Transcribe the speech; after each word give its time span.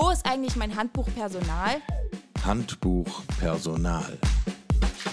Wo 0.00 0.10
ist 0.10 0.24
eigentlich 0.26 0.54
mein 0.54 0.76
Handbuch 0.76 1.08
Personal? 1.12 1.82
Handbuch 2.44 3.24
Personal. 3.40 4.16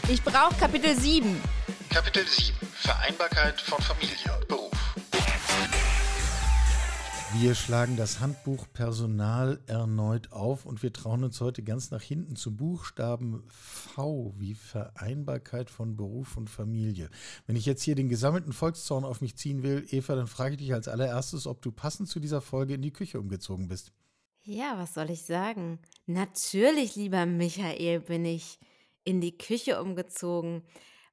Ich 0.07 0.21
brauche 0.21 0.53
Kapitel 0.59 0.95
7. 0.95 1.41
Kapitel 1.89 2.23
7 2.23 2.55
Vereinbarkeit 2.71 3.59
von 3.59 3.81
Familie 3.81 4.37
und 4.39 4.47
Beruf. 4.47 4.95
Wir 7.33 7.55
schlagen 7.55 7.97
das 7.97 8.19
Handbuch 8.19 8.67
Personal 8.73 9.59
erneut 9.65 10.31
auf 10.31 10.67
und 10.67 10.83
wir 10.83 10.93
trauen 10.93 11.23
uns 11.23 11.41
heute 11.41 11.63
ganz 11.63 11.89
nach 11.89 12.03
hinten 12.03 12.35
zu 12.35 12.55
Buchstaben 12.55 13.41
V 13.47 14.35
wie 14.37 14.53
Vereinbarkeit 14.53 15.71
von 15.71 15.97
Beruf 15.97 16.37
und 16.37 16.47
Familie. 16.47 17.09
Wenn 17.47 17.55
ich 17.55 17.65
jetzt 17.65 17.81
hier 17.81 17.95
den 17.95 18.07
gesammelten 18.07 18.53
Volkszorn 18.53 19.03
auf 19.03 19.21
mich 19.21 19.35
ziehen 19.35 19.63
will, 19.63 19.83
Eva, 19.89 20.13
dann 20.13 20.27
frage 20.27 20.53
ich 20.53 20.59
dich 20.59 20.75
als 20.75 20.87
allererstes, 20.87 21.47
ob 21.47 21.63
du 21.63 21.71
passend 21.71 22.07
zu 22.07 22.19
dieser 22.19 22.39
Folge 22.39 22.75
in 22.75 22.83
die 22.83 22.93
Küche 22.93 23.19
umgezogen 23.19 23.67
bist. 23.67 23.91
Ja, 24.47 24.77
was 24.77 24.93
soll 24.93 25.09
ich 25.09 25.23
sagen? 25.23 25.79
Natürlich, 26.05 26.95
lieber 26.95 27.25
Michael, 27.25 28.01
bin 28.01 28.25
ich 28.25 28.59
in 29.03 29.19
die 29.19 29.35
Küche 29.35 29.81
umgezogen, 29.81 30.61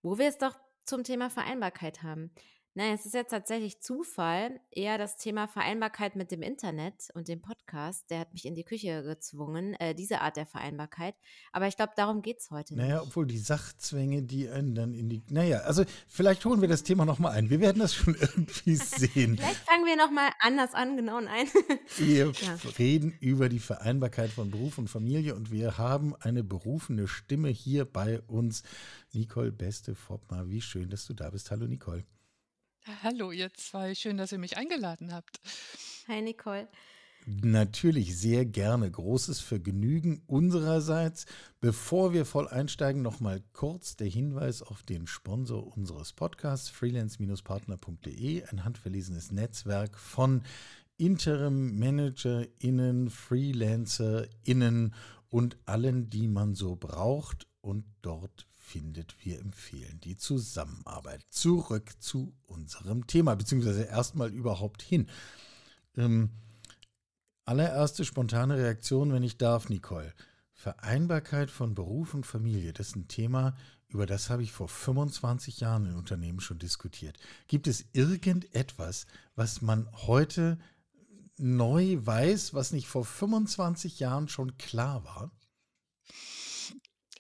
wo 0.03 0.19
wir 0.19 0.29
es 0.29 0.37
doch 0.37 0.55
zum 0.85 1.03
Thema 1.03 1.31
Vereinbarkeit 1.31 2.03
haben. 2.03 2.31
Nein, 2.75 2.95
es 2.95 3.05
ist 3.05 3.13
jetzt 3.13 3.33
tatsächlich 3.33 3.83
Zufall, 3.83 4.59
eher 4.71 4.97
das 4.97 5.19
Thema 5.19 5.47
Vereinbarkeit 5.47 6.17
mit 6.17 6.31
dem 6.31 6.41
Internet 6.41 7.11
und 7.13 7.29
dem 7.29 7.43
Podcast. 7.43 8.09
Der 8.09 8.21
hat 8.21 8.33
mich 8.33 8.47
in 8.47 8.55
die 8.55 8.65
Küche 8.65 9.03
gezwungen, 9.03 9.75
äh, 9.75 9.95
diese 9.95 10.23
Art 10.23 10.39
der 10.39 10.47
Vereinbarkeit. 10.47 11.15
Aber 11.53 11.69
ich 11.69 11.77
glaube, 11.77 11.93
darum 11.97 12.23
geht 12.23 12.39
es 12.41 12.51
heute 12.51 12.73
nicht. 12.75 12.83
Naja, 12.83 13.03
obwohl 13.03 13.27
die 13.27 13.37
Sachzwänge, 13.37 14.23
die 14.23 14.49
einen 14.49 14.75
dann 14.75 14.95
in 14.95 15.11
die. 15.11 15.23
Naja, 15.29 15.59
also 15.59 15.85
vielleicht 16.09 16.47
holen 16.47 16.63
wir 16.63 16.69
das 16.69 16.83
Thema 16.83 17.05
nochmal 17.05 17.33
ein. 17.33 17.51
Wir 17.51 17.61
werden 17.61 17.79
das 17.79 17.95
schon 17.95 18.15
irgendwie 18.21 18.77
sehen. 18.77 19.37
vielleicht 19.37 19.69
fangen 19.69 19.85
wir 19.85 19.97
nochmal 19.99 20.31
anders 20.41 20.73
an, 20.73 20.97
genau 20.97 21.21
nein. 21.21 21.49
wir 21.99 22.33
ja. 22.33 22.59
reden 22.79 23.15
über 23.21 23.51
die 23.51 23.59
Vereinbarkeit 23.59 24.31
von 24.31 24.51
Beruf 24.51 24.79
und 24.79 24.89
Familie 24.89 25.35
und 25.35 25.51
wir 25.51 25.77
haben 25.77 26.17
eine 26.21 26.43
berufene 26.43 27.07
Stimme 27.07 27.51
hier 27.51 27.85
bei 27.85 28.23
uns. 28.23 28.63
Nicole 29.13 29.53
Beste 29.53 29.95
Foppmar, 29.95 30.49
wie 30.49 30.63
schön, 30.63 30.89
dass 30.89 31.05
du 31.05 31.13
da 31.13 31.29
bist. 31.29 31.51
Hallo, 31.51 31.67
Nicole. 31.67 32.07
Hallo, 33.03 33.31
ihr 33.31 33.53
zwei. 33.55 33.95
Schön, 33.95 34.17
dass 34.17 34.33
ihr 34.33 34.39
mich 34.39 34.57
eingeladen 34.57 35.13
habt. 35.13 35.41
Hi, 36.09 36.21
Nicole. 36.21 36.67
Natürlich 37.27 38.19
sehr 38.19 38.45
gerne. 38.45 38.91
Großes 38.91 39.39
Vergnügen 39.39 40.25
unsererseits. 40.27 41.27
Bevor 41.61 42.13
wir 42.13 42.25
voll 42.25 42.49
einsteigen, 42.49 43.01
nochmal 43.01 43.45
kurz 43.53 43.95
der 43.95 44.09
Hinweis 44.09 44.63
auf 44.63 44.83
den 44.83 45.07
Sponsor 45.07 45.77
unseres 45.77 46.13
Podcasts, 46.13 46.71
freelance-partner.de, 46.71 48.43
ein 48.47 48.65
handverlesenes 48.65 49.31
Netzwerk 49.31 49.97
von 49.97 50.43
Interim-ManagerInnen, 50.97 53.11
FreelancerInnen 53.11 54.93
und 55.29 55.57
allen, 55.67 56.11
die 56.11 56.27
man 56.27 56.57
so 56.57 56.75
braucht. 56.75 57.47
Und 57.61 57.85
dort 58.03 58.49
findet, 58.73 59.15
wir 59.23 59.39
empfehlen 59.39 60.01
die 60.03 60.17
Zusammenarbeit. 60.17 61.25
Zurück 61.29 61.93
zu 62.01 62.33
unserem 62.47 63.07
Thema, 63.07 63.35
beziehungsweise 63.35 63.83
erstmal 63.83 64.33
überhaupt 64.33 64.81
hin. 64.81 65.09
Ähm, 65.97 66.31
allererste 67.45 68.07
spontane 68.07 68.57
Reaktion, 68.57 69.13
wenn 69.13 69.23
ich 69.23 69.37
darf, 69.37 69.69
Nicole. 69.69 70.15
Vereinbarkeit 70.55 71.51
von 71.51 71.75
Beruf 71.75 72.15
und 72.15 72.25
Familie, 72.25 72.73
das 72.73 72.89
ist 72.89 72.97
ein 72.97 73.09
Thema, 73.09 73.55
über 73.89 74.07
das 74.07 74.31
habe 74.31 74.43
ich 74.43 74.53
vor 74.53 74.69
25 74.69 75.61
Jahren 75.61 75.85
in 75.85 75.97
Unternehmen 75.97 76.41
schon 76.41 76.59
diskutiert. 76.59 77.19
Gibt 77.49 77.67
es 77.67 77.85
irgendetwas, 77.93 79.07
was 79.35 79.61
man 79.61 79.87
heute 79.93 80.59
neu 81.37 81.99
weiß, 82.01 82.55
was 82.55 82.73
nicht 82.73 82.89
vor 82.89 83.05
25 83.05 84.01
Jahren 84.01 84.29
schon 84.29 84.57
klar 84.57 85.05
war? 85.05 85.31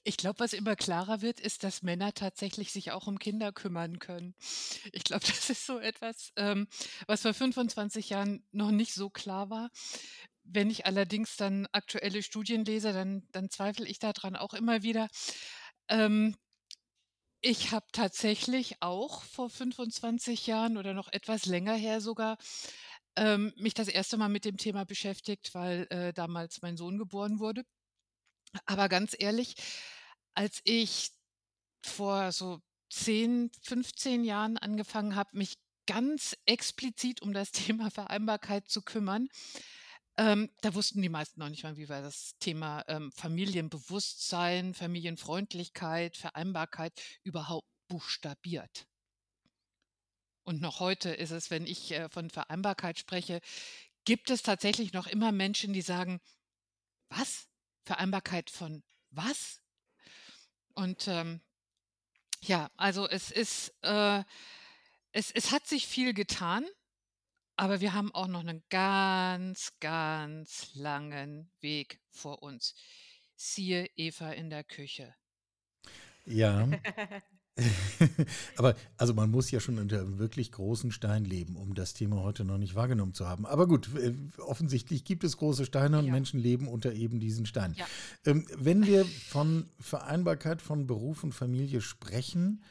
Ich 0.04 0.16
glaube, 0.16 0.40
was 0.40 0.52
immer 0.52 0.74
klarer 0.74 1.22
wird, 1.22 1.38
ist, 1.38 1.62
dass 1.62 1.82
Männer 1.82 2.12
tatsächlich 2.12 2.72
sich 2.72 2.90
auch 2.90 3.06
um 3.06 3.18
Kinder 3.18 3.52
kümmern 3.52 3.98
können. 4.00 4.34
Ich 4.92 5.04
glaube, 5.04 5.24
das 5.26 5.50
ist 5.50 5.66
so 5.66 5.78
etwas, 5.78 6.32
ähm, 6.36 6.66
was 7.06 7.22
vor 7.22 7.34
25 7.34 8.10
Jahren 8.10 8.44
noch 8.52 8.70
nicht 8.72 8.94
so 8.94 9.10
klar 9.10 9.50
war. 9.50 9.70
Wenn 10.44 10.70
ich 10.70 10.86
allerdings 10.86 11.36
dann 11.36 11.68
aktuelle 11.72 12.22
Studien 12.22 12.64
lese, 12.64 12.92
dann, 12.92 13.28
dann 13.32 13.48
zweifle 13.50 13.86
ich 13.86 13.98
daran 14.00 14.34
auch 14.36 14.54
immer 14.54 14.82
wieder. 14.82 15.08
Ähm, 15.88 16.34
ich 17.40 17.72
habe 17.72 17.86
tatsächlich 17.92 18.80
auch 18.82 19.22
vor 19.24 19.50
25 19.50 20.46
Jahren 20.46 20.76
oder 20.76 20.94
noch 20.94 21.08
etwas 21.12 21.44
länger 21.46 21.74
her 21.74 22.00
sogar 22.00 22.36
ähm, 23.16 23.52
mich 23.56 23.74
das 23.74 23.88
erste 23.88 24.16
Mal 24.16 24.28
mit 24.28 24.44
dem 24.44 24.56
Thema 24.56 24.84
beschäftigt, 24.84 25.54
weil 25.54 25.86
äh, 25.90 26.12
damals 26.12 26.62
mein 26.62 26.76
Sohn 26.76 26.98
geboren 26.98 27.40
wurde. 27.40 27.64
Aber 28.66 28.88
ganz 28.88 29.14
ehrlich, 29.18 29.54
als 30.34 30.60
ich 30.64 31.10
vor 31.84 32.32
so 32.32 32.60
10, 32.90 33.50
15 33.62 34.24
Jahren 34.24 34.58
angefangen 34.58 35.16
habe, 35.16 35.36
mich 35.38 35.58
ganz 35.86 36.36
explizit 36.46 37.22
um 37.22 37.32
das 37.32 37.50
Thema 37.52 37.90
Vereinbarkeit 37.90 38.68
zu 38.68 38.82
kümmern, 38.82 39.28
ähm, 40.18 40.50
da 40.60 40.74
wussten 40.74 41.00
die 41.00 41.08
meisten 41.08 41.40
noch 41.40 41.48
nicht 41.48 41.62
mal, 41.62 41.76
wie 41.78 41.88
wir 41.88 42.02
das 42.02 42.36
Thema 42.38 42.84
ähm, 42.86 43.10
Familienbewusstsein, 43.12 44.74
Familienfreundlichkeit, 44.74 46.18
Vereinbarkeit 46.18 46.92
überhaupt 47.24 47.66
buchstabiert. 47.88 48.86
Und 50.44 50.60
noch 50.60 50.80
heute 50.80 51.10
ist 51.10 51.30
es, 51.30 51.50
wenn 51.50 51.66
ich 51.66 51.92
äh, 51.92 52.08
von 52.10 52.28
Vereinbarkeit 52.28 52.98
spreche, 52.98 53.40
gibt 54.04 54.28
es 54.30 54.42
tatsächlich 54.42 54.92
noch 54.92 55.06
immer 55.06 55.32
Menschen, 55.32 55.72
die 55.72 55.82
sagen, 55.82 56.20
was? 57.08 57.48
Vereinbarkeit 57.84 58.50
von 58.50 58.82
was? 59.10 59.60
Und 60.74 61.06
ähm, 61.08 61.40
ja, 62.42 62.70
also 62.76 63.08
es 63.08 63.30
ist, 63.30 63.74
äh, 63.82 64.24
es, 65.12 65.30
es 65.30 65.52
hat 65.52 65.66
sich 65.66 65.86
viel 65.86 66.14
getan, 66.14 66.66
aber 67.56 67.80
wir 67.80 67.92
haben 67.92 68.12
auch 68.14 68.26
noch 68.26 68.40
einen 68.40 68.64
ganz, 68.70 69.72
ganz 69.80 70.74
langen 70.74 71.50
Weg 71.60 72.00
vor 72.10 72.42
uns. 72.42 72.74
Siehe 73.36 73.88
Eva 73.96 74.32
in 74.32 74.50
der 74.50 74.64
Küche. 74.64 75.14
Ja, 76.24 76.68
Aber 78.56 78.74
also 78.96 79.12
man 79.12 79.30
muss 79.30 79.50
ja 79.50 79.60
schon 79.60 79.78
unter 79.78 80.18
wirklich 80.18 80.52
großen 80.52 80.90
Steinen 80.90 81.26
leben, 81.26 81.56
um 81.56 81.74
das 81.74 81.92
Thema 81.92 82.22
heute 82.22 82.44
noch 82.44 82.58
nicht 82.58 82.74
wahrgenommen 82.74 83.12
zu 83.12 83.28
haben. 83.28 83.44
Aber 83.44 83.66
gut, 83.66 83.90
äh, 83.94 84.14
offensichtlich 84.38 85.04
gibt 85.04 85.22
es 85.22 85.36
große 85.36 85.66
Steine 85.66 85.98
und 85.98 86.06
ja. 86.06 86.12
Menschen 86.12 86.40
leben 86.40 86.66
unter 86.66 86.92
eben 86.92 87.20
diesen 87.20 87.44
Steinen. 87.44 87.76
Ja. 87.76 87.84
Ähm, 88.24 88.46
wenn 88.56 88.86
wir 88.86 89.04
von 89.04 89.66
Vereinbarkeit 89.78 90.62
von 90.62 90.86
Beruf 90.86 91.24
und 91.24 91.34
Familie 91.34 91.82
sprechen, 91.82 92.62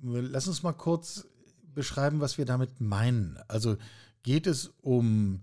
lass 0.00 0.46
uns 0.46 0.62
mal 0.62 0.72
kurz 0.72 1.26
beschreiben, 1.74 2.20
was 2.20 2.38
wir 2.38 2.44
damit 2.44 2.80
meinen. 2.80 3.38
Also 3.48 3.76
geht 4.22 4.46
es 4.46 4.72
um 4.82 5.42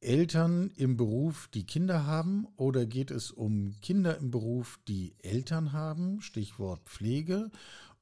Eltern 0.00 0.70
im 0.76 0.96
Beruf, 0.96 1.48
die 1.52 1.64
Kinder 1.64 2.06
haben, 2.06 2.46
oder 2.56 2.86
geht 2.86 3.10
es 3.10 3.30
um 3.30 3.74
Kinder 3.82 4.18
im 4.18 4.30
Beruf, 4.30 4.78
die 4.88 5.14
Eltern 5.18 5.72
haben, 5.72 6.20
Stichwort 6.20 6.82
Pflege, 6.84 7.50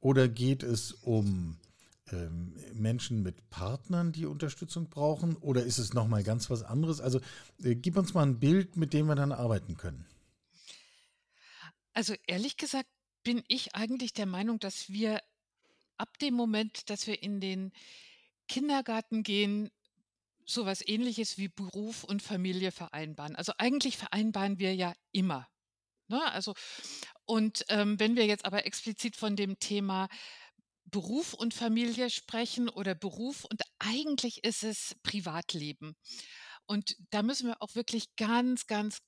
oder 0.05 0.29
geht 0.29 0.63
es 0.63 0.93
um 0.93 1.57
ähm, 2.13 2.55
Menschen 2.75 3.23
mit 3.23 3.49
Partnern, 3.49 4.13
die 4.13 4.27
Unterstützung 4.27 4.91
brauchen? 4.91 5.35
Oder 5.37 5.63
ist 5.63 5.79
es 5.79 5.95
nochmal 5.95 6.23
ganz 6.23 6.51
was 6.51 6.63
anderes? 6.63 7.01
Also 7.01 7.21
äh, 7.63 7.75
gib 7.75 7.97
uns 7.97 8.13
mal 8.13 8.27
ein 8.27 8.39
Bild, 8.39 8.77
mit 8.77 8.93
dem 8.93 9.07
wir 9.07 9.15
dann 9.15 9.33
arbeiten 9.33 9.79
können. 9.79 10.05
Also 11.95 12.15
ehrlich 12.27 12.59
gesagt 12.59 12.87
bin 13.23 13.43
ich 13.49 13.75
eigentlich 13.75 14.13
der 14.13 14.27
Meinung, 14.27 14.59
dass 14.59 14.91
wir 14.91 15.23
ab 15.97 16.19
dem 16.19 16.35
Moment, 16.35 16.91
dass 16.91 17.07
wir 17.07 17.23
in 17.23 17.41
den 17.41 17.73
Kindergarten 18.47 19.23
gehen, 19.23 19.71
sowas 20.45 20.87
ähnliches 20.87 21.39
wie 21.39 21.49
Beruf 21.49 22.05
und 22.05 22.21
Familie 22.21 22.73
vereinbaren. 22.73 23.37
Also 23.37 23.55
eigentlich 23.57 23.97
vereinbaren 23.97 24.59
wir 24.59 24.75
ja 24.75 24.93
immer. 25.13 25.49
Ne? 26.09 26.23
Also 26.33 26.55
und 27.25 27.65
ähm, 27.69 27.99
wenn 27.99 28.17
wir 28.17 28.27
jetzt 28.27 28.45
aber 28.45 28.67
explizit 28.67 29.17
von 29.17 29.37
dem 29.37 29.59
Thema 29.59 30.09
Beruf 30.85 31.35
und 31.35 31.55
Familie 31.55 32.11
sprechen 32.11 32.69
oder 32.69 32.95
Beruf 32.95 33.45
und 33.45 33.63
eigentlich 33.79 34.45
ist 34.45 34.63
es 34.63 34.95
Privatleben. 35.03 35.97
Und 36.67 36.97
da 37.11 37.23
müssen 37.23 37.49
wir 37.49 37.61
auch 37.63 37.75
wirklich 37.75 38.15
ganz, 38.17 38.67
ganz 38.67 39.03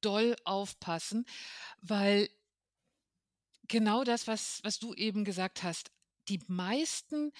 doll 0.00 0.36
aufpassen, 0.44 1.24
weil 1.80 2.28
genau 3.68 4.04
das, 4.04 4.26
was, 4.26 4.60
was 4.62 4.78
du 4.78 4.94
eben 4.94 5.24
gesagt 5.24 5.62
hast, 5.62 5.90
die 6.28 6.40
meisten 6.46 7.32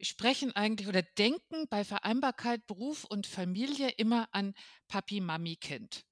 sprechen 0.00 0.52
eigentlich 0.54 0.88
oder 0.88 1.02
denken 1.02 1.66
bei 1.68 1.84
Vereinbarkeit 1.84 2.66
Beruf 2.66 3.04
und 3.04 3.26
Familie 3.26 3.90
immer 3.90 4.28
an 4.32 4.54
Papi, 4.86 5.20
Mami, 5.20 5.56
Kind. 5.56 6.04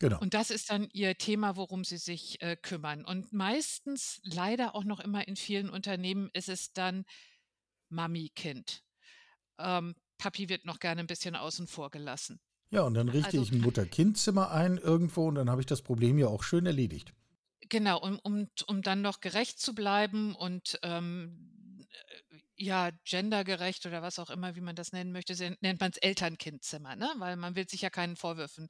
Genau. 0.00 0.18
Und 0.20 0.34
das 0.34 0.50
ist 0.50 0.70
dann 0.70 0.88
ihr 0.92 1.16
Thema, 1.16 1.56
worum 1.56 1.84
sie 1.84 1.98
sich 1.98 2.40
äh, 2.42 2.56
kümmern. 2.56 3.04
Und 3.04 3.32
meistens, 3.32 4.20
leider 4.24 4.74
auch 4.74 4.84
noch 4.84 5.00
immer 5.00 5.26
in 5.28 5.36
vielen 5.36 5.70
Unternehmen, 5.70 6.30
ist 6.32 6.48
es 6.48 6.72
dann 6.72 7.04
Mami-Kind. 7.90 8.82
Ähm, 9.58 9.94
Papi 10.18 10.48
wird 10.48 10.64
noch 10.64 10.80
gerne 10.80 11.00
ein 11.00 11.06
bisschen 11.06 11.36
außen 11.36 11.66
vor 11.68 11.90
gelassen. 11.90 12.40
Ja, 12.70 12.82
und 12.82 12.94
dann 12.94 13.08
richte 13.08 13.38
Also 13.38 13.42
ich 13.42 13.52
ein 13.52 13.60
Mutter-Kind-Zimmer 13.60 14.50
ein 14.50 14.78
irgendwo 14.78 15.28
und 15.28 15.36
dann 15.36 15.48
habe 15.48 15.60
ich 15.60 15.66
das 15.66 15.82
Problem 15.82 16.18
ja 16.18 16.26
auch 16.26 16.42
schön 16.42 16.66
erledigt. 16.66 17.12
genau, 17.68 18.00
um, 18.00 18.18
um, 18.22 18.48
um 18.66 18.82
dann 18.82 19.00
noch 19.02 19.20
gerecht 19.20 19.60
zu 19.60 19.74
bleiben 19.74 20.34
und 20.34 20.78
ähm, 20.82 21.50
äh, 21.52 21.53
ja, 22.56 22.90
gendergerecht 23.04 23.86
oder 23.86 24.02
was 24.02 24.18
auch 24.18 24.30
immer, 24.30 24.56
wie 24.56 24.60
man 24.60 24.76
das 24.76 24.92
nennen 24.92 25.12
möchte, 25.12 25.34
nennt 25.60 25.80
man 25.80 25.90
es 25.90 25.98
Eltern-Kind-Zimmer, 25.98 26.96
ne? 26.96 27.10
Weil 27.18 27.36
man 27.36 27.56
will 27.56 27.68
sich 27.68 27.82
ja 27.82 27.90
keinen 27.90 28.16
Vorwürfen 28.16 28.68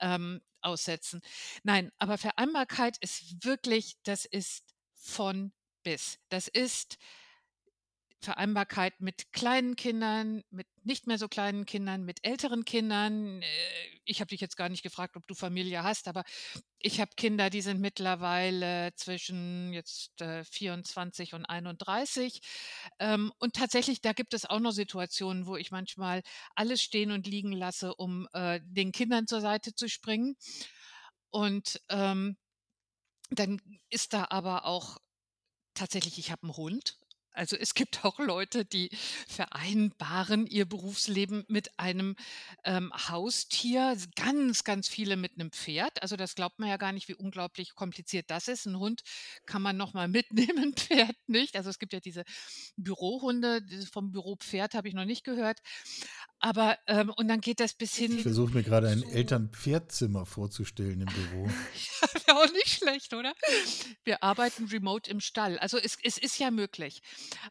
ähm, 0.00 0.40
aussetzen. 0.60 1.20
Nein, 1.62 1.90
aber 1.98 2.18
Vereinbarkeit 2.18 2.96
ist 3.00 3.44
wirklich, 3.44 3.96
das 4.04 4.24
ist 4.24 4.64
von 4.94 5.52
bis. 5.82 6.18
Das 6.28 6.48
ist 6.48 6.98
Vereinbarkeit 8.20 9.00
mit 9.00 9.32
kleinen 9.32 9.76
Kindern, 9.76 10.42
mit 10.50 10.66
nicht 10.82 11.06
mehr 11.06 11.18
so 11.18 11.28
kleinen 11.28 11.66
Kindern, 11.66 12.04
mit 12.04 12.24
älteren 12.24 12.64
Kindern. 12.64 13.42
Äh, 13.42 13.46
Ich 14.04 14.20
habe 14.20 14.28
dich 14.28 14.40
jetzt 14.40 14.56
gar 14.56 14.68
nicht 14.68 14.82
gefragt, 14.82 15.16
ob 15.16 15.26
du 15.26 15.34
Familie 15.34 15.82
hast, 15.82 16.08
aber 16.08 16.24
ich 16.78 17.00
habe 17.00 17.10
Kinder, 17.16 17.50
die 17.50 17.60
sind 17.62 17.80
mittlerweile 17.80 18.92
zwischen 18.96 19.72
jetzt 19.72 20.20
äh, 20.20 20.44
24 20.44 21.34
und 21.34 21.44
31. 21.46 22.40
Ähm, 23.00 23.32
und 23.38 23.54
tatsächlich, 23.54 24.00
da 24.00 24.12
gibt 24.12 24.34
es 24.34 24.44
auch 24.44 24.60
noch 24.60 24.72
Situationen, 24.72 25.46
wo 25.46 25.56
ich 25.56 25.70
manchmal 25.70 26.22
alles 26.54 26.82
stehen 26.82 27.10
und 27.10 27.26
liegen 27.26 27.52
lasse, 27.52 27.94
um 27.94 28.28
äh, 28.32 28.60
den 28.64 28.92
Kindern 28.92 29.26
zur 29.26 29.40
Seite 29.40 29.74
zu 29.74 29.88
springen. 29.88 30.36
Und 31.30 31.80
ähm, 31.90 32.36
dann 33.30 33.60
ist 33.90 34.12
da 34.12 34.26
aber 34.30 34.64
auch 34.66 34.98
tatsächlich, 35.74 36.18
ich 36.18 36.30
habe 36.32 36.44
einen 36.44 36.56
Hund. 36.56 36.98
Also 37.36 37.56
es 37.56 37.74
gibt 37.74 38.04
auch 38.04 38.18
Leute, 38.18 38.64
die 38.64 38.90
vereinbaren 39.28 40.46
ihr 40.46 40.66
Berufsleben 40.66 41.44
mit 41.48 41.78
einem 41.78 42.16
ähm, 42.64 42.92
Haustier. 43.08 43.96
Ganz, 44.16 44.64
ganz 44.64 44.88
viele 44.88 45.16
mit 45.16 45.34
einem 45.34 45.52
Pferd. 45.52 46.02
Also 46.02 46.16
das 46.16 46.34
glaubt 46.34 46.58
man 46.58 46.68
ja 46.68 46.76
gar 46.76 46.92
nicht, 46.92 47.08
wie 47.08 47.14
unglaublich 47.14 47.74
kompliziert 47.74 48.30
das 48.30 48.48
ist. 48.48 48.66
Ein 48.66 48.78
Hund 48.78 49.02
kann 49.44 49.62
man 49.62 49.76
noch 49.76 49.94
mal 49.94 50.08
mitnehmen, 50.16 50.58
ein 50.58 50.74
Pferd 50.74 51.16
nicht. 51.26 51.56
Also 51.56 51.70
es 51.70 51.78
gibt 51.78 51.92
ja 51.92 52.00
diese 52.00 52.24
Bürohunde, 52.76 53.62
vom 53.92 54.10
Büropferd 54.12 54.74
habe 54.74 54.88
ich 54.88 54.94
noch 54.94 55.04
nicht 55.04 55.24
gehört. 55.24 55.60
Aber 56.38 56.78
ähm, 56.86 57.10
und 57.10 57.28
dann 57.28 57.40
geht 57.40 57.60
das 57.60 57.74
bis 57.74 57.98
Ich 57.98 58.08
hin 58.08 58.18
versuche 58.18 58.52
mir 58.52 58.62
gerade 58.62 58.88
ein 58.88 59.02
Eltern-Pferd-Zimmer 59.02 60.26
vorzustellen 60.26 61.00
im 61.00 61.06
Büro. 61.06 61.46
Wäre 62.26 62.38
auch 62.38 62.52
nicht 62.52 62.68
schlecht, 62.68 63.14
oder? 63.14 63.32
Wir 64.04 64.22
arbeiten 64.22 64.66
remote 64.66 65.10
im 65.10 65.20
Stall. 65.20 65.58
Also 65.58 65.78
es, 65.78 65.96
es 66.02 66.18
ist 66.18 66.38
ja 66.38 66.50
möglich. 66.50 67.00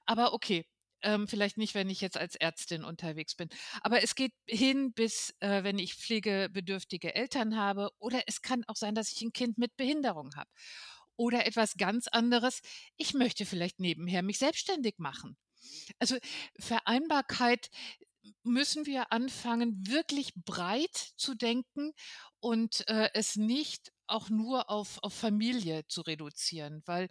Aber 0.06 0.34
okay, 0.34 0.66
ähm, 1.06 1.28
vielleicht 1.28 1.58
nicht, 1.58 1.76
wenn 1.76 1.90
ich 1.90 2.02
jetzt 2.02 2.18
als 2.18 2.36
Ärztin 2.36 2.84
unterwegs 2.84 3.36
bin. 3.36 3.50
Aber 3.82 4.04
es 4.04 4.16
geht 4.16 4.34
hin 4.48 4.92
bis, 4.94 5.34
äh, 5.40 5.64
wenn 5.64 5.80
ich 5.80 5.96
pflegebedürftige 5.96 7.14
Eltern 7.16 7.58
habe. 7.58 7.90
Oder 8.00 8.24
es 8.28 8.42
kann 8.42 8.64
auch 8.68 8.76
sein, 8.76 8.96
dass 8.96 9.12
ich 9.12 9.22
ein 9.22 9.34
Kind 9.34 9.58
mit 9.58 9.76
Behinderung 9.78 10.36
habe. 10.36 10.50
Oder 11.16 11.46
etwas 11.46 11.76
ganz 11.78 12.08
anderes. 12.08 12.62
Ich 12.98 13.14
möchte 13.14 13.46
vielleicht 13.46 13.80
nebenher 13.80 14.24
mich 14.24 14.40
selbstständig 14.40 14.96
machen. 14.98 15.38
Also 16.00 16.18
Vereinbarkeit 16.60 17.70
müssen 18.44 18.86
wir 18.86 19.12
anfangen, 19.12 19.88
wirklich 19.88 20.34
breit 20.36 20.96
zu 21.16 21.36
denken 21.36 21.94
und 22.40 22.88
äh, 22.88 23.10
es 23.14 23.36
nicht 23.36 23.92
auch 24.08 24.30
nur 24.30 24.70
auf, 24.70 25.00
auf 25.02 25.14
Familie 25.14 25.86
zu 25.88 26.02
reduzieren, 26.02 26.82
weil 26.86 27.10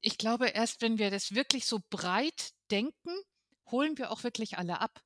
ich 0.00 0.18
glaube, 0.18 0.48
erst 0.48 0.82
wenn 0.82 0.98
wir 0.98 1.10
das 1.10 1.34
wirklich 1.34 1.66
so 1.66 1.80
breit 1.90 2.52
denken, 2.70 3.10
holen 3.70 3.98
wir 3.98 4.10
auch 4.10 4.22
wirklich 4.22 4.58
alle 4.58 4.80
ab. 4.80 5.02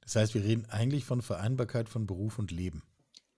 Das 0.00 0.16
heißt, 0.16 0.34
wir 0.34 0.42
reden 0.42 0.66
eigentlich 0.66 1.04
von 1.04 1.22
Vereinbarkeit 1.22 1.88
von 1.88 2.06
Beruf 2.06 2.38
und 2.38 2.50
Leben. 2.50 2.82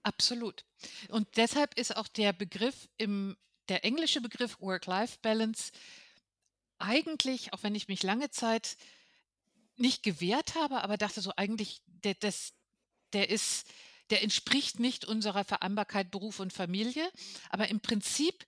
Absolut. 0.03 0.65
Und 1.09 1.27
deshalb 1.37 1.77
ist 1.77 1.95
auch 1.95 2.07
der 2.07 2.33
Begriff 2.33 2.89
im, 2.97 3.37
der 3.69 3.85
englische 3.85 4.21
Begriff 4.21 4.59
Work-Life-Balance 4.59 5.71
eigentlich, 6.79 7.53
auch 7.53 7.63
wenn 7.63 7.75
ich 7.75 7.87
mich 7.87 8.03
lange 8.03 8.29
Zeit 8.29 8.75
nicht 9.77 10.03
gewehrt 10.03 10.55
habe, 10.55 10.81
aber 10.81 10.97
dachte 10.97 11.21
so 11.21 11.31
eigentlich, 11.35 11.81
der, 11.85 12.13
das, 12.15 12.53
der 13.13 13.29
ist, 13.29 13.67
der 14.09 14.21
entspricht 14.23 14.79
nicht 14.79 15.05
unserer 15.05 15.43
Vereinbarkeit 15.43 16.11
Beruf 16.11 16.39
und 16.39 16.53
Familie. 16.53 17.09
Aber 17.49 17.67
im 17.69 17.79
Prinzip 17.79 18.45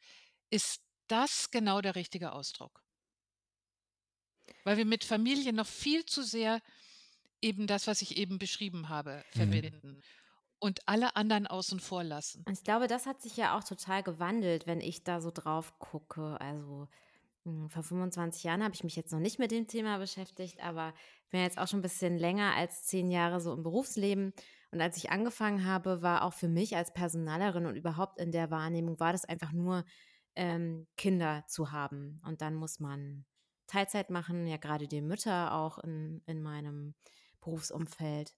ist 0.50 0.82
das 1.08 1.52
genau 1.52 1.82
der 1.82 1.96
richtige 1.96 2.32
Ausdruck. 2.32 2.84
Weil 4.64 4.78
wir 4.78 4.86
mit 4.86 5.04
Familie 5.04 5.54
noch 5.54 5.68
viel 5.68 6.06
zu 6.06 6.24
sehr 6.24 6.62
eben 7.42 7.68
das, 7.68 7.88
was 7.88 8.02
ich 8.02 8.18
eben 8.18 8.40
beschrieben 8.40 8.90
habe, 8.90 9.24
Mhm. 9.34 9.38
verbinden 9.38 10.04
und 10.60 10.88
alle 10.88 11.16
anderen 11.16 11.46
außen 11.48 11.80
vor 11.80 12.04
lassen. 12.04 12.44
Und 12.48 12.58
ich 12.58 12.64
glaube, 12.64 12.88
das 12.88 13.06
hat 13.06 13.22
sich 13.22 13.38
ja 13.38 13.58
auch 13.58 13.64
total 13.64 14.02
gewandelt, 14.04 14.66
wenn 14.66 14.82
ich 14.82 15.04
da 15.04 15.22
so 15.22 15.30
drauf 15.32 15.78
gucke. 15.80 16.40
Also 16.40 16.88
vor 17.70 17.84
25 17.84 18.44
Jahren 18.44 18.64
habe 18.64 18.74
ich 18.74 18.84
mich 18.84 18.96
jetzt 18.96 19.12
noch 19.12 19.20
nicht 19.20 19.38
mit 19.38 19.52
dem 19.52 19.68
Thema 19.68 20.00
beschäftigt, 20.00 20.60
aber 20.64 20.94
bin 21.30 21.42
jetzt 21.42 21.60
auch 21.60 21.68
schon 21.68 21.80
ein 21.80 21.84
bisschen 21.84 22.18
länger 22.18 22.56
als 22.56 22.86
zehn 22.86 23.12
Jahre 23.12 23.40
so 23.40 23.54
im 23.54 23.62
Berufsleben. 23.62 24.34
Und 24.72 24.82
als 24.82 24.98
ich 24.98 25.12
angefangen 25.12 25.66
habe, 25.66 26.02
war 26.02 26.24
auch 26.24 26.34
für 26.34 26.48
mich 26.48 26.76
als 26.76 26.92
Personalerin 26.92 27.68
und 27.68 27.76
überhaupt 27.76 28.20
in 28.20 28.32
der 28.32 28.50
Wahrnehmung, 28.50 29.00
war 29.00 29.12
das 29.12 29.26
einfach 29.26 29.52
nur 29.52 29.86
ähm, 30.36 30.88
Kinder 30.98 31.44
zu 31.48 31.72
haben. 31.72 32.20
Und 32.26 32.42
dann 32.42 32.56
muss 32.56 32.80
man 32.80 33.26
Teilzeit 33.68 34.10
machen, 34.10 34.48
ja 34.48 34.58
gerade 34.58 34.88
die 34.88 35.02
Mütter 35.02 35.54
auch 35.54 35.78
in, 35.80 36.24
in 36.26 36.42
meinem 36.42 36.96
Berufsumfeld. 37.42 38.36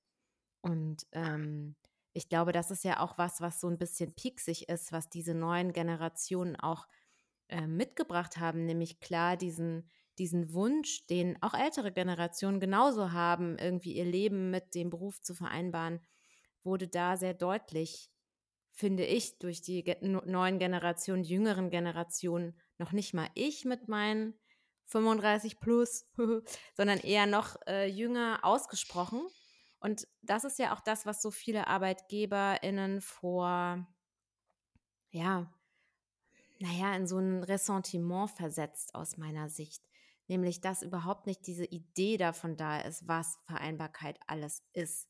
Und 0.62 1.07
ähm, 1.13 1.75
ich 2.13 2.30
glaube, 2.30 2.51
das 2.51 2.71
ist 2.71 2.83
ja 2.83 3.00
auch 3.00 3.18
was, 3.18 3.39
was 3.39 3.59
so 3.59 3.68
ein 3.69 3.77
bisschen 3.77 4.13
pieksig 4.13 4.68
ist, 4.69 4.92
was 4.92 5.09
diese 5.09 5.33
neuen 5.33 5.71
Generationen 5.71 6.56
auch 6.56 6.88
äh, 7.49 7.67
mitgebracht 7.67 8.38
haben, 8.38 8.65
nämlich 8.65 8.99
klar 8.99 9.38
diesen, 9.38 9.89
diesen 10.17 10.53
Wunsch, 10.53 11.05
den 11.07 11.41
auch 11.41 11.53
ältere 11.53 11.91
Generationen 11.91 12.59
genauso 12.59 13.11
haben, 13.11 13.57
irgendwie 13.57 13.94
ihr 13.94 14.05
Leben 14.05 14.49
mit 14.49 14.75
dem 14.75 14.89
Beruf 14.89 15.21
zu 15.21 15.33
vereinbaren, 15.33 15.99
wurde 16.63 16.88
da 16.88 17.17
sehr 17.17 17.33
deutlich, 17.33 18.09
finde 18.71 19.05
ich, 19.05 19.39
durch 19.39 19.61
die 19.61 19.83
neuen 20.01 20.59
Generationen, 20.59 21.23
die 21.23 21.33
jüngeren 21.33 21.69
Generationen, 21.69 22.59
noch 22.77 22.91
nicht 22.91 23.13
mal 23.13 23.29
ich 23.33 23.65
mit 23.65 23.88
meinen 23.88 24.33
35 24.85 25.59
plus, 25.59 26.05
sondern 26.75 26.99
eher 26.99 27.25
noch 27.25 27.55
äh, 27.67 27.88
jünger 27.88 28.39
ausgesprochen. 28.44 29.21
Und 29.79 30.07
das 30.21 30.44
ist 30.44 30.59
ja 30.59 30.75
auch 30.75 30.81
das, 30.81 31.05
was 31.05 31.21
so 31.21 31.31
viele 31.31 31.67
ArbeitgeberInnen 31.67 33.01
vor, 33.01 33.88
ja, 35.11 35.54
naja, 36.59 36.95
in 36.95 37.07
so 37.07 37.18
ein 37.19 37.44
Ressentiment 37.44 38.31
versetzt 38.31 38.95
aus 38.95 39.18
meiner 39.18 39.49
Sicht. 39.49 39.83
Nämlich, 40.28 40.61
dass 40.61 40.81
überhaupt 40.83 41.26
nicht 41.26 41.47
diese 41.47 41.66
Idee 41.66 42.18
davon 42.18 42.57
da 42.57 42.80
ist, 42.80 43.07
was 43.07 43.40
Vereinbarkeit 43.45 44.19
alles 44.28 44.64
ist 44.73 45.09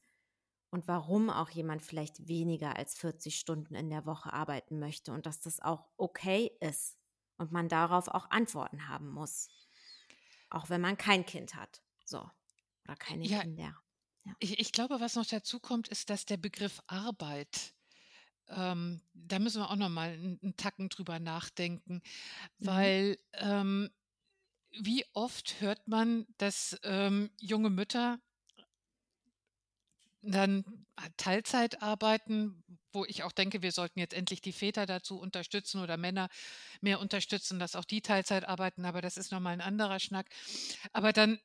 und 0.72 0.88
warum 0.88 1.30
auch 1.30 1.50
jemand 1.50 1.82
vielleicht 1.84 2.28
weniger 2.28 2.78
als 2.78 2.98
40 2.98 3.40
Stunden 3.40 3.76
in 3.76 3.90
der 3.90 4.06
Woche 4.06 4.34
arbeiten 4.34 4.80
möchte 4.80 5.12
und 5.14 5.26
dass 5.26 5.40
das 5.42 5.60
auch 5.62 5.88
okay 5.98 6.52
ist 6.62 6.98
und 7.38 7.52
man 7.52 7.70
darauf 7.70 8.08
auch 8.10 8.30
Antworten 8.32 8.90
haben 8.90 9.10
muss. 9.10 9.52
Auch 10.50 10.70
wenn 10.70 10.82
man 10.82 10.98
kein 10.98 11.26
Kind 11.26 11.56
hat. 11.56 11.84
So. 12.06 12.30
Oder 12.86 12.96
keine 12.98 13.30
Ja, 13.30 13.44
Kinder. 13.44 13.76
ich, 14.40 14.60
ich 14.60 14.72
glaube, 14.74 15.00
was 15.02 15.16
noch 15.16 15.26
dazu 15.28 15.60
kommt, 15.62 15.88
ist, 15.90 16.10
dass 16.12 16.26
der 16.26 16.38
Begriff 16.38 16.82
Arbeit, 16.88 17.76
ähm, 18.50 19.02
da 19.14 19.40
müssen 19.40 19.62
wir 19.62 19.70
auch 19.70 19.76
noch 19.76 19.90
mal 19.90 20.10
einen, 20.10 20.40
einen 20.42 20.58
Tacken 20.58 20.90
drüber 20.90 21.20
nachdenken, 21.20 22.02
Mhm. 22.60 22.66
weil 22.68 23.18
ähm, 23.34 23.90
wie 24.72 25.06
oft 25.14 25.62
hört 25.62 25.88
man, 25.88 26.26
dass 26.38 26.78
ähm, 26.84 27.32
junge 27.40 27.70
Mütter 27.70 28.20
dann 30.22 30.86
Teilzeit 31.18 31.82
arbeiten, 31.82 32.64
wo 32.92 33.06
ich 33.06 33.24
auch 33.24 33.32
denke, 33.32 33.62
wir 33.62 33.72
sollten 33.72 34.00
jetzt 34.00 34.14
endlich 34.14 34.42
die 34.42 34.52
Väter 34.52 34.86
dazu 34.86 35.20
unterstützen 35.20 35.82
oder 35.82 35.96
Männer 35.98 36.28
mehr 36.82 37.00
unterstützen, 37.00 37.60
dass 37.60 37.76
auch 37.76 37.86
die 37.86 38.02
Teilzeit 38.02 38.48
arbeiten, 38.48 38.86
aber 38.86 39.02
das 39.02 39.18
ist 39.18 39.32
nochmal 39.32 39.54
ein 39.54 39.62
anderer 39.62 40.00
Schnack. 40.00 40.28
Aber 40.94 41.14
dann 41.14 41.40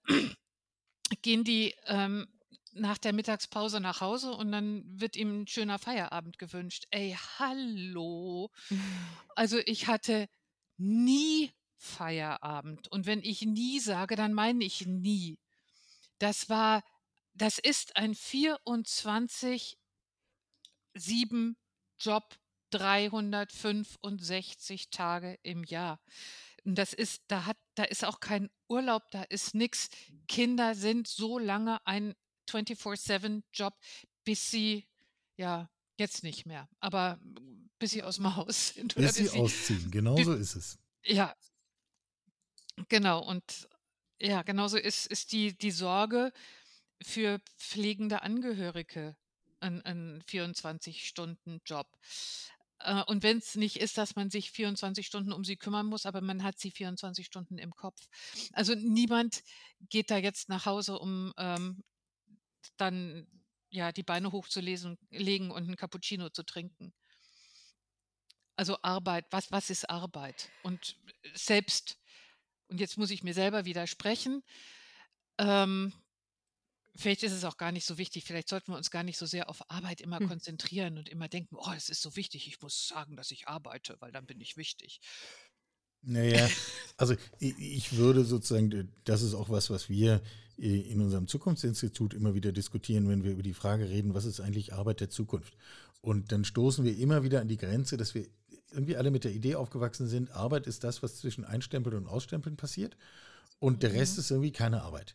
gehen 1.23 1.44
die 1.44 1.75
ähm, 1.87 2.26
nach 2.73 2.99
der 2.99 3.12
Mittagspause 3.12 3.81
nach 3.81 4.00
Hause 4.00 4.33
und 4.33 4.52
dann 4.52 4.85
wird 5.00 5.17
ihm 5.17 5.43
ein 5.43 5.47
schöner 5.47 5.79
Feierabend 5.79 6.38
gewünscht. 6.38 6.87
Ey, 6.91 7.17
hallo. 7.38 8.50
Also 9.35 9.59
ich 9.64 9.87
hatte 9.87 10.29
nie 10.76 11.50
Feierabend. 11.79 12.88
Und 12.88 13.07
wenn 13.07 13.23
ich 13.23 13.41
nie 13.43 13.81
sage, 13.81 14.14
dann 14.14 14.35
meine 14.35 14.62
ich 14.62 14.87
nie. 14.87 15.38
Das 16.19 16.50
war, 16.50 16.85
das 17.33 17.59
ist 17.59 17.97
ein 17.97 18.14
24 18.14 19.79
7 20.95 21.57
Job 21.99 22.37
365 22.71 24.91
Tage 24.91 25.38
im 25.43 25.64
Jahr. 25.64 25.99
Und 26.64 26.76
das 26.76 26.93
ist, 26.93 27.23
da 27.29 27.47
hat, 27.47 27.57
da 27.75 27.85
ist 27.85 28.05
auch 28.05 28.21
kein 28.21 28.50
Urlaub, 28.69 29.11
da 29.11 29.23
ist 29.25 29.55
nichts. 29.55 29.88
Kinder 30.29 30.75
sind 30.75 31.09
so 31.09 31.38
lange 31.38 31.85
ein 31.87 32.14
24-7 32.52 33.42
Job, 33.52 33.75
bis 34.25 34.50
sie 34.50 34.87
ja, 35.37 35.71
jetzt 35.97 36.23
nicht 36.23 36.47
mehr, 36.47 36.68
aber 36.80 37.18
bis 37.78 37.92
sie 37.92 38.02
aus 38.02 38.16
dem 38.16 38.37
Haus 38.37 38.68
sind. 38.75 38.94
Bis 38.94 39.14
sie 39.14 39.30
ausziehen, 39.30 39.90
genau 39.90 40.16
so 40.23 40.35
ist 40.35 40.54
es. 40.54 40.78
Ja, 41.04 41.35
genau. 42.88 43.25
Und 43.25 43.68
ja, 44.21 44.42
genauso 44.42 44.76
ist, 44.76 45.06
ist 45.06 45.32
die, 45.32 45.56
die 45.56 45.73
Sorge 45.73 46.32
für 47.02 47.40
pflegende 47.59 48.23
Angehörige 48.23 49.16
ein, 49.61 49.82
ein 49.82 50.23
24-Stunden-Job. 50.28 51.87
Äh, 52.78 53.02
und 53.04 53.23
wenn 53.23 53.38
es 53.38 53.56
nicht 53.56 53.76
ist, 53.76 53.99
dass 53.99 54.14
man 54.14 54.30
sich 54.30 54.50
24 54.52 55.06
Stunden 55.06 55.32
um 55.32 55.44
sie 55.44 55.56
kümmern 55.56 55.87
muss, 55.87 56.06
aber 56.06 56.21
man 56.21 56.42
hat 56.42 56.59
sie 56.59 56.71
24 56.71 57.26
Stunden 57.26 57.59
im 57.59 57.75
Kopf. 57.75 58.09
Also 58.52 58.75
niemand 58.75 59.42
geht 59.88 60.11
da 60.11 60.18
jetzt 60.18 60.49
nach 60.49 60.66
Hause, 60.66 60.99
um 60.99 61.32
ähm, 61.37 61.82
dann 62.76 63.26
ja 63.71 63.92
die 63.92 64.02
Beine 64.02 64.33
hochzulegen 64.33 65.50
und 65.50 65.69
ein 65.71 65.76
Cappuccino 65.76 66.31
zu 66.31 66.42
trinken. 66.45 66.92
Also 68.57 68.78
Arbeit, 68.83 69.26
was, 69.31 69.50
was 69.50 69.71
ist 69.71 69.88
Arbeit? 69.88 70.52
Und 70.62 70.99
selbst, 71.35 71.99
und 72.69 72.81
jetzt 72.81 72.99
muss 72.99 73.11
ich 73.11 73.23
mir 73.25 73.35
selber 73.35 73.64
widersprechen, 73.64 74.42
ähm, 75.38 75.92
Vielleicht 76.95 77.23
ist 77.23 77.33
es 77.33 77.45
auch 77.45 77.57
gar 77.57 77.73
nicht 77.73 77.87
so 77.87 77.97
wichtig. 77.99 78.25
Vielleicht 78.25 78.49
sollten 78.49 78.73
wir 78.73 78.76
uns 78.76 78.90
gar 78.90 79.02
nicht 79.02 79.16
so 79.19 79.25
sehr 79.26 79.49
auf 79.49 79.71
Arbeit 79.71 80.00
immer 80.02 80.21
Hm. 80.21 80.26
konzentrieren 80.26 80.99
und 80.99 81.09
immer 81.09 81.28
denken: 81.28 81.57
„Oh, 81.57 81.73
es 81.75 81.88
ist 81.88 82.02
so 82.02 82.16
wichtig. 82.16 82.47
Ich 82.47 82.61
muss 82.61 82.87
sagen, 82.87 83.16
dass 83.16 83.31
ich 83.31 83.49
arbeite, 83.49 83.97
weil 84.00 84.12
dann 84.12 84.26
bin 84.26 84.40
ich 84.40 84.57
wichtig.“ 84.59 85.00
Naja, 86.02 86.49
also 86.97 87.14
ich 87.38 87.97
würde 87.97 88.25
sozusagen, 88.25 88.88
das 89.04 89.23
ist 89.23 89.35
auch 89.35 89.50
was, 89.50 89.71
was 89.71 89.88
wir 89.88 90.21
in 90.56 91.00
unserem 91.00 91.26
Zukunftsinstitut 91.26 92.14
immer 92.14 92.35
wieder 92.35 92.52
diskutieren, 92.52 93.09
wenn 93.09 93.25
wir 93.25 93.32
über 93.32 93.42
die 93.42 93.54
Frage 93.54 93.88
reden, 93.88 94.14
was 94.14 94.25
ist 94.25 94.40
eigentlich 94.40 94.73
Arbeit 94.75 95.00
der 95.00 95.11
Zukunft? 95.11 95.54
Und 96.00 96.32
dann 96.32 96.44
stoßen 96.44 96.85
wir 96.85 96.97
immer 96.99 97.23
wieder 97.23 97.40
an 97.40 97.49
die 97.49 97.56
Grenze, 97.56 97.97
dass 97.97 98.14
wir 98.14 98.26
irgendwie 98.73 98.97
alle 98.97 99.11
mit 99.11 99.25
der 99.25 99.32
Idee 99.32 99.54
aufgewachsen 99.54 100.09
sind, 100.09 100.30
Arbeit 100.30 100.66
ist 100.66 100.82
das, 100.85 101.02
was 101.02 101.18
zwischen 101.18 101.44
Einstempeln 101.44 101.97
und 101.97 102.06
Ausstempeln 102.06 102.56
passiert 102.56 102.97
und 103.59 103.82
der 103.82 103.92
Rest 103.92 104.16
Mhm. 104.16 104.21
ist 104.21 104.30
irgendwie 104.30 104.52
keine 104.52 104.82
Arbeit. 104.82 105.14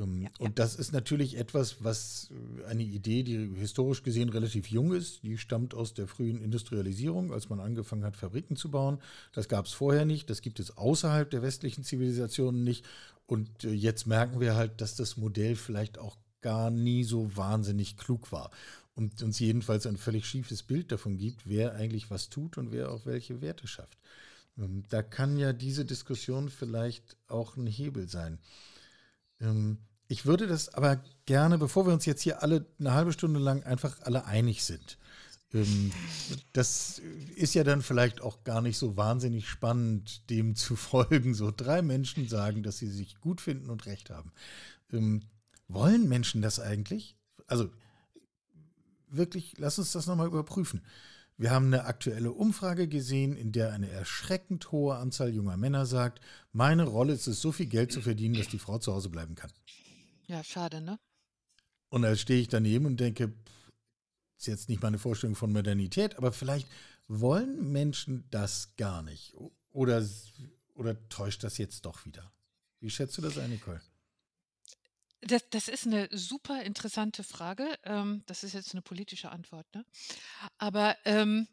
Ähm, 0.00 0.22
ja, 0.22 0.30
und 0.38 0.58
das 0.58 0.74
ist 0.74 0.92
natürlich 0.92 1.36
etwas, 1.36 1.84
was 1.84 2.30
äh, 2.30 2.64
eine 2.66 2.82
Idee, 2.82 3.22
die 3.22 3.50
historisch 3.54 4.02
gesehen 4.02 4.30
relativ 4.30 4.68
jung 4.68 4.92
ist. 4.92 5.22
Die 5.22 5.38
stammt 5.38 5.74
aus 5.74 5.94
der 5.94 6.06
frühen 6.06 6.40
Industrialisierung, 6.40 7.32
als 7.32 7.48
man 7.48 7.60
angefangen 7.60 8.04
hat, 8.04 8.16
Fabriken 8.16 8.56
zu 8.56 8.70
bauen. 8.70 8.98
Das 9.32 9.48
gab 9.48 9.66
es 9.66 9.72
vorher 9.72 10.04
nicht, 10.04 10.30
das 10.30 10.42
gibt 10.42 10.60
es 10.60 10.76
außerhalb 10.76 11.30
der 11.30 11.42
westlichen 11.42 11.84
Zivilisationen 11.84 12.64
nicht. 12.64 12.84
Und 13.26 13.64
äh, 13.64 13.72
jetzt 13.72 14.06
merken 14.06 14.40
wir 14.40 14.56
halt, 14.56 14.80
dass 14.80 14.96
das 14.96 15.16
Modell 15.16 15.56
vielleicht 15.56 15.98
auch 15.98 16.16
gar 16.40 16.70
nie 16.70 17.04
so 17.04 17.36
wahnsinnig 17.36 17.96
klug 17.96 18.32
war 18.32 18.50
und 18.94 19.22
uns 19.22 19.38
jedenfalls 19.38 19.86
ein 19.86 19.98
völlig 19.98 20.26
schiefes 20.26 20.62
Bild 20.62 20.90
davon 20.90 21.18
gibt, 21.18 21.46
wer 21.46 21.74
eigentlich 21.74 22.10
was 22.10 22.28
tut 22.28 22.56
und 22.58 22.72
wer 22.72 22.90
auch 22.90 23.06
welche 23.06 23.40
Werte 23.40 23.66
schafft. 23.66 23.98
Ähm, 24.58 24.84
da 24.88 25.02
kann 25.02 25.36
ja 25.36 25.52
diese 25.52 25.84
Diskussion 25.84 26.48
vielleicht 26.48 27.16
auch 27.28 27.56
ein 27.56 27.66
Hebel 27.66 28.08
sein. 28.08 28.38
Ähm, 29.40 29.78
ich 30.10 30.26
würde 30.26 30.48
das 30.48 30.74
aber 30.74 31.00
gerne, 31.24 31.56
bevor 31.56 31.86
wir 31.86 31.92
uns 31.92 32.04
jetzt 32.04 32.22
hier 32.22 32.42
alle 32.42 32.66
eine 32.80 32.94
halbe 32.94 33.12
Stunde 33.12 33.38
lang 33.38 33.62
einfach 33.62 33.96
alle 34.00 34.24
einig 34.24 34.64
sind. 34.64 34.98
Ähm, 35.54 35.92
das 36.52 37.00
ist 37.36 37.54
ja 37.54 37.62
dann 37.62 37.80
vielleicht 37.80 38.20
auch 38.20 38.42
gar 38.42 38.60
nicht 38.60 38.76
so 38.76 38.96
wahnsinnig 38.96 39.48
spannend, 39.48 40.28
dem 40.28 40.56
zu 40.56 40.74
folgen. 40.74 41.34
So 41.34 41.52
drei 41.56 41.80
Menschen 41.80 42.26
sagen, 42.26 42.64
dass 42.64 42.78
sie 42.78 42.88
sich 42.88 43.20
gut 43.20 43.40
finden 43.40 43.70
und 43.70 43.86
recht 43.86 44.10
haben. 44.10 44.32
Ähm, 44.92 45.22
wollen 45.68 46.08
Menschen 46.08 46.42
das 46.42 46.58
eigentlich? 46.58 47.14
Also 47.46 47.70
wirklich, 49.08 49.54
lass 49.58 49.78
uns 49.78 49.92
das 49.92 50.08
nochmal 50.08 50.26
überprüfen. 50.26 50.82
Wir 51.36 51.52
haben 51.52 51.66
eine 51.66 51.84
aktuelle 51.84 52.32
Umfrage 52.32 52.88
gesehen, 52.88 53.36
in 53.36 53.52
der 53.52 53.72
eine 53.72 53.88
erschreckend 53.88 54.72
hohe 54.72 54.96
Anzahl 54.96 55.32
junger 55.32 55.56
Männer 55.56 55.86
sagt, 55.86 56.20
meine 56.52 56.82
Rolle 56.82 57.12
ist 57.12 57.28
es, 57.28 57.40
so 57.40 57.52
viel 57.52 57.66
Geld 57.66 57.92
zu 57.92 58.00
verdienen, 58.00 58.34
dass 58.34 58.48
die 58.48 58.58
Frau 58.58 58.78
zu 58.78 58.92
Hause 58.92 59.08
bleiben 59.08 59.36
kann. 59.36 59.52
Ja, 60.30 60.44
schade, 60.44 60.80
ne? 60.80 61.00
Und 61.88 62.02
da 62.02 62.14
stehe 62.14 62.40
ich 62.40 62.46
daneben 62.46 62.86
und 62.86 63.00
denke, 63.00 63.34
ist 64.38 64.46
jetzt 64.46 64.68
nicht 64.68 64.80
meine 64.80 65.00
Vorstellung 65.00 65.34
von 65.34 65.52
Modernität, 65.52 66.16
aber 66.18 66.30
vielleicht 66.30 66.68
wollen 67.08 67.72
Menschen 67.72 68.28
das 68.30 68.76
gar 68.76 69.02
nicht. 69.02 69.34
Oder, 69.72 70.06
oder 70.74 71.08
täuscht 71.08 71.42
das 71.42 71.58
jetzt 71.58 71.84
doch 71.84 72.04
wieder? 72.04 72.32
Wie 72.78 72.90
schätzt 72.90 73.18
du 73.18 73.22
das 73.22 73.38
ein, 73.38 73.50
Nicole? 73.50 73.82
Das, 75.22 75.42
das 75.50 75.66
ist 75.66 75.88
eine 75.88 76.08
super 76.12 76.62
interessante 76.62 77.24
Frage. 77.24 77.76
Ähm, 77.82 78.22
das 78.26 78.44
ist 78.44 78.52
jetzt 78.52 78.72
eine 78.72 78.82
politische 78.82 79.32
Antwort, 79.32 79.66
ne? 79.74 79.84
Aber 80.58 80.96
ähm, 81.06 81.48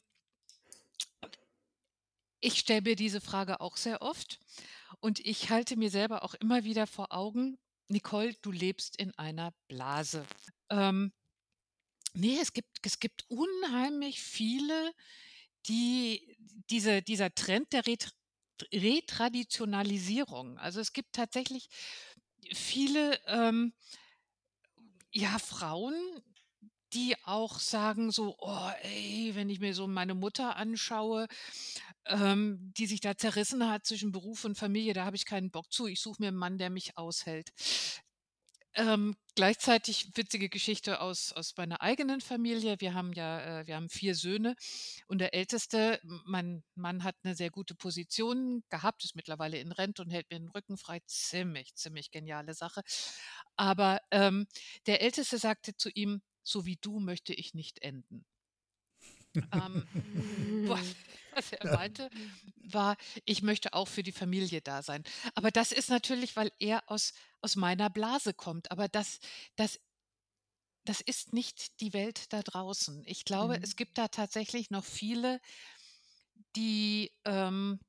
ich 2.41 2.59
stelle 2.59 2.83
mir 2.83 2.95
diese 2.95 3.21
Frage 3.21 3.59
auch 3.59 3.75
sehr 3.75 4.03
oft 4.03 4.39
und 4.99 5.19
ich 5.19 5.49
halte 5.49 5.77
mir 5.77 5.89
selber 5.89 6.23
auch 6.23 6.35
immer 6.35 6.63
wieder 6.63 6.85
vor 6.85 7.11
Augen, 7.11 7.57
Nicole, 7.89 8.33
du 8.41 8.51
lebst 8.51 8.97
in 8.97 9.17
einer 9.17 9.53
Blase. 9.67 10.25
Ähm, 10.69 11.11
nee, 12.13 12.37
es 12.41 12.53
gibt, 12.53 12.69
es 12.83 12.99
gibt 12.99 13.25
unheimlich 13.29 14.21
viele, 14.21 14.93
die 15.67 16.37
diese, 16.69 17.01
dieser 17.01 17.33
Trend 17.33 17.73
der 17.73 17.87
Ret 17.87 18.13
Retraditionalisierung, 18.73 20.57
also 20.57 20.79
es 20.79 20.91
gibt 20.91 21.13
tatsächlich 21.13 21.69
viele 22.55 23.19
ähm, 23.27 23.71
ja, 25.11 25.37
Frauen, 25.37 25.93
die 26.93 27.15
auch 27.23 27.59
sagen 27.59 28.11
so, 28.11 28.35
oh, 28.39 28.71
ey, 28.81 29.31
wenn 29.35 29.49
ich 29.49 29.59
mir 29.59 29.73
so 29.73 29.87
meine 29.87 30.15
Mutter 30.15 30.55
anschaue, 30.55 31.27
ähm, 32.09 32.73
die 32.77 32.87
sich 32.87 33.01
da 33.01 33.17
zerrissen 33.17 33.67
hat 33.69 33.85
zwischen 33.85 34.11
Beruf 34.11 34.45
und 34.45 34.57
Familie, 34.57 34.93
da 34.93 35.05
habe 35.05 35.15
ich 35.15 35.25
keinen 35.25 35.51
Bock 35.51 35.71
zu. 35.71 35.87
Ich 35.87 36.01
suche 36.01 36.21
mir 36.21 36.29
einen 36.29 36.37
Mann, 36.37 36.57
der 36.57 36.69
mich 36.69 36.97
aushält. 36.97 37.51
Ähm, 38.77 39.15
gleichzeitig 39.33 40.11
witzige 40.13 40.49
Geschichte 40.49 41.01
aus, 41.01 41.33
aus 41.33 41.57
meiner 41.57 41.81
eigenen 41.81 42.21
Familie. 42.21 42.75
Wir 42.79 42.93
haben 42.93 43.11
ja, 43.11 43.61
äh, 43.61 43.67
wir 43.67 43.75
haben 43.75 43.89
vier 43.89 44.13
Söhne 44.13 44.55
und 45.07 45.17
der 45.17 45.33
älteste, 45.33 45.99
mein 46.25 46.63
Mann 46.75 47.03
hat 47.03 47.15
eine 47.23 47.33
sehr 47.35 47.49
gute 47.49 47.73
Position 47.73 48.63
gehabt, 48.69 49.03
ist 49.03 49.15
mittlerweile 49.15 49.57
in 49.57 49.71
Rente 49.71 50.03
und 50.03 50.11
hält 50.11 50.29
mir 50.29 50.37
den 50.37 50.49
Rücken 50.49 50.77
frei. 50.77 50.99
Ziemlich, 51.07 51.73
ziemlich 51.73 52.11
geniale 52.11 52.53
Sache. 52.53 52.83
Aber 53.55 53.99
ähm, 54.11 54.45
der 54.85 55.01
Älteste 55.01 55.39
sagte 55.39 55.75
zu 55.75 55.89
ihm, 55.89 56.21
so 56.43 56.67
wie 56.67 56.77
du 56.79 56.99
möchte 56.99 57.33
ich 57.33 57.55
nicht 57.55 57.81
enden. 57.81 58.25
ähm, 59.53 59.87
was 61.37 61.51
er 61.51 61.71
meinte, 61.71 62.09
war, 62.63 62.97
ich 63.25 63.41
möchte 63.41 63.73
auch 63.73 63.87
für 63.87 64.03
die 64.03 64.11
Familie 64.11 64.61
da 64.61 64.81
sein. 64.81 65.03
Aber 65.35 65.51
das 65.51 65.71
ist 65.71 65.89
natürlich, 65.89 66.35
weil 66.35 66.51
er 66.59 66.89
aus, 66.89 67.13
aus 67.41 67.55
meiner 67.55 67.89
Blase 67.89 68.33
kommt. 68.33 68.71
Aber 68.71 68.87
das, 68.87 69.19
das, 69.55 69.79
das 70.83 71.01
ist 71.01 71.33
nicht 71.33 71.79
die 71.79 71.93
Welt 71.93 72.33
da 72.33 72.41
draußen. 72.41 73.03
Ich 73.05 73.23
glaube, 73.23 73.57
mhm. 73.57 73.63
es 73.63 73.75
gibt 73.75 73.97
da 73.97 74.07
tatsächlich 74.07 74.71
noch 74.71 74.83
viele, 74.83 75.39
die, 76.55 77.11
ähm, 77.25 77.79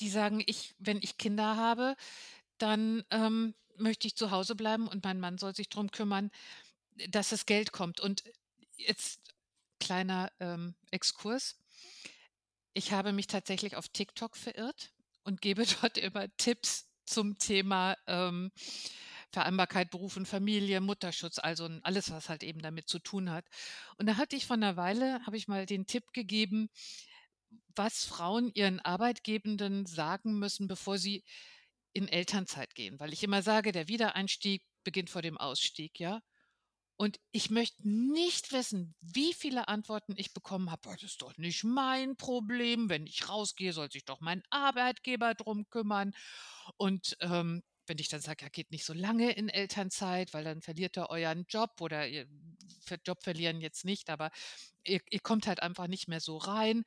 die 0.00 0.08
sagen, 0.08 0.42
ich, 0.46 0.74
wenn 0.78 0.98
ich 1.02 1.18
Kinder 1.18 1.56
habe, 1.56 1.96
dann 2.58 3.04
ähm, 3.10 3.54
möchte 3.76 4.06
ich 4.06 4.16
zu 4.16 4.30
Hause 4.30 4.54
bleiben 4.54 4.88
und 4.88 5.04
mein 5.04 5.20
Mann 5.20 5.38
soll 5.38 5.54
sich 5.54 5.68
darum 5.68 5.90
kümmern, 5.90 6.30
dass 7.08 7.30
das 7.30 7.46
Geld 7.46 7.72
kommt. 7.72 8.00
Und 8.00 8.24
jetzt 8.76 9.20
kleiner 9.80 10.30
ähm, 10.38 10.76
Exkurs. 10.92 11.58
Ich 12.72 12.92
habe 12.92 13.12
mich 13.12 13.26
tatsächlich 13.26 13.74
auf 13.74 13.88
TikTok 13.88 14.36
verirrt 14.36 14.92
und 15.24 15.40
gebe 15.40 15.64
dort 15.82 15.98
immer 15.98 16.28
Tipps 16.36 16.88
zum 17.04 17.38
Thema 17.38 17.96
ähm, 18.06 18.52
Vereinbarkeit, 19.32 19.90
Beruf 19.90 20.16
und 20.16 20.26
Familie, 20.26 20.80
Mutterschutz, 20.80 21.38
also 21.38 21.68
alles, 21.82 22.10
was 22.10 22.28
halt 22.28 22.42
eben 22.42 22.60
damit 22.60 22.88
zu 22.88 22.98
tun 22.98 23.30
hat. 23.30 23.46
Und 23.96 24.06
da 24.06 24.16
hatte 24.16 24.36
ich 24.36 24.46
vor 24.46 24.56
einer 24.56 24.76
Weile, 24.76 25.24
habe 25.24 25.36
ich 25.36 25.48
mal 25.48 25.66
den 25.66 25.86
Tipp 25.86 26.12
gegeben, 26.12 26.68
was 27.74 28.04
Frauen 28.04 28.50
ihren 28.54 28.80
Arbeitgebenden 28.80 29.86
sagen 29.86 30.38
müssen, 30.38 30.68
bevor 30.68 30.98
sie 30.98 31.24
in 31.92 32.08
Elternzeit 32.08 32.74
gehen. 32.74 32.98
Weil 33.00 33.12
ich 33.12 33.22
immer 33.22 33.42
sage, 33.42 33.72
der 33.72 33.88
Wiedereinstieg 33.88 34.64
beginnt 34.84 35.10
vor 35.10 35.22
dem 35.22 35.38
Ausstieg, 35.38 35.98
ja. 35.98 36.20
Und 37.00 37.18
ich 37.32 37.48
möchte 37.48 37.88
nicht 37.88 38.52
wissen, 38.52 38.94
wie 39.00 39.32
viele 39.32 39.68
Antworten 39.68 40.12
ich 40.18 40.34
bekommen 40.34 40.70
habe. 40.70 40.82
Das 40.92 41.02
ist 41.02 41.22
doch 41.22 41.34
nicht 41.38 41.64
mein 41.64 42.14
Problem. 42.18 42.90
Wenn 42.90 43.06
ich 43.06 43.26
rausgehe, 43.26 43.72
soll 43.72 43.90
sich 43.90 44.04
doch 44.04 44.20
mein 44.20 44.42
Arbeitgeber 44.50 45.32
drum 45.32 45.66
kümmern. 45.70 46.12
Und 46.76 47.16
ähm, 47.20 47.62
wenn 47.86 47.96
ich 47.96 48.08
dann 48.08 48.20
sage, 48.20 48.44
ja, 48.44 48.50
geht 48.50 48.70
nicht 48.70 48.84
so 48.84 48.92
lange 48.92 49.32
in 49.32 49.48
Elternzeit, 49.48 50.34
weil 50.34 50.44
dann 50.44 50.60
verliert 50.60 50.98
er 50.98 51.08
euren 51.08 51.46
Job 51.48 51.80
oder 51.80 52.06
ihr 52.06 52.26
Job 53.06 53.22
verlieren 53.22 53.62
jetzt 53.62 53.86
nicht, 53.86 54.10
aber 54.10 54.30
ihr, 54.84 55.00
ihr 55.08 55.20
kommt 55.20 55.46
halt 55.46 55.62
einfach 55.62 55.86
nicht 55.86 56.06
mehr 56.06 56.20
so 56.20 56.36
rein. 56.36 56.84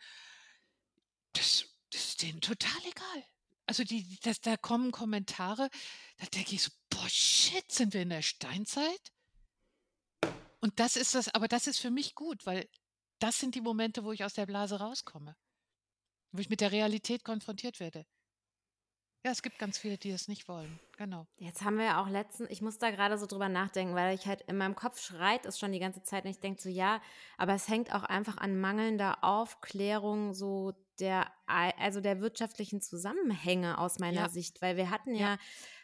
Das, 1.32 1.66
das 1.90 2.06
ist 2.10 2.22
denen 2.22 2.40
total 2.40 2.82
egal. 2.82 3.26
Also 3.66 3.84
die, 3.84 4.20
das, 4.22 4.42
da 4.42 4.58
kommen 4.58 4.92
Kommentare, 4.92 5.72
da 6.18 6.28
denke 6.28 6.54
ich 6.54 6.62
so, 6.62 6.70
boah, 6.92 7.10
shit, 7.10 7.72
sind 7.72 7.96
wir 7.96 8.04
in 8.04 8.10
der 8.12 8.22
Steinzeit? 8.22 9.12
Und 10.64 10.80
das 10.80 10.96
ist 10.96 11.14
das, 11.14 11.28
aber 11.36 11.50
das 11.50 11.68
ist 11.68 11.80
für 11.80 11.92
mich 11.92 12.16
gut, 12.16 12.46
weil 12.46 12.70
das 13.20 13.38
sind 13.38 13.54
die 13.54 13.60
Momente, 13.60 14.06
wo 14.06 14.14
ich 14.14 14.24
aus 14.24 14.34
der 14.34 14.46
Blase 14.46 14.80
rauskomme. 14.80 15.36
Wo 16.32 16.40
ich 16.40 16.50
mit 16.50 16.62
der 16.62 16.72
Realität 16.72 17.26
konfrontiert 17.26 17.82
werde. 17.82 18.06
Ja, 19.26 19.32
es 19.32 19.42
gibt 19.42 19.60
ganz 19.60 19.78
viele, 19.78 19.98
die 19.98 20.12
es 20.12 20.30
nicht 20.30 20.48
wollen. 20.48 20.80
Genau. 20.96 21.28
Jetzt 21.36 21.64
haben 21.64 21.78
wir 21.78 21.84
ja 21.84 22.02
auch 22.02 22.08
letztens, 22.08 22.50
ich 22.50 22.62
muss 22.62 22.78
da 22.78 22.92
gerade 22.92 23.18
so 23.18 23.26
drüber 23.26 23.50
nachdenken, 23.50 23.94
weil 23.94 24.16
ich 24.16 24.26
halt 24.26 24.40
in 24.44 24.56
meinem 24.56 24.76
Kopf 24.76 25.02
schreit 25.02 25.46
es 25.46 25.60
schon 25.60 25.74
die 25.74 25.80
ganze 25.80 26.02
Zeit 26.04 26.24
und 26.24 26.32
ich 26.32 26.40
denke 26.40 26.62
so, 26.62 26.70
ja, 26.70 27.02
aber 27.38 27.54
es 27.56 27.68
hängt 27.68 27.94
auch 27.94 28.04
einfach 28.04 28.38
an 28.38 28.58
mangelnder 28.58 29.22
Aufklärung 29.22 30.34
so 30.34 30.72
der, 30.98 31.30
also 31.46 32.00
der 32.00 32.22
wirtschaftlichen 32.22 32.80
Zusammenhänge 32.80 33.80
aus 33.80 34.00
meiner 34.00 34.22
ja. 34.22 34.30
Sicht, 34.30 34.62
weil 34.62 34.78
wir 34.78 34.90
hatten 34.90 35.14
ja, 35.14 35.34
ja 35.34 35.38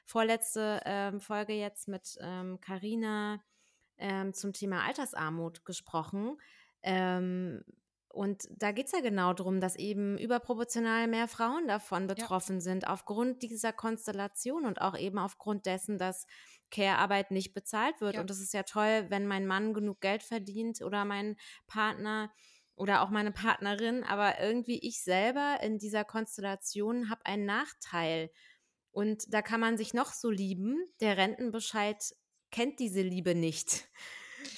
vorletzte 0.06 0.82
ähm, 0.86 1.20
Folge 1.20 1.52
jetzt 1.52 1.90
mit 1.90 2.18
Karina 2.62 3.34
ähm, 3.34 3.40
ähm, 4.00 4.34
zum 4.34 4.54
Thema 4.54 4.86
Altersarmut 4.86 5.66
gesprochen. 5.66 6.38
Ähm, 6.82 7.64
und 8.12 8.48
da 8.50 8.72
geht 8.72 8.88
es 8.88 8.92
ja 8.92 9.02
genau 9.02 9.34
darum, 9.34 9.62
dass 9.62 9.76
eben 9.76 10.18
überproportional 10.18 11.08
mehr 11.08 11.28
Frauen 11.28 11.68
davon 11.68 12.08
betroffen 12.08 12.56
ja. 12.56 12.62
sind, 12.62 12.88
aufgrund 12.88 13.44
dieser 13.44 13.72
Konstellation 13.72 14.66
und 14.66 14.82
auch 14.82 14.98
eben 14.98 15.20
aufgrund 15.20 15.68
dessen, 15.68 16.00
dass 16.00 16.26
Care-Arbeit 16.72 17.32
nicht 17.32 17.54
bezahlt 17.54 18.02
wird. 18.02 18.16
Ja. 18.16 18.22
Und 18.22 18.30
das 18.30 18.40
ist 18.40 18.54
ja 18.54 18.64
toll, 18.64 19.06
wenn 19.10 19.28
mein 19.28 19.46
Mann 19.46 19.74
genug 19.74 20.02
Geld 20.02 20.24
verdient 20.24 20.82
oder 20.82 21.06
mein 21.06 21.38
Partner 21.68 22.32
oder 22.76 23.02
auch 23.04 23.10
meine 23.10 23.32
Partnerin, 23.32 24.04
aber 24.04 24.40
irgendwie 24.40 24.80
ich 24.80 25.04
selber 25.04 25.60
in 25.62 25.78
dieser 25.78 26.04
Konstellation 26.04 27.10
habe 27.10 27.26
einen 27.26 27.46
Nachteil. 27.46 28.32
Und 28.92 29.34
da 29.34 29.42
kann 29.42 29.60
man 29.60 29.78
sich 29.78 29.94
noch 29.94 30.14
so 30.14 30.32
lieben. 30.32 30.84
Der 31.00 31.18
Rentenbescheid 31.18 32.16
kennt 32.52 32.80
diese 32.80 33.02
Liebe 33.02 33.36
nicht. 33.36 33.88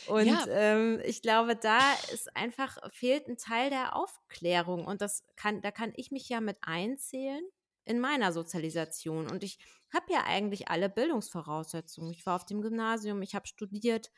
Und 0.08 0.28
ja. 0.28 0.46
ähm, 0.50 1.02
ich 1.06 1.22
glaube, 1.22 1.56
da 1.56 1.80
ist 2.14 2.36
einfach, 2.36 2.78
fehlt 2.92 3.28
ein 3.28 3.38
Teil 3.38 3.70
der 3.70 3.96
Aufklärung. 3.96 4.86
Und 4.86 5.02
das 5.02 5.24
kann, 5.36 5.62
da 5.62 5.72
kann 5.72 5.94
ich 5.96 6.12
mich 6.12 6.28
ja 6.30 6.42
mit 6.42 6.58
einzählen 6.62 7.44
in 7.86 8.00
meiner 8.00 8.32
Sozialisation. 8.32 9.30
Und 9.30 9.44
ich 9.44 9.60
habe 9.94 10.12
ja 10.12 10.24
eigentlich 10.26 10.70
alle 10.70 10.90
Bildungsvoraussetzungen. 10.90 12.12
Ich 12.12 12.26
war 12.26 12.36
auf 12.36 12.46
dem 12.46 12.62
Gymnasium, 12.62 13.22
ich 13.22 13.36
habe 13.36 13.48
studiert. 13.48 14.12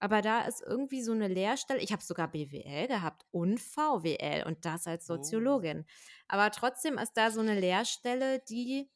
Aber 0.00 0.22
da 0.22 0.42
ist 0.42 0.62
irgendwie 0.62 1.02
so 1.02 1.12
eine 1.12 1.26
Lehrstelle. 1.26 1.80
Ich 1.80 1.92
habe 1.92 2.02
sogar 2.02 2.30
BWL 2.30 2.86
gehabt 2.86 3.24
und 3.32 3.58
VWL 3.60 4.44
und 4.46 4.64
das 4.64 4.86
als 4.86 5.10
oh. 5.10 5.16
Soziologin. 5.16 5.84
Oh. 5.86 5.92
Aber 6.28 6.50
trotzdem 6.50 6.98
ist 6.98 7.14
da 7.14 7.30
so 7.30 7.40
eine 7.40 7.58
Lehrstelle, 7.58 8.40
die 8.48 8.88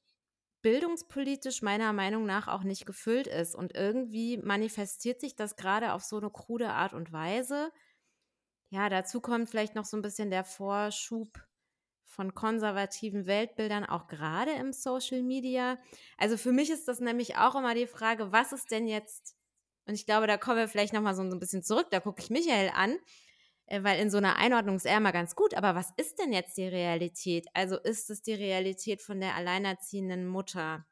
bildungspolitisch 0.62 1.62
meiner 1.62 1.92
Meinung 1.92 2.25
nach 2.25 2.49
auch 2.49 2.62
nicht 2.62 2.87
gefüllt 2.87 3.26
ist. 3.26 3.54
Und 3.54 3.75
irgendwie 3.75 4.38
manifestiert 4.38 5.21
sich 5.21 5.37
das 5.37 5.57
gerade 5.57 5.92
auf 5.92 6.02
so 6.02 6.16
eine 6.16 6.31
krude 6.31 6.71
Art 6.71 6.95
und 6.95 7.12
Weise. 7.12 7.71
Ja, 8.71 8.88
dazu 8.88 9.21
kommt 9.21 9.50
vielleicht 9.50 9.75
noch 9.75 9.85
so 9.85 9.97
ein 9.97 10.02
bisschen 10.02 10.31
der 10.31 10.45
Vorschub 10.45 11.28
von 12.04 12.35
konservativen 12.35 13.26
Weltbildern, 13.26 13.85
auch 13.85 14.07
gerade 14.07 14.52
im 14.52 14.73
Social 14.73 15.23
Media. 15.23 15.78
Also 16.19 16.37
für 16.37 16.52
mich 16.52 16.71
ist 16.71 16.87
das 16.87 17.00
nämlich 17.00 17.37
auch 17.37 17.54
immer 17.54 17.75
die 17.75 17.87
Frage, 17.87 18.33
was 18.33 18.52
ist 18.52 18.71
denn 18.71 18.87
jetzt, 18.87 19.35
und 19.87 19.95
ich 19.95 20.07
glaube, 20.07 20.26
da 20.26 20.37
kommen 20.37 20.59
wir 20.59 20.69
vielleicht 20.69 20.92
nochmal 20.92 21.14
so 21.14 21.23
ein 21.23 21.40
bisschen 21.40 21.62
zurück, 21.62 21.88
da 21.90 22.00
gucke 22.00 22.23
ich 22.23 22.31
Michael 22.31 22.71
an, 22.75 22.97
weil 23.81 24.00
in 24.00 24.11
so 24.11 24.19
einer 24.19 24.37
Einordnung 24.37 24.76
ist 24.76 24.87
er 24.87 24.99
immer 24.99 25.12
ganz 25.12 25.35
gut, 25.35 25.55
aber 25.55 25.75
was 25.75 25.93
ist 25.97 26.19
denn 26.19 26.33
jetzt 26.33 26.57
die 26.59 26.69
Realität? 26.69 27.47
Also 27.55 27.79
ist 27.79 28.11
es 28.11 28.23
die 28.23 28.35
Realität 28.35 29.00
von 29.00 29.21
der 29.21 29.35
alleinerziehenden 29.35 30.26
Mutter, 30.26 30.85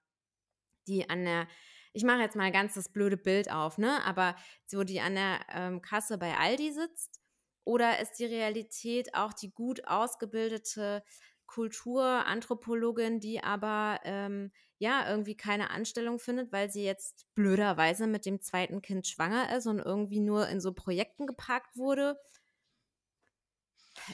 die 0.88 1.08
an 1.10 1.24
der, 1.24 1.48
ich 1.92 2.04
mache 2.04 2.20
jetzt 2.20 2.36
mal 2.36 2.52
ganz 2.52 2.74
das 2.74 2.92
blöde 2.92 3.16
Bild 3.16 3.50
auf, 3.50 3.78
ne? 3.78 4.02
Aber 4.04 4.36
so 4.66 4.84
die 4.84 5.00
an 5.00 5.14
der 5.14 5.40
ähm, 5.52 5.82
Kasse 5.82 6.18
bei 6.18 6.36
Aldi 6.36 6.72
sitzt? 6.72 7.20
Oder 7.64 8.00
ist 8.00 8.14
die 8.18 8.24
Realität 8.24 9.14
auch 9.14 9.32
die 9.32 9.50
gut 9.52 9.86
ausgebildete 9.86 11.04
Kulturanthropologin, 11.46 13.20
die 13.20 13.42
aber 13.42 14.00
ähm, 14.04 14.52
ja 14.78 15.08
irgendwie 15.10 15.36
keine 15.36 15.70
Anstellung 15.70 16.18
findet, 16.18 16.52
weil 16.52 16.70
sie 16.70 16.84
jetzt 16.84 17.26
blöderweise 17.34 18.06
mit 18.06 18.24
dem 18.24 18.40
zweiten 18.40 18.82
Kind 18.82 19.06
schwanger 19.06 19.54
ist 19.56 19.66
und 19.66 19.80
irgendwie 19.80 20.20
nur 20.20 20.48
in 20.48 20.60
so 20.60 20.72
Projekten 20.72 21.26
geparkt 21.26 21.76
wurde? 21.76 22.18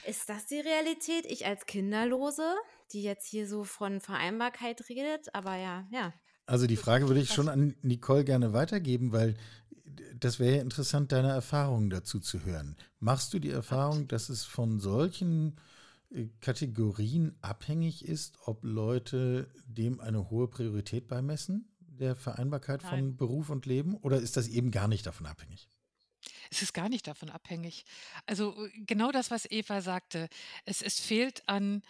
Ist 0.06 0.28
das 0.28 0.46
die 0.46 0.61
Realität? 0.61 1.26
Ich 1.26 1.46
als 1.46 1.66
Kinderlose, 1.66 2.54
die 2.92 3.02
jetzt 3.02 3.26
hier 3.26 3.48
so 3.48 3.64
von 3.64 4.00
Vereinbarkeit 4.00 4.88
redet, 4.88 5.35
aber 5.35 5.56
ja, 5.56 5.87
ja. 5.90 6.12
Also 6.46 6.66
die 6.66 6.76
Frage 6.76 7.09
würde 7.09 7.20
ich 7.20 7.32
schon 7.32 7.48
an 7.48 7.74
Nicole 7.82 8.24
gerne 8.24 8.52
weitergeben, 8.52 9.12
weil 9.12 9.35
das 10.18 10.38
wäre 10.38 10.56
ja 10.56 10.62
interessant, 10.62 11.12
deine 11.12 11.30
Erfahrungen 11.30 11.90
dazu 11.90 12.20
zu 12.20 12.44
hören. 12.44 12.76
Machst 13.00 13.35
du 13.35 13.38
die 13.38 13.50
Erfahrung, 13.50 14.09
dass 14.09 14.28
es 14.28 14.44
von 14.44 14.78
solchen 14.80 15.56
äh, 16.11 16.26
Kategorien 16.40 17.37
abhängig 17.42 18.04
ist, 18.04 18.38
ob 18.44 18.64
Leute 18.64 19.48
dem 19.66 20.00
eine 20.00 20.30
hohe 20.30 20.48
Priorität 20.48 21.09
beimessen, 21.09 21.68
der 21.80 22.14
Vereinbarkeit 22.14 22.82
Nein. 22.82 22.90
von 22.90 23.16
Beruf 23.16 23.50
und 23.50 23.66
Leben, 23.66 23.96
oder 23.96 24.18
ist 24.18 24.37
das 24.37 24.48
eben 24.48 24.70
gar 24.70 24.88
nicht 24.88 25.06
davon 25.06 25.26
abhängig? 25.26 25.68
Es 26.56 26.62
ist 26.62 26.72
gar 26.72 26.88
nicht 26.88 27.06
davon 27.06 27.28
abhängig. 27.28 27.84
Also 28.24 28.64
äh, 28.64 28.70
genau 28.86 29.12
das, 29.12 29.30
was 29.30 29.44
Eva 29.50 29.82
sagte. 29.82 30.30
Es, 30.64 30.80
es 30.80 30.98
fehlt 30.98 31.46
an, 31.46 31.82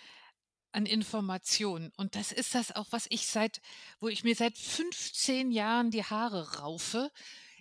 an 0.73 0.87
Information. 0.87 1.93
Und 1.97 2.17
das 2.17 2.33
ist 2.33 2.57
das 2.57 2.73
auch, 2.73 2.89
was 2.91 3.07
ich 3.11 3.29
seit, 3.29 3.61
wo 4.01 4.09
ich 4.09 4.25
mir 4.25 4.35
seit 4.35 4.59
15 4.59 5.53
Jahren 5.53 5.93
die 5.93 6.03
Haare 6.03 6.59
raufe. 6.59 7.13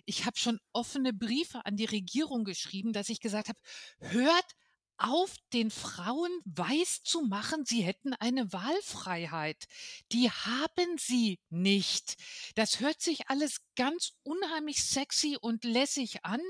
Ich 0.04 0.26
habe 0.26 0.36
schon 0.36 0.58
offene 0.72 1.12
Briefe 1.12 1.64
an 1.64 1.76
die 1.76 1.84
Regierung 1.84 2.42
geschrieben, 2.42 2.92
dass 2.92 3.08
ich 3.08 3.20
gesagt 3.20 3.50
habe, 3.50 3.60
hört 4.00 4.56
auf 4.98 5.34
den 5.52 5.70
Frauen 5.70 6.30
weiß 6.44 7.02
zu 7.02 7.22
machen, 7.22 7.64
sie 7.64 7.82
hätten 7.82 8.14
eine 8.14 8.52
Wahlfreiheit. 8.52 9.66
Die 10.12 10.30
haben 10.30 10.98
sie 10.98 11.38
nicht. 11.50 12.16
Das 12.54 12.80
hört 12.80 13.00
sich 13.00 13.28
alles 13.28 13.60
ganz 13.76 14.12
unheimlich 14.22 14.82
sexy 14.82 15.36
und 15.40 15.64
lässig 15.64 16.24
an, 16.24 16.40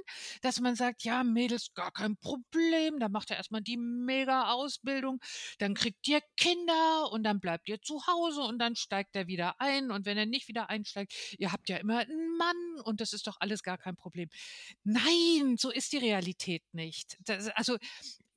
dass 0.43 0.61
man 0.61 0.77
sagt, 0.77 1.03
ja, 1.03 1.25
Mädels, 1.25 1.75
gar 1.75 1.91
kein 1.91 2.17
Problem, 2.17 2.99
da 3.01 3.09
macht 3.09 3.31
er 3.31 3.37
erstmal 3.37 3.63
die 3.63 3.77
mega 3.77 4.53
Ausbildung, 4.53 5.21
dann 5.59 5.75
kriegt 5.75 6.07
ihr 6.09 6.21
Kinder 6.37 7.11
und 7.11 7.25
dann 7.25 7.41
bleibt 7.41 7.69
ihr 7.69 7.83
zu 7.83 8.07
Hause 8.07 8.43
und 8.43 8.59
dann 8.59 8.77
steigt 8.77 9.17
er 9.17 9.27
wieder 9.27 9.61
ein 9.61 9.91
und 9.91 10.07
wenn 10.07 10.17
er 10.17 10.27
nicht 10.27 10.49
wieder 10.49 10.71
einsteigt, 10.71 11.13
ihr 11.39 11.53
habt 11.53 11.69
ja 11.69 11.79
immer 11.79 11.99
einen 11.99 12.37
Mann 12.37 12.81
und 12.85 13.01
das 13.01 13.13
ist 13.13 13.27
doch 13.27 13.37
alles 13.41 13.63
gar 13.63 13.79
kein 13.79 13.97
Problem. 13.97 14.29
Nein, 14.85 15.57
so 15.59 15.71
ist 15.71 15.93
die 15.93 15.99
Realität 15.99 16.63
nicht. 16.73 17.17
Das, 17.25 17.49
also 17.49 17.77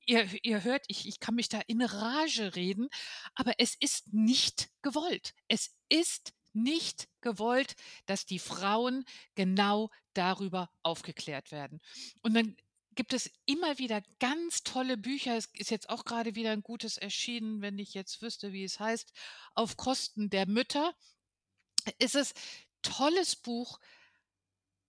ihr, 0.10 0.28
ihr 0.44 0.64
hört, 0.64 0.84
ich, 0.88 1.08
ich 1.08 1.20
kann 1.20 1.36
mich 1.36 1.50
da 1.50 1.62
in 1.68 1.82
Rage 1.82 2.56
reden, 2.56 2.90
aber 3.36 3.54
es 3.60 3.76
ist 3.80 4.12
nicht 4.12 4.70
gewollt. 4.82 5.34
Es 5.48 5.76
ist 5.88 6.34
nicht 6.52 7.08
gewollt, 7.22 7.76
dass 8.08 8.26
die 8.26 8.40
Frauen 8.40 9.06
genau 9.36 9.92
darüber 10.14 10.72
aufgeklärt 10.82 11.52
werden. 11.52 11.80
Und 12.24 12.34
dann 12.34 12.58
gibt 12.96 13.14
es 13.14 13.32
immer 13.46 13.78
wieder 13.78 14.02
ganz 14.20 14.64
tolle 14.64 14.98
Bücher. 14.98 15.38
Es 15.38 15.46
ist 15.54 15.70
jetzt 15.70 15.90
auch 15.90 16.06
gerade 16.06 16.34
wieder 16.34 16.52
ein 16.52 16.64
gutes 16.64 16.98
erschienen, 16.98 17.62
wenn 17.62 17.78
ich 17.78 17.94
jetzt 17.94 18.22
wüsste, 18.24 18.52
wie 18.52 18.64
es 18.64 18.80
heißt, 18.80 19.14
auf 19.54 19.78
Kosten 19.78 20.32
der 20.32 20.48
Mütter. 20.48 20.96
Ist 22.00 22.16
es 22.16 22.34
tolles 22.82 23.36
Buch, 23.36 23.80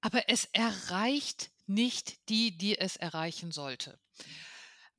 aber 0.00 0.28
es 0.30 0.46
erreicht 0.46 1.52
nicht 1.66 2.28
die, 2.30 2.56
die 2.56 2.78
es 2.78 2.96
erreichen 2.96 3.52
sollte 3.52 4.00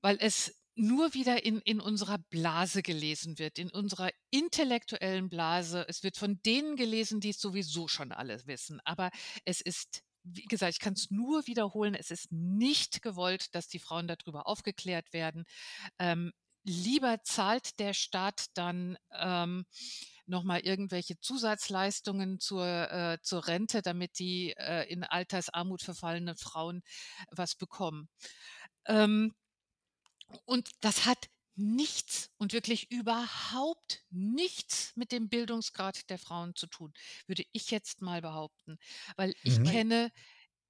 weil 0.02 0.18
es 0.20 0.54
nur 0.76 1.14
wieder 1.14 1.44
in, 1.46 1.60
in 1.60 1.80
unserer 1.80 2.18
Blase 2.18 2.82
gelesen 2.82 3.38
wird, 3.40 3.60
in 3.60 3.70
unserer 3.70 4.10
intellektuellen 4.30 5.30
Blase. 5.30 5.86
Es 5.88 6.04
wird 6.04 6.18
von 6.18 6.42
denen 6.44 6.76
gelesen, 6.76 7.20
die 7.20 7.30
es 7.30 7.40
sowieso 7.40 7.88
schon 7.88 8.12
alle 8.12 8.46
wissen. 8.48 8.80
Aber 8.86 9.12
es 9.46 9.62
ist, 9.62 10.02
wie 10.24 10.46
gesagt, 10.46 10.74
ich 10.74 10.80
kann 10.80 10.94
es 10.94 11.12
nur 11.12 11.46
wiederholen, 11.46 11.94
es 11.94 12.10
ist 12.10 12.32
nicht 12.32 13.02
gewollt, 13.02 13.54
dass 13.54 13.68
die 13.68 13.80
Frauen 13.80 14.08
darüber 14.08 14.48
aufgeklärt 14.48 15.14
werden. 15.14 15.44
Ähm, 16.00 16.32
lieber 16.64 17.22
zahlt 17.24 17.80
der 17.80 17.94
Staat 17.94 18.46
dann 18.54 18.98
ähm, 19.14 19.66
nochmal 20.26 20.62
irgendwelche 20.62 21.20
Zusatzleistungen 21.20 22.40
zur, 22.40 22.66
äh, 22.66 23.18
zur 23.22 23.48
Rente, 23.48 23.82
damit 23.82 24.20
die 24.20 24.54
äh, 24.58 24.90
in 24.90 25.04
Altersarmut 25.04 25.82
verfallenen 25.82 26.38
Frauen 26.38 26.82
was 27.30 27.56
bekommen. 27.56 28.08
Ähm, 28.86 29.34
und 30.46 30.70
das 30.82 31.06
hat 31.06 31.30
nichts 31.56 32.32
und 32.38 32.54
wirklich 32.54 32.92
überhaupt 32.92 34.04
nichts 34.10 34.94
mit 34.96 35.12
dem 35.12 35.30
Bildungsgrad 35.30 36.10
der 36.10 36.18
Frauen 36.18 36.56
zu 36.56 36.68
tun, 36.68 36.94
würde 37.28 37.44
ich 37.52 37.72
jetzt 37.72 38.02
mal 38.02 38.22
behaupten. 38.22 38.78
Weil 39.16 39.36
ich 39.44 39.60
mhm. 39.60 39.66
kenne 39.66 40.12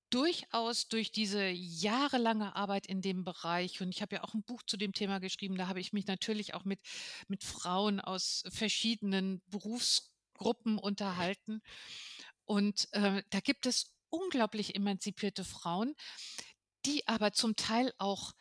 durchaus 0.10 0.88
durch 0.90 1.12
diese 1.12 1.48
jahrelange 1.48 2.56
Arbeit 2.56 2.86
in 2.86 3.02
dem 3.02 3.24
Bereich, 3.24 3.82
und 3.82 3.90
ich 3.90 4.02
habe 4.02 4.16
ja 4.16 4.24
auch 4.24 4.34
ein 4.34 4.44
Buch 4.44 4.62
zu 4.64 4.78
dem 4.78 4.92
Thema 4.92 5.20
geschrieben, 5.20 5.56
da 5.56 5.68
habe 5.68 5.80
ich 5.80 5.94
mich 5.94 6.06
natürlich 6.06 6.54
auch 6.54 6.66
mit, 6.66 6.82
mit 7.28 7.44
Frauen 7.44 8.00
aus 8.00 8.44
verschiedenen 8.50 9.42
Berufsgruppen 9.48 10.78
unterhalten. 10.78 11.62
Und 12.46 12.90
äh, 12.92 13.24
da 13.30 13.40
gibt 13.40 13.66
es 13.66 13.96
unglaublich 14.10 14.76
emanzipierte 14.76 15.46
Frauen, 15.46 15.96
die 16.86 17.08
aber 17.08 17.32
zum 17.32 17.56
Teil 17.56 17.94
auch 17.98 18.34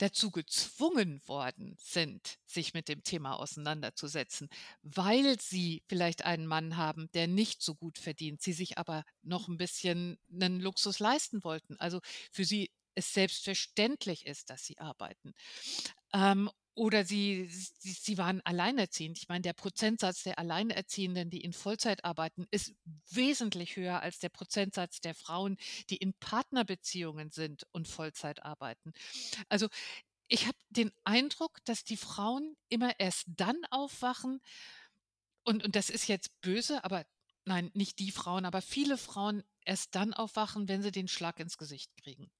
dazu 0.00 0.30
gezwungen 0.30 1.20
worden 1.26 1.76
sind, 1.78 2.38
sich 2.46 2.74
mit 2.74 2.88
dem 2.88 3.02
Thema 3.02 3.34
auseinanderzusetzen, 3.36 4.48
weil 4.82 5.38
sie 5.40 5.82
vielleicht 5.88 6.24
einen 6.24 6.46
Mann 6.46 6.76
haben, 6.76 7.10
der 7.12 7.26
nicht 7.26 7.62
so 7.62 7.74
gut 7.74 7.98
verdient, 7.98 8.40
sie 8.40 8.52
sich 8.52 8.78
aber 8.78 9.04
noch 9.22 9.48
ein 9.48 9.58
bisschen 9.58 10.18
einen 10.32 10.60
Luxus 10.60 10.98
leisten 11.00 11.44
wollten. 11.44 11.76
Also 11.78 12.00
für 12.32 12.44
sie 12.44 12.70
es 12.94 13.12
selbstverständlich 13.12 14.26
ist, 14.26 14.50
dass 14.50 14.64
sie 14.64 14.78
arbeiten. 14.78 15.32
Ähm, 16.12 16.50
oder 16.80 17.04
sie, 17.04 17.46
sie, 17.46 17.92
sie 17.92 18.16
waren 18.16 18.40
alleinerziehend. 18.40 19.18
Ich 19.18 19.28
meine, 19.28 19.42
der 19.42 19.52
Prozentsatz 19.52 20.22
der 20.22 20.38
Alleinerziehenden, 20.38 21.28
die 21.28 21.42
in 21.42 21.52
Vollzeit 21.52 22.06
arbeiten, 22.06 22.46
ist 22.50 22.72
wesentlich 23.10 23.76
höher 23.76 24.00
als 24.00 24.18
der 24.18 24.30
Prozentsatz 24.30 25.02
der 25.02 25.14
Frauen, 25.14 25.58
die 25.90 25.98
in 25.98 26.14
Partnerbeziehungen 26.14 27.32
sind 27.32 27.66
und 27.72 27.86
Vollzeit 27.86 28.42
arbeiten. 28.46 28.94
Also 29.50 29.68
ich 30.26 30.46
habe 30.46 30.56
den 30.70 30.90
Eindruck, 31.04 31.58
dass 31.66 31.84
die 31.84 31.98
Frauen 31.98 32.56
immer 32.70 32.98
erst 32.98 33.26
dann 33.26 33.58
aufwachen, 33.70 34.40
und, 35.44 35.62
und 35.62 35.76
das 35.76 35.90
ist 35.90 36.08
jetzt 36.08 36.30
böse, 36.40 36.82
aber 36.82 37.04
nein, 37.44 37.70
nicht 37.74 37.98
die 37.98 38.10
Frauen, 38.10 38.46
aber 38.46 38.62
viele 38.62 38.96
Frauen 38.96 39.42
erst 39.66 39.94
dann 39.94 40.14
aufwachen, 40.14 40.66
wenn 40.66 40.80
sie 40.80 40.92
den 40.92 41.08
Schlag 41.08 41.40
ins 41.40 41.58
Gesicht 41.58 41.94
kriegen 42.02 42.30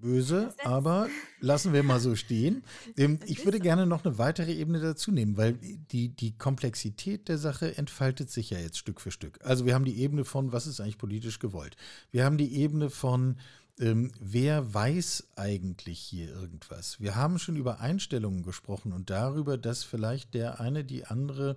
böse, 0.00 0.54
aber 0.64 1.08
lassen 1.40 1.72
wir 1.72 1.82
mal 1.82 2.00
so 2.00 2.16
stehen. 2.16 2.62
Ähm, 2.96 3.20
ich 3.26 3.44
würde 3.44 3.60
gerne 3.60 3.86
noch 3.86 4.04
eine 4.04 4.18
weitere 4.18 4.52
Ebene 4.52 4.80
dazu 4.80 5.12
nehmen, 5.12 5.36
weil 5.36 5.54
die, 5.54 6.08
die 6.08 6.36
Komplexität 6.36 7.28
der 7.28 7.38
Sache 7.38 7.76
entfaltet 7.76 8.30
sich 8.30 8.50
ja 8.50 8.58
jetzt 8.58 8.78
Stück 8.78 9.00
für 9.00 9.10
Stück. 9.10 9.38
Also 9.44 9.64
wir 9.64 9.74
haben 9.74 9.84
die 9.84 10.00
Ebene 10.00 10.24
von, 10.24 10.52
was 10.52 10.66
ist 10.66 10.80
eigentlich 10.80 10.98
politisch 10.98 11.38
gewollt? 11.38 11.76
Wir 12.10 12.24
haben 12.24 12.36
die 12.36 12.56
Ebene 12.56 12.90
von, 12.90 13.36
ähm, 13.78 14.12
wer 14.18 14.74
weiß 14.74 15.28
eigentlich 15.36 16.00
hier 16.00 16.28
irgendwas? 16.28 17.00
Wir 17.00 17.14
haben 17.14 17.38
schon 17.38 17.56
über 17.56 17.80
Einstellungen 17.80 18.42
gesprochen 18.42 18.92
und 18.92 19.08
darüber, 19.08 19.56
dass 19.56 19.84
vielleicht 19.84 20.34
der 20.34 20.60
eine 20.60 20.84
die 20.84 21.06
andere 21.06 21.56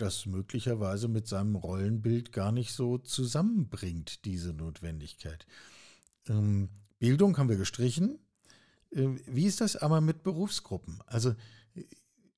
das 0.00 0.26
möglicherweise 0.26 1.08
mit 1.08 1.26
seinem 1.28 1.56
Rollenbild 1.56 2.32
gar 2.32 2.52
nicht 2.52 2.72
so 2.72 2.98
zusammenbringt, 2.98 4.24
diese 4.24 4.52
Notwendigkeit. 4.52 5.46
Ähm, 6.28 6.70
Bildung 7.00 7.36
haben 7.36 7.48
wir 7.48 7.56
gestrichen. 7.56 8.20
Ähm, 8.92 9.20
wie 9.26 9.46
ist 9.46 9.60
das 9.60 9.74
aber 9.74 10.00
mit 10.00 10.22
Berufsgruppen? 10.22 11.00
Also 11.06 11.34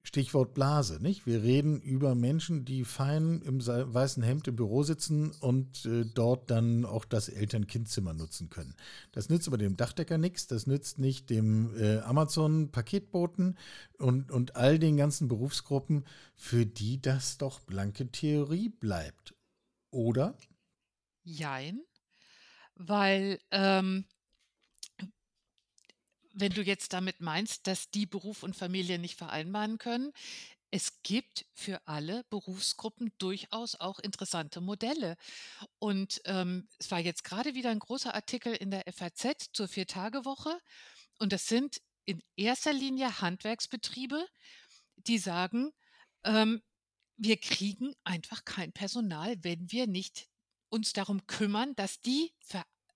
Stichwort 0.05 0.55
Blase, 0.55 1.01
nicht? 1.01 1.27
Wir 1.27 1.42
reden 1.42 1.81
über 1.81 2.16
Menschen, 2.16 2.64
die 2.64 2.85
fein 2.85 3.40
im 3.42 3.64
weißen 3.64 4.22
Hemd 4.22 4.48
im 4.48 4.57
Büro 4.57 4.83
sitzen 4.83 5.31
und 5.31 5.85
äh, 5.87 6.05
dort 6.05 6.51
dann 6.51 6.85
auch 6.85 7.05
das 7.05 7.29
Eltern-Kind-Zimmer 7.29 8.12
nutzen 8.12 8.51
können. 8.51 8.75
Das 9.12 9.29
nützt 9.29 9.46
aber 9.46 9.59
dem 9.59 9.77
Dachdecker 9.77 10.18
nichts, 10.18 10.48
das 10.48 10.66
nützt 10.66 10.98
nicht 10.98 11.31
dem 11.31 11.77
äh, 11.77 12.01
Amazon-Paketboten 12.01 13.57
und, 13.98 14.33
und 14.33 14.57
all 14.57 14.81
den 14.81 14.96
ganzen 14.96 15.29
Berufsgruppen, 15.29 16.05
für 16.35 16.66
die 16.66 17.01
das 17.01 17.38
doch 17.38 17.61
blanke 17.61 18.11
Theorie 18.11 18.70
bleibt. 18.70 19.37
Oder? 19.90 20.37
Jein, 21.22 21.81
weil 22.75 23.38
ähm, 23.53 24.05
wenn 26.32 26.52
du 26.52 26.62
jetzt 26.62 26.92
damit 26.92 27.20
meinst, 27.20 27.66
dass 27.66 27.90
die 27.90 28.06
Beruf 28.06 28.42
und 28.42 28.56
Familie 28.56 28.98
nicht 28.98 29.16
vereinbaren 29.16 29.78
können, 29.78 30.12
es 30.74 31.02
gibt 31.02 31.44
für 31.52 31.86
alle 31.86 32.24
Berufsgruppen 32.30 33.12
durchaus 33.18 33.74
auch 33.74 33.98
interessante 33.98 34.62
Modelle. 34.62 35.16
Und 35.78 36.22
ähm, 36.24 36.66
es 36.78 36.90
war 36.90 36.98
jetzt 36.98 37.24
gerade 37.24 37.54
wieder 37.54 37.70
ein 37.70 37.78
großer 37.78 38.14
Artikel 38.14 38.54
in 38.54 38.70
der 38.70 38.84
FAZ 38.90 39.50
zur 39.52 39.68
Viertagewoche. 39.68 40.58
Und 41.18 41.34
das 41.34 41.46
sind 41.46 41.82
in 42.06 42.22
erster 42.36 42.72
Linie 42.72 43.20
Handwerksbetriebe, 43.20 44.26
die 44.96 45.18
sagen, 45.18 45.72
ähm, 46.24 46.62
wir 47.18 47.36
kriegen 47.36 47.94
einfach 48.02 48.46
kein 48.46 48.72
Personal, 48.72 49.36
wenn 49.44 49.70
wir 49.70 49.86
nicht 49.86 50.26
uns 50.70 50.94
darum 50.94 51.26
kümmern, 51.26 51.76
dass 51.76 52.00
die 52.00 52.32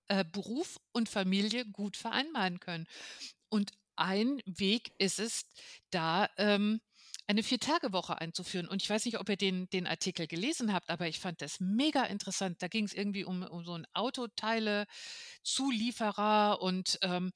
äh, 0.08 0.24
Beruf 0.24 0.78
und 0.92 1.08
Familie 1.08 1.64
gut 1.66 1.96
vereinbaren 1.96 2.60
können. 2.60 2.86
Und 3.48 3.72
ein 3.96 4.40
Weg 4.44 4.92
ist 4.98 5.18
es, 5.18 5.46
da 5.90 6.28
ähm, 6.36 6.80
eine 7.26 7.42
Vier-Tage-Woche 7.42 8.20
einzuführen. 8.20 8.68
Und 8.68 8.82
ich 8.82 8.90
weiß 8.90 9.04
nicht, 9.04 9.18
ob 9.18 9.28
ihr 9.28 9.36
den, 9.36 9.68
den 9.70 9.88
Artikel 9.88 10.28
gelesen 10.28 10.72
habt, 10.72 10.90
aber 10.90 11.08
ich 11.08 11.18
fand 11.18 11.42
das 11.42 11.58
mega 11.60 12.04
interessant. 12.04 12.62
Da 12.62 12.68
ging 12.68 12.84
es 12.84 12.92
irgendwie 12.92 13.24
um, 13.24 13.42
um 13.42 13.64
so 13.64 13.72
einen 13.72 13.88
Autoteile-Zulieferer 13.94 16.60
und 16.60 17.00
ähm, 17.02 17.32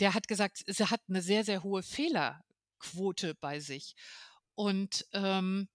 der 0.00 0.14
hat 0.14 0.26
gesagt, 0.28 0.64
sie 0.66 0.86
hat 0.86 1.02
eine 1.08 1.22
sehr, 1.22 1.44
sehr 1.44 1.62
hohe 1.62 1.84
Fehlerquote 1.84 3.36
bei 3.36 3.60
sich. 3.60 3.94
Und 4.54 5.06
ähm, 5.12 5.68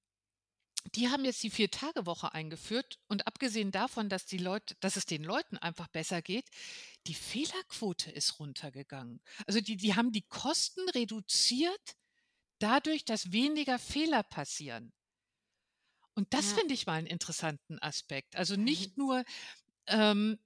die 0.96 1.10
haben 1.10 1.26
jetzt 1.26 1.42
die 1.44 1.50
Vier-Tage-Woche 1.50 2.34
eingeführt 2.34 3.00
und 3.08 3.26
abgesehen 3.26 3.72
davon, 3.72 4.10
dass 4.10 4.26
die 4.26 4.38
Leute, 4.38 4.76
dass 4.80 4.96
es 4.96 5.06
den 5.06 5.24
Leuten 5.24 5.58
einfach 5.58 5.88
besser 5.88 6.22
geht, 6.22 6.50
die 7.08 7.14
Fehlerquote 7.14 8.12
ist 8.12 8.40
runtergegangen. 8.40 9.22
Also 9.48 9.62
die, 9.62 9.78
die 9.78 9.96
haben 9.96 10.12
die 10.12 10.22
Kosten 10.28 10.88
reduziert 10.90 11.96
dadurch, 12.60 13.06
dass 13.06 13.32
weniger 13.32 13.80
Fehler 13.80 14.24
passieren. 14.24 14.94
Und 16.16 16.34
das 16.34 16.52
ja. 16.52 16.58
finde 16.58 16.74
ich 16.74 16.86
mal 16.86 16.94
einen 16.94 17.08
interessanten 17.08 17.80
Aspekt. 17.80 18.36
Also 18.36 18.56
nicht 18.56 18.98
nur 18.98 19.24
ähm, 19.88 20.38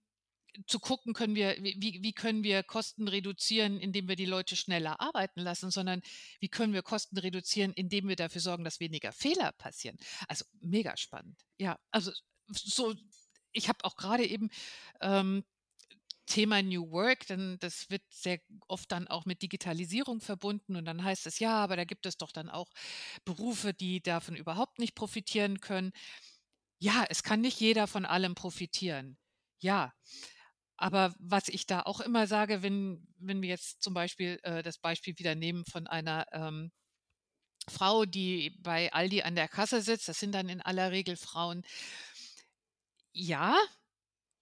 zu 0.65 0.79
gucken, 0.79 1.13
können 1.13 1.35
wir, 1.35 1.55
wie, 1.61 1.99
wie 2.01 2.13
können 2.13 2.43
wir 2.43 2.63
Kosten 2.63 3.07
reduzieren, 3.07 3.79
indem 3.79 4.07
wir 4.07 4.15
die 4.15 4.25
Leute 4.25 4.55
schneller 4.55 4.99
arbeiten 4.99 5.41
lassen, 5.41 5.71
sondern 5.71 6.01
wie 6.39 6.49
können 6.49 6.73
wir 6.73 6.81
Kosten 6.81 7.17
reduzieren, 7.17 7.73
indem 7.73 8.07
wir 8.07 8.15
dafür 8.15 8.41
sorgen, 8.41 8.63
dass 8.63 8.79
weniger 8.79 9.11
Fehler 9.11 9.51
passieren. 9.53 9.97
Also 10.27 10.45
mega 10.61 10.97
spannend. 10.97 11.39
Ja, 11.57 11.77
also 11.91 12.11
so, 12.49 12.95
ich 13.51 13.69
habe 13.69 13.83
auch 13.83 13.95
gerade 13.95 14.25
eben 14.25 14.49
ähm, 15.01 15.43
Thema 16.27 16.61
New 16.61 16.91
Work, 16.91 17.27
denn 17.27 17.57
das 17.59 17.89
wird 17.89 18.03
sehr 18.09 18.39
oft 18.67 18.91
dann 18.91 19.07
auch 19.07 19.25
mit 19.25 19.41
Digitalisierung 19.41 20.19
verbunden 20.19 20.75
und 20.75 20.85
dann 20.85 21.03
heißt 21.03 21.25
es 21.25 21.39
ja, 21.39 21.55
aber 21.57 21.75
da 21.77 21.85
gibt 21.85 22.05
es 22.05 22.17
doch 22.17 22.31
dann 22.31 22.49
auch 22.49 22.69
Berufe, 23.25 23.73
die 23.73 24.01
davon 24.01 24.35
überhaupt 24.35 24.77
nicht 24.77 24.93
profitieren 24.93 25.61
können. 25.61 25.91
Ja, 26.79 27.05
es 27.09 27.23
kann 27.23 27.41
nicht 27.41 27.59
jeder 27.59 27.87
von 27.87 28.05
allem 28.05 28.35
profitieren. 28.35 29.17
Ja, 29.59 29.93
aber 30.77 31.13
was 31.19 31.47
ich 31.47 31.65
da 31.65 31.81
auch 31.81 31.99
immer 31.99 32.27
sage, 32.27 32.61
wenn, 32.61 33.07
wenn 33.17 33.41
wir 33.41 33.49
jetzt 33.49 33.81
zum 33.81 33.93
Beispiel 33.93 34.39
äh, 34.43 34.63
das 34.63 34.77
Beispiel 34.77 35.17
wieder 35.17 35.35
nehmen 35.35 35.65
von 35.65 35.87
einer 35.87 36.25
ähm, 36.31 36.71
Frau, 37.67 38.05
die 38.05 38.51
bei 38.61 38.93
Aldi 38.93 39.23
an 39.23 39.35
der 39.35 39.47
Kasse 39.47 39.81
sitzt, 39.81 40.07
das 40.07 40.19
sind 40.19 40.33
dann 40.33 40.49
in 40.49 40.61
aller 40.61 40.91
Regel 40.91 41.17
Frauen, 41.17 41.65
ja, 43.11 43.57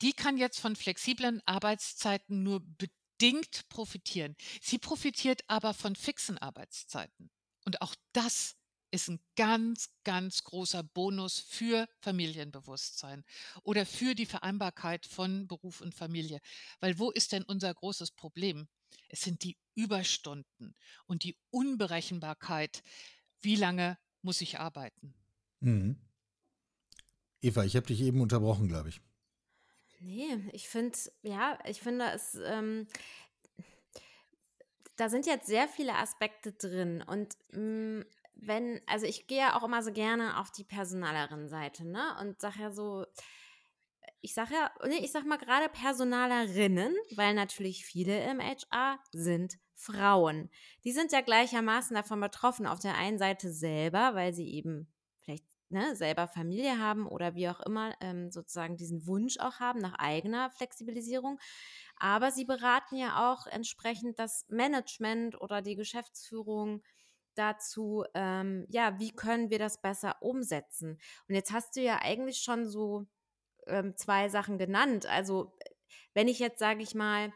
die 0.01 0.13
kann 0.13 0.37
jetzt 0.37 0.59
von 0.59 0.75
flexiblen 0.75 1.41
Arbeitszeiten 1.45 2.43
nur 2.43 2.61
bedingt 2.61 3.67
profitieren. 3.69 4.35
Sie 4.61 4.77
profitiert 4.77 5.43
aber 5.47 5.73
von 5.73 5.95
fixen 5.95 6.37
Arbeitszeiten. 6.37 7.31
Und 7.63 7.81
auch 7.81 7.95
das 8.13 8.55
ist 8.95 9.09
ein 9.09 9.19
ganz, 9.35 9.89
ganz 10.03 10.43
großer 10.43 10.81
Bonus 10.81 11.39
für 11.39 11.87
Familienbewusstsein 11.99 13.23
oder 13.63 13.85
für 13.85 14.15
die 14.15 14.25
Vereinbarkeit 14.25 15.05
von 15.05 15.47
Beruf 15.47 15.81
und 15.81 15.93
Familie. 15.93 16.39
Weil 16.79 16.97
wo 16.97 17.11
ist 17.11 17.31
denn 17.31 17.43
unser 17.43 17.73
großes 17.73 18.11
Problem? 18.11 18.67
Es 19.09 19.21
sind 19.21 19.43
die 19.43 19.57
Überstunden 19.75 20.75
und 21.05 21.23
die 21.23 21.37
Unberechenbarkeit. 21.51 22.81
Wie 23.41 23.55
lange 23.55 23.97
muss 24.21 24.41
ich 24.41 24.59
arbeiten? 24.59 25.13
Mhm. 25.59 25.97
Eva, 27.41 27.63
ich 27.63 27.75
habe 27.75 27.85
dich 27.85 28.01
eben 28.01 28.21
unterbrochen, 28.21 28.67
glaube 28.67 28.89
ich. 28.89 29.01
Nee, 29.99 30.49
ich 30.53 30.67
finde, 30.67 30.97
ja, 31.21 31.59
ich 31.65 31.81
finde 31.81 32.05
es, 32.13 32.35
ähm, 32.45 32.87
da 34.95 35.09
sind 35.09 35.25
jetzt 35.25 35.47
sehr 35.47 35.67
viele 35.67 35.95
Aspekte 35.95 36.53
drin 36.53 37.01
und 37.01 37.35
mh, 37.51 37.59
mm, 37.59 38.05
wenn, 38.35 38.81
also 38.87 39.05
ich 39.05 39.27
gehe 39.27 39.39
ja 39.39 39.57
auch 39.57 39.63
immer 39.63 39.81
so 39.81 39.91
gerne 39.91 40.39
auf 40.39 40.51
die 40.51 40.63
Personalerin-Seite, 40.63 41.85
ne? 41.85 42.17
Und 42.19 42.39
sage 42.39 42.61
ja 42.61 42.71
so, 42.71 43.05
ich 44.21 44.33
sage 44.33 44.53
ja, 44.53 44.71
nee, 44.87 44.97
ich 44.97 45.11
sag 45.11 45.25
mal 45.25 45.37
gerade 45.37 45.69
Personalerinnen, 45.69 46.95
weil 47.15 47.33
natürlich 47.33 47.85
viele 47.85 48.23
im 48.29 48.39
HR 48.41 48.99
sind 49.11 49.57
Frauen. 49.75 50.49
Die 50.83 50.91
sind 50.91 51.11
ja 51.11 51.21
gleichermaßen 51.21 51.95
davon 51.95 52.19
betroffen. 52.19 52.65
Auf 52.65 52.79
der 52.79 52.95
einen 52.95 53.19
Seite 53.19 53.51
selber, 53.51 54.15
weil 54.15 54.33
sie 54.33 54.51
eben 54.53 54.91
vielleicht 55.21 55.45
ne, 55.69 55.95
selber 55.95 56.27
Familie 56.27 56.79
haben 56.79 57.07
oder 57.07 57.35
wie 57.35 57.49
auch 57.49 57.59
immer 57.59 57.93
ähm, 58.01 58.31
sozusagen 58.31 58.77
diesen 58.77 59.05
Wunsch 59.05 59.37
auch 59.39 59.59
haben 59.59 59.79
nach 59.79 59.93
eigener 59.99 60.49
Flexibilisierung. 60.51 61.39
Aber 61.97 62.31
sie 62.31 62.45
beraten 62.45 62.95
ja 62.95 63.31
auch 63.31 63.47
entsprechend 63.47 64.17
das 64.17 64.45
Management 64.49 65.39
oder 65.39 65.61
die 65.61 65.75
Geschäftsführung 65.75 66.81
dazu, 67.35 68.03
ähm, 68.13 68.65
ja, 68.69 68.99
wie 68.99 69.11
können 69.11 69.49
wir 69.49 69.59
das 69.59 69.81
besser 69.81 70.17
umsetzen? 70.21 70.99
Und 71.27 71.35
jetzt 71.35 71.51
hast 71.51 71.75
du 71.75 71.81
ja 71.81 71.99
eigentlich 72.01 72.39
schon 72.39 72.65
so 72.65 73.05
ähm, 73.67 73.95
zwei 73.95 74.29
Sachen 74.29 74.57
genannt. 74.57 75.05
Also 75.05 75.55
wenn 76.13 76.27
ich 76.27 76.39
jetzt, 76.39 76.59
sage 76.59 76.81
ich 76.81 76.95
mal, 76.95 77.33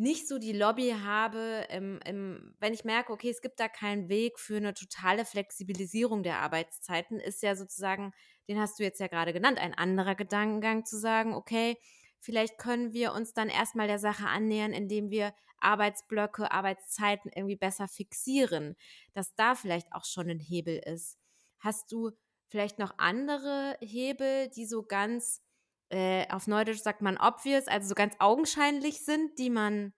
nicht 0.00 0.26
so 0.28 0.38
die 0.38 0.52
Lobby 0.52 0.94
habe, 1.04 1.66
im, 1.70 2.00
im, 2.06 2.54
wenn 2.58 2.72
ich 2.72 2.84
merke, 2.84 3.12
okay, 3.12 3.28
es 3.28 3.42
gibt 3.42 3.60
da 3.60 3.68
keinen 3.68 4.08
Weg 4.08 4.38
für 4.38 4.56
eine 4.56 4.72
totale 4.72 5.26
Flexibilisierung 5.26 6.22
der 6.22 6.38
Arbeitszeiten, 6.38 7.20
ist 7.20 7.42
ja 7.42 7.54
sozusagen, 7.54 8.12
den 8.48 8.58
hast 8.58 8.78
du 8.78 8.82
jetzt 8.82 8.98
ja 8.98 9.08
gerade 9.08 9.34
genannt, 9.34 9.58
ein 9.58 9.74
anderer 9.74 10.14
Gedankengang 10.14 10.86
zu 10.86 10.98
sagen, 10.98 11.34
okay, 11.34 11.76
vielleicht 12.18 12.56
können 12.56 12.94
wir 12.94 13.12
uns 13.12 13.34
dann 13.34 13.50
erstmal 13.50 13.88
der 13.88 13.98
Sache 13.98 14.26
annähern, 14.26 14.72
indem 14.72 15.10
wir 15.10 15.34
Arbeitsblöcke, 15.60 16.50
Arbeitszeiten 16.50 17.30
irgendwie 17.34 17.56
besser 17.56 17.88
fixieren, 17.88 18.76
dass 19.12 19.34
da 19.34 19.54
vielleicht 19.54 19.92
auch 19.92 20.04
schon 20.04 20.28
ein 20.28 20.40
Hebel 20.40 20.78
ist. 20.78 21.18
Hast 21.58 21.92
du 21.92 22.12
vielleicht 22.48 22.78
noch 22.78 22.94
andere 22.98 23.76
Hebel, 23.80 24.48
die 24.48 24.66
so 24.66 24.82
ganz 24.82 25.42
äh, 25.90 26.28
auf 26.28 26.46
Neudeutsch 26.46 26.82
sagt 26.82 27.02
man 27.02 27.18
obvious, 27.18 27.66
also 27.66 27.88
so 27.88 27.94
ganz 27.94 28.14
augenscheinlich 28.18 29.04
sind, 29.04 29.38
die 29.38 29.50
man 29.50 29.92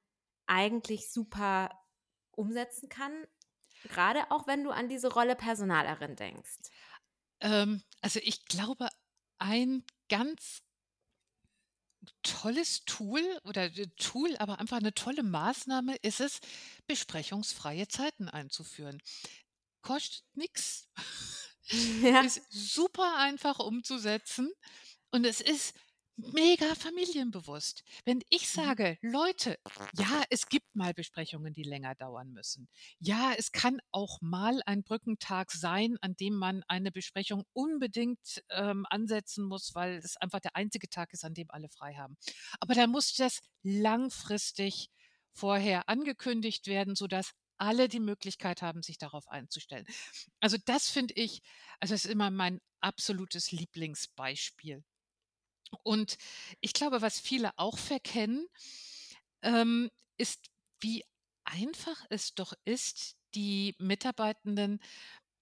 eigentlich 0.46 1.10
super 1.10 1.70
umsetzen 2.32 2.88
kann, 2.88 3.12
gerade 3.82 4.30
auch 4.30 4.46
wenn 4.46 4.64
du 4.64 4.70
an 4.70 4.88
diese 4.88 5.12
Rolle 5.12 5.36
Personalerin 5.36 6.16
denkst? 6.16 6.56
Ähm, 7.40 7.82
also 8.00 8.20
ich 8.22 8.46
glaube, 8.46 8.88
ein 9.38 9.84
ganz 10.08 10.62
tolles 12.22 12.84
Tool 12.84 13.22
oder 13.44 13.64
äh, 13.66 13.86
Tool, 13.96 14.36
aber 14.38 14.58
einfach 14.60 14.78
eine 14.78 14.94
tolle 14.94 15.22
Maßnahme 15.22 15.96
ist 16.02 16.20
es, 16.20 16.40
besprechungsfreie 16.86 17.88
Zeiten 17.88 18.28
einzuführen. 18.28 19.00
Kostet 19.82 20.24
nichts, 20.34 20.88
Ja. 22.02 22.20
ist 22.22 22.42
super 22.50 23.16
einfach 23.18 23.58
umzusetzen 23.58 24.52
und 25.12 25.24
es 25.24 25.40
ist 25.40 25.74
mega 26.16 26.74
familienbewusst. 26.74 27.82
Wenn 28.04 28.20
ich 28.30 28.48
Mhm. 28.54 28.72
sage: 28.72 28.98
„Leute, 29.02 29.58
ja, 29.92 30.24
es 30.30 30.46
gibt 30.48 30.74
mal 30.74 30.94
Besprechungen, 30.94 31.52
die 31.52 31.62
länger 31.64 31.94
dauern 31.94 32.32
müssen. 32.32 32.68
Ja, 32.98 33.34
es 33.36 33.52
kann 33.52 33.78
auch 33.90 34.20
mal 34.22 34.62
ein 34.64 34.84
Brückentag 34.84 35.50
sein, 35.52 35.96
an 36.00 36.14
dem 36.16 36.34
man 36.34 36.62
eine 36.68 36.90
Besprechung 36.92 37.44
unbedingt, 37.52 38.42
ähm, 38.50 38.86
ansetzen 38.88 39.44
muss, 39.44 39.74
weil 39.74 39.96
es 39.98 40.16
einfach 40.16 40.40
der 40.40 40.56
einzige 40.56 40.88
Tag 40.88 41.12
ist, 41.12 41.24
an 41.24 41.34
dem 41.34 41.50
alle 41.50 41.68
frei 41.68 41.94
haben. 41.94 42.16
Aber 42.60 42.74
dann 42.74 42.90
muss 42.90 43.14
das 43.14 43.40
langfristig 43.62 44.88
vorher 45.34 45.88
angekündigt 45.88 46.66
werden, 46.66 46.94
sodass 46.94 47.32
alle 47.58 47.88
die 47.88 48.00
Möglichkeit 48.00 48.62
haben, 48.62 48.82
sich 48.82 48.98
darauf 48.98 49.28
einzustellen. 49.28 49.86
Also, 50.40 50.58
das 50.64 50.88
finde 50.90 51.14
ich 51.14 51.40
also, 51.80 51.94
das 51.94 52.04
ist 52.04 52.10
immer 52.10 52.30
mein 52.30 52.60
absolutes 52.80 53.52
Lieblingsbeispiel. 53.52 54.84
Und 55.82 56.16
ich 56.60 56.72
glaube, 56.72 57.02
was 57.02 57.20
viele 57.20 57.56
auch 57.58 57.78
verkennen, 57.78 58.46
ähm, 59.42 59.90
ist, 60.16 60.50
wie 60.80 61.04
einfach 61.44 62.04
es 62.10 62.34
doch 62.34 62.52
ist, 62.64 63.16
die 63.34 63.74
Mitarbeitenden 63.78 64.80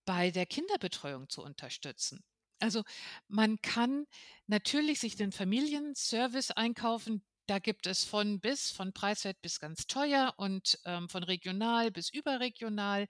bei 0.04 0.30
der 0.30 0.46
Kinderbetreuung 0.46 1.28
zu 1.28 1.42
unterstützen. 1.42 2.22
Also, 2.60 2.84
man 3.28 3.60
kann 3.62 4.06
natürlich 4.46 5.00
sich 5.00 5.16
den 5.16 5.32
Familienservice 5.32 6.50
einkaufen. 6.52 7.22
Da 7.46 7.58
gibt 7.58 7.86
es 7.86 8.04
von 8.04 8.40
bis, 8.40 8.70
von 8.70 8.92
preiswert 8.92 9.40
bis 9.42 9.60
ganz 9.60 9.86
teuer 9.86 10.34
und, 10.36 10.78
ähm, 10.84 11.08
von 11.08 11.22
regional 11.24 11.90
bis 11.90 12.10
überregional. 12.10 13.08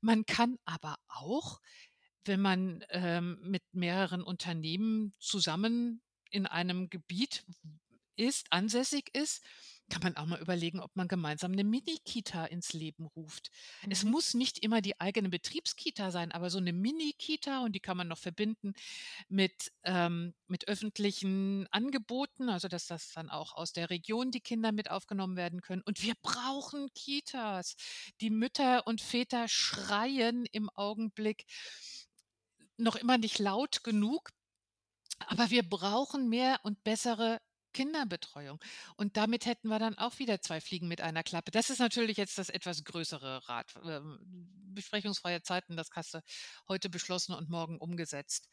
Man 0.00 0.26
kann 0.26 0.58
aber 0.64 0.96
auch, 1.08 1.60
wenn 2.24 2.40
man, 2.40 2.84
ähm, 2.90 3.38
mit 3.42 3.62
mehreren 3.72 4.22
Unternehmen 4.22 5.14
zusammen 5.18 6.02
in 6.34 6.46
einem 6.46 6.90
Gebiet 6.90 7.44
ist 8.16 8.46
ansässig 8.50 9.10
ist, 9.14 9.42
kann 9.90 10.02
man 10.02 10.16
auch 10.16 10.26
mal 10.26 10.40
überlegen, 10.40 10.80
ob 10.80 10.96
man 10.96 11.08
gemeinsam 11.08 11.52
eine 11.52 11.64
Mini-Kita 11.64 12.46
ins 12.46 12.72
Leben 12.72 13.06
ruft. 13.06 13.50
Es 13.90 14.02
Mhm. 14.02 14.10
muss 14.10 14.32
nicht 14.34 14.60
immer 14.60 14.80
die 14.80 14.98
eigene 15.00 15.28
Betriebskita 15.28 16.10
sein, 16.10 16.32
aber 16.32 16.48
so 16.48 16.58
eine 16.58 16.72
Mini-Kita 16.72 17.60
und 17.64 17.72
die 17.74 17.80
kann 17.80 17.96
man 17.98 18.08
noch 18.08 18.18
verbinden 18.18 18.72
mit, 19.28 19.72
ähm 19.84 20.34
mit 20.48 20.68
öffentlichen 20.68 21.66
Angeboten, 21.72 22.48
also 22.50 22.68
dass 22.68 22.86
das 22.86 23.12
dann 23.12 23.30
auch 23.30 23.54
aus 23.54 23.72
der 23.72 23.90
Region 23.90 24.30
die 24.30 24.40
Kinder 24.40 24.72
mit 24.72 24.90
aufgenommen 24.90 25.36
werden 25.36 25.62
können. 25.62 25.82
Und 25.84 26.02
wir 26.02 26.14
brauchen 26.22 26.88
Kitas. 26.94 27.76
Die 28.20 28.30
Mütter 28.30 28.86
und 28.86 29.00
Väter 29.00 29.48
schreien 29.48 30.46
im 30.52 30.70
Augenblick 30.70 31.46
noch 32.76 32.96
immer 32.96 33.18
nicht 33.18 33.38
laut 33.38 33.84
genug, 33.84 34.30
aber 35.18 35.50
wir 35.50 35.68
brauchen 35.68 36.28
mehr 36.28 36.60
und 36.62 36.82
bessere 36.84 37.40
Kinderbetreuung. 37.72 38.60
Und 38.96 39.16
damit 39.16 39.46
hätten 39.46 39.68
wir 39.68 39.78
dann 39.78 39.98
auch 39.98 40.18
wieder 40.18 40.40
zwei 40.40 40.60
Fliegen 40.60 40.86
mit 40.86 41.00
einer 41.00 41.24
Klappe. 41.24 41.50
Das 41.50 41.70
ist 41.70 41.80
natürlich 41.80 42.16
jetzt 42.16 42.38
das 42.38 42.48
etwas 42.48 42.84
größere 42.84 43.48
Rat. 43.48 43.74
Ähm, 43.84 44.18
besprechungsfreie 44.74 45.42
Zeiten, 45.42 45.76
das 45.76 45.90
hast 45.94 46.14
du 46.14 46.20
heute 46.68 46.88
beschlossen 46.88 47.34
und 47.34 47.50
morgen 47.50 47.78
umgesetzt. 47.78 48.48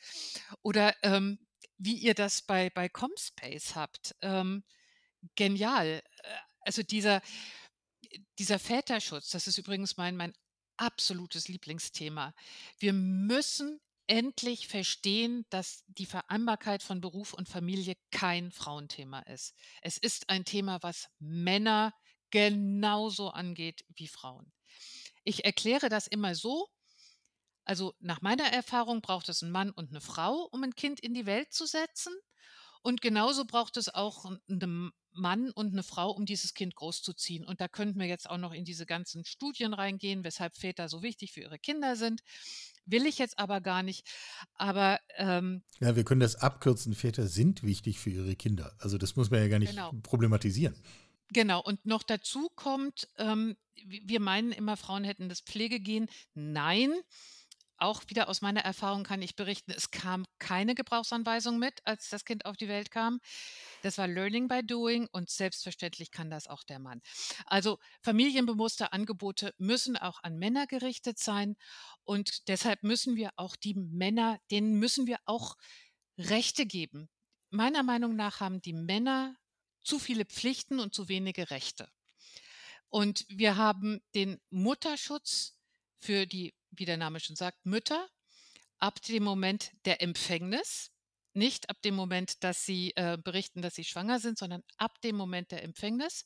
Oder 0.63 0.95
ähm, 1.03 1.39
wie 1.77 1.97
ihr 1.97 2.15
das 2.15 2.41
bei, 2.41 2.69
bei 2.71 2.89
Comspace 2.89 3.75
habt. 3.75 4.15
Ähm, 4.21 4.63
genial. 5.35 6.01
Äh, 6.23 6.37
Also 6.63 6.83
dieser, 6.83 7.21
dieser 8.37 8.59
Väterschutz, 8.59 9.29
das 9.29 9.47
ist 9.47 9.57
übrigens 9.57 9.97
mein, 9.97 10.15
mein 10.15 10.33
absolutes 10.77 11.47
Lieblingsthema. 11.47 12.33
Wir 12.79 12.93
müssen 12.93 13.79
endlich 14.11 14.67
verstehen, 14.67 15.45
dass 15.49 15.85
die 15.87 16.05
Vereinbarkeit 16.05 16.83
von 16.83 16.99
Beruf 16.99 17.33
und 17.33 17.47
Familie 17.47 17.95
kein 18.11 18.51
Frauenthema 18.51 19.19
ist. 19.19 19.55
Es 19.81 19.97
ist 19.97 20.29
ein 20.29 20.43
Thema, 20.43 20.83
was 20.83 21.07
Männer 21.19 21.93
genauso 22.29 23.29
angeht 23.29 23.85
wie 23.95 24.09
Frauen. 24.09 24.51
Ich 25.23 25.45
erkläre 25.45 25.87
das 25.87 26.07
immer 26.07 26.35
so. 26.35 26.67
Also 27.63 27.95
nach 27.99 28.21
meiner 28.21 28.51
Erfahrung 28.51 29.01
braucht 29.01 29.29
es 29.29 29.43
einen 29.43 29.53
Mann 29.53 29.69
und 29.71 29.91
eine 29.91 30.01
Frau, 30.01 30.45
um 30.51 30.61
ein 30.61 30.75
Kind 30.75 30.99
in 30.99 31.13
die 31.13 31.25
Welt 31.25 31.53
zu 31.53 31.65
setzen. 31.65 32.13
Und 32.81 32.99
genauso 32.99 33.45
braucht 33.45 33.77
es 33.77 33.87
auch 33.87 34.25
einen 34.25 34.91
Mann 35.13 35.51
und 35.51 35.71
eine 35.71 35.83
Frau, 35.83 36.11
um 36.11 36.25
dieses 36.25 36.53
Kind 36.53 36.75
großzuziehen. 36.75 37.45
Und 37.45 37.61
da 37.61 37.69
könnten 37.69 37.97
wir 37.97 38.07
jetzt 38.07 38.29
auch 38.29 38.37
noch 38.37 38.51
in 38.51 38.65
diese 38.65 38.85
ganzen 38.85 39.23
Studien 39.23 39.73
reingehen, 39.73 40.25
weshalb 40.25 40.57
Väter 40.57 40.89
so 40.89 41.01
wichtig 41.01 41.31
für 41.31 41.41
ihre 41.41 41.59
Kinder 41.59 41.95
sind. 41.95 42.21
Will 42.85 43.05
ich 43.05 43.17
jetzt 43.19 43.37
aber 43.39 43.61
gar 43.61 43.83
nicht. 43.83 44.07
Aber 44.55 44.99
ähm, 45.17 45.63
Ja, 45.79 45.95
wir 45.95 46.03
können 46.03 46.21
das 46.21 46.35
abkürzen. 46.35 46.93
Väter 46.93 47.27
sind 47.27 47.63
wichtig 47.63 47.99
für 47.99 48.09
ihre 48.09 48.35
Kinder. 48.35 48.75
Also 48.79 48.97
das 48.97 49.15
muss 49.15 49.29
man 49.31 49.39
ja 49.41 49.47
gar 49.47 49.59
nicht 49.59 49.71
Genau. 49.71 49.93
problematisieren. 50.03 50.75
Genau, 51.33 51.61
und 51.61 51.85
noch 51.85 52.03
dazu 52.03 52.49
kommt, 52.55 53.07
ähm, 53.17 53.55
wi- 53.85 54.03
wir 54.05 54.19
meinen 54.19 54.51
immer, 54.51 54.75
Frauen 54.75 55.03
hätten 55.05 55.29
das 55.29 55.39
Pflegegehen. 55.41 56.09
Nein, 56.33 56.91
auch 57.81 58.03
wieder 58.07 58.29
aus 58.29 58.41
meiner 58.41 58.61
Erfahrung 58.61 59.03
kann 59.03 59.21
ich 59.21 59.35
berichten, 59.35 59.71
es 59.71 59.91
kam 59.91 60.25
keine 60.39 60.75
Gebrauchsanweisung 60.75 61.57
mit, 61.57 61.79
als 61.83 62.09
das 62.09 62.25
Kind 62.25 62.45
auf 62.45 62.57
die 62.57 62.67
Welt 62.67 62.91
kam. 62.91 63.19
Das 63.81 63.97
war 63.97 64.07
Learning 64.07 64.47
by 64.47 64.61
Doing 64.63 65.07
und 65.11 65.29
selbstverständlich 65.29 66.11
kann 66.11 66.29
das 66.29 66.47
auch 66.47 66.63
der 66.63 66.79
Mann. 66.79 67.01
Also 67.45 67.79
familienbewusste 68.01 68.93
Angebote 68.93 69.53
müssen 69.57 69.97
auch 69.97 70.21
an 70.23 70.37
Männer 70.37 70.67
gerichtet 70.67 71.19
sein 71.19 71.55
und 72.03 72.47
deshalb 72.47 72.83
müssen 72.83 73.15
wir 73.15 73.31
auch 73.35 73.55
die 73.55 73.73
Männer, 73.73 74.37
denen 74.51 74.79
müssen 74.79 75.07
wir 75.07 75.17
auch 75.25 75.55
Rechte 76.17 76.65
geben. 76.65 77.09
Meiner 77.49 77.83
Meinung 77.83 78.15
nach 78.15 78.39
haben 78.39 78.61
die 78.61 78.73
Männer 78.73 79.35
zu 79.83 79.99
viele 79.99 80.25
Pflichten 80.25 80.79
und 80.79 80.93
zu 80.93 81.09
wenige 81.09 81.49
Rechte. 81.49 81.89
Und 82.89 83.25
wir 83.29 83.55
haben 83.55 84.01
den 84.15 84.39
Mutterschutz 84.49 85.57
für 85.99 86.25
die, 86.25 86.53
wie 86.71 86.85
der 86.85 86.97
Name 86.97 87.19
schon 87.19 87.35
sagt, 87.35 87.65
Mütter 87.65 88.09
ab 88.81 89.01
dem 89.03 89.23
Moment 89.23 89.71
der 89.85 90.01
Empfängnis, 90.01 90.91
nicht 91.33 91.69
ab 91.69 91.81
dem 91.83 91.95
Moment, 91.95 92.43
dass 92.43 92.65
sie 92.65 92.91
äh, 92.95 93.17
berichten, 93.17 93.61
dass 93.61 93.75
sie 93.75 93.85
schwanger 93.85 94.19
sind, 94.19 94.37
sondern 94.37 94.63
ab 94.77 94.99
dem 95.01 95.15
Moment 95.15 95.51
der 95.51 95.63
Empfängnis. 95.63 96.25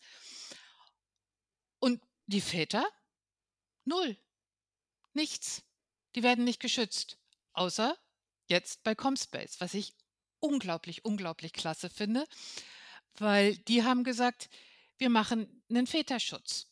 Und 1.80 2.02
die 2.26 2.42
Väter? 2.42 2.86
Null. 3.84 4.18
Nichts. 5.14 5.64
Die 6.16 6.24
werden 6.24 6.44
nicht 6.44 6.60
geschützt. 6.60 7.20
Außer 7.54 7.96
jetzt 8.48 8.84
bei 8.84 8.96
Comspace, 8.96 9.60
was 9.60 9.74
ich 9.74 9.94
unglaublich, 10.40 11.06
unglaublich 11.06 11.54
klasse 11.54 11.90
finde, 11.90 12.26
weil 13.16 13.58
die 13.58 13.84
haben 13.84 14.04
gesagt, 14.04 14.50
wir 14.98 15.10
machen 15.10 15.64
einen 15.70 15.88
Väterschutz, 15.88 16.68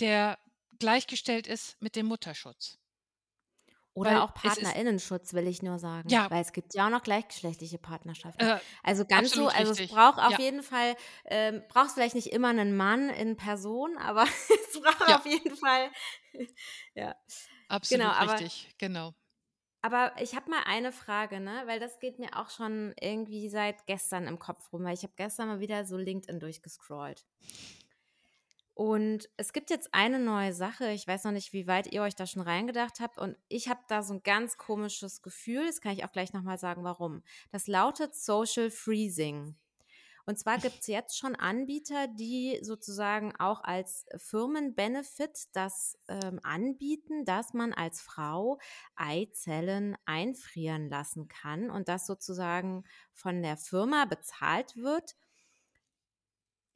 der 0.00 0.38
gleichgestellt 0.78 1.46
ist 1.46 1.80
mit 1.80 1.96
dem 1.96 2.06
Mutterschutz. 2.06 2.78
Oder 3.96 4.10
Weil 4.10 4.18
auch 4.18 4.32
es 4.36 4.42
Partnerinnenschutz, 4.42 5.32
will 5.32 5.48
ich 5.48 5.62
nur 5.62 5.78
sagen. 5.78 6.08
Ja. 6.10 6.30
Weil 6.30 6.42
es 6.42 6.52
gibt 6.52 6.74
ja 6.74 6.86
auch 6.86 6.90
noch 6.90 7.02
gleichgeschlechtliche 7.02 7.78
Partnerschaften. 7.78 8.44
Äh, 8.44 8.58
also 8.82 9.06
ganz 9.06 9.30
so, 9.32 9.48
also 9.48 9.72
es 9.72 9.78
richtig. 9.78 9.96
braucht 9.96 10.18
auf 10.18 10.32
Ja. 10.32 10.38
jeden 10.38 10.62
Fall, 10.62 10.96
ähm, 11.24 11.62
braucht 11.68 11.92
vielleicht 11.92 12.14
nicht 12.14 12.26
immer 12.28 12.48
einen 12.48 12.76
Mann 12.76 13.08
in 13.08 13.36
Person, 13.38 13.96
aber 13.96 14.24
es 14.70 14.80
braucht 14.80 15.08
Ja. 15.08 15.16
auf 15.16 15.24
jeden 15.26 15.56
Fall, 15.56 15.90
ja. 16.94 17.14
absolut 17.68 18.04
Genau, 18.04 18.12
aber- 18.14 18.32
richtig, 18.34 18.74
genau. 18.78 19.14
Aber 19.82 20.12
ich 20.20 20.34
habe 20.34 20.50
mal 20.50 20.62
eine 20.66 20.90
Frage, 20.90 21.38
ne? 21.38 21.62
Weil 21.66 21.78
das 21.78 22.00
geht 22.00 22.18
mir 22.18 22.36
auch 22.36 22.50
schon 22.50 22.92
irgendwie 23.00 23.48
seit 23.48 23.86
gestern 23.86 24.26
im 24.26 24.38
Kopf 24.40 24.72
rum, 24.72 24.82
weil 24.82 24.94
ich 24.94 25.04
habe 25.04 25.12
gestern 25.16 25.46
mal 25.46 25.60
wieder 25.60 25.84
so 25.84 25.96
LinkedIn 25.96 26.40
durchgescrollt. 26.40 27.24
Und 28.76 29.30
es 29.38 29.54
gibt 29.54 29.70
jetzt 29.70 29.88
eine 29.92 30.18
neue 30.18 30.52
Sache. 30.52 30.90
Ich 30.90 31.06
weiß 31.06 31.24
noch 31.24 31.32
nicht, 31.32 31.54
wie 31.54 31.66
weit 31.66 31.90
ihr 31.94 32.02
euch 32.02 32.14
da 32.14 32.26
schon 32.26 32.42
reingedacht 32.42 33.00
habt. 33.00 33.16
Und 33.16 33.34
ich 33.48 33.70
habe 33.70 33.80
da 33.88 34.02
so 34.02 34.12
ein 34.12 34.22
ganz 34.22 34.58
komisches 34.58 35.22
Gefühl. 35.22 35.64
Das 35.64 35.80
kann 35.80 35.92
ich 35.92 36.04
auch 36.04 36.12
gleich 36.12 36.34
nochmal 36.34 36.58
sagen, 36.58 36.84
warum. 36.84 37.22
Das 37.50 37.68
lautet 37.68 38.14
Social 38.14 38.70
Freezing. 38.70 39.56
Und 40.26 40.38
zwar 40.38 40.58
gibt 40.58 40.80
es 40.80 40.88
jetzt 40.88 41.16
schon 41.16 41.36
Anbieter, 41.36 42.06
die 42.06 42.58
sozusagen 42.60 43.34
auch 43.36 43.64
als 43.64 44.04
Firmenbenefit 44.18 45.46
das 45.54 45.96
ähm, 46.08 46.38
anbieten, 46.42 47.24
dass 47.24 47.54
man 47.54 47.72
als 47.72 48.02
Frau 48.02 48.58
Eizellen 48.94 49.96
einfrieren 50.04 50.90
lassen 50.90 51.28
kann 51.28 51.70
und 51.70 51.88
das 51.88 52.06
sozusagen 52.06 52.84
von 53.14 53.40
der 53.40 53.56
Firma 53.56 54.04
bezahlt 54.04 54.76
wird 54.76 55.16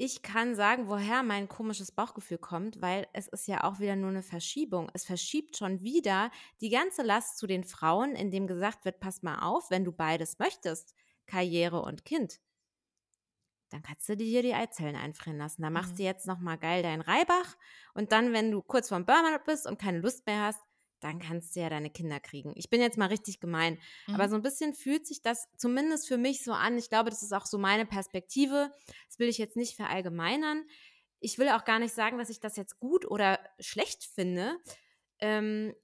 ich 0.00 0.22
kann 0.22 0.54
sagen, 0.54 0.88
woher 0.88 1.22
mein 1.22 1.46
komisches 1.46 1.92
Bauchgefühl 1.92 2.38
kommt, 2.38 2.80
weil 2.80 3.06
es 3.12 3.28
ist 3.28 3.46
ja 3.46 3.64
auch 3.64 3.80
wieder 3.80 3.96
nur 3.96 4.08
eine 4.08 4.22
Verschiebung. 4.22 4.90
Es 4.94 5.04
verschiebt 5.04 5.58
schon 5.58 5.82
wieder 5.82 6.30
die 6.62 6.70
ganze 6.70 7.02
Last 7.02 7.36
zu 7.36 7.46
den 7.46 7.64
Frauen, 7.64 8.14
indem 8.14 8.46
gesagt 8.46 8.86
wird, 8.86 8.98
pass 8.98 9.22
mal 9.22 9.40
auf, 9.40 9.70
wenn 9.70 9.84
du 9.84 9.92
beides 9.92 10.38
möchtest, 10.38 10.94
Karriere 11.26 11.82
und 11.82 12.06
Kind, 12.06 12.40
dann 13.68 13.82
kannst 13.82 14.08
du 14.08 14.16
dir 14.16 14.26
hier 14.26 14.42
die 14.42 14.54
Eizellen 14.54 14.96
einfrieren 14.96 15.38
lassen. 15.38 15.60
Da 15.60 15.68
machst 15.68 15.92
mhm. 15.92 15.96
du 15.98 16.02
jetzt 16.04 16.26
nochmal 16.26 16.56
geil 16.56 16.82
deinen 16.82 17.02
Reibach 17.02 17.58
und 17.92 18.10
dann, 18.10 18.32
wenn 18.32 18.50
du 18.50 18.62
kurz 18.62 18.88
vorm 18.88 19.04
Burnout 19.04 19.44
bist 19.44 19.66
und 19.66 19.78
keine 19.78 20.00
Lust 20.00 20.24
mehr 20.24 20.44
hast, 20.44 20.60
dann 21.00 21.18
kannst 21.18 21.56
du 21.56 21.60
ja 21.60 21.70
deine 21.70 21.90
Kinder 21.90 22.20
kriegen. 22.20 22.52
Ich 22.56 22.70
bin 22.70 22.80
jetzt 22.80 22.98
mal 22.98 23.06
richtig 23.06 23.40
gemein, 23.40 23.78
mhm. 24.06 24.14
aber 24.14 24.28
so 24.28 24.36
ein 24.36 24.42
bisschen 24.42 24.74
fühlt 24.74 25.06
sich 25.06 25.22
das 25.22 25.48
zumindest 25.56 26.08
für 26.08 26.18
mich 26.18 26.44
so 26.44 26.52
an. 26.52 26.78
Ich 26.78 26.88
glaube, 26.88 27.10
das 27.10 27.22
ist 27.22 27.32
auch 27.32 27.46
so 27.46 27.58
meine 27.58 27.86
Perspektive. 27.86 28.72
Das 29.08 29.18
will 29.18 29.28
ich 29.28 29.38
jetzt 29.38 29.56
nicht 29.56 29.76
verallgemeinern. 29.76 30.64
Ich 31.20 31.38
will 31.38 31.48
auch 31.48 31.64
gar 31.64 31.78
nicht 31.78 31.94
sagen, 31.94 32.18
dass 32.18 32.30
ich 32.30 32.40
das 32.40 32.56
jetzt 32.56 32.78
gut 32.78 33.04
oder 33.10 33.38
schlecht 33.58 34.04
finde. 34.04 34.56
Ähm, 35.18 35.74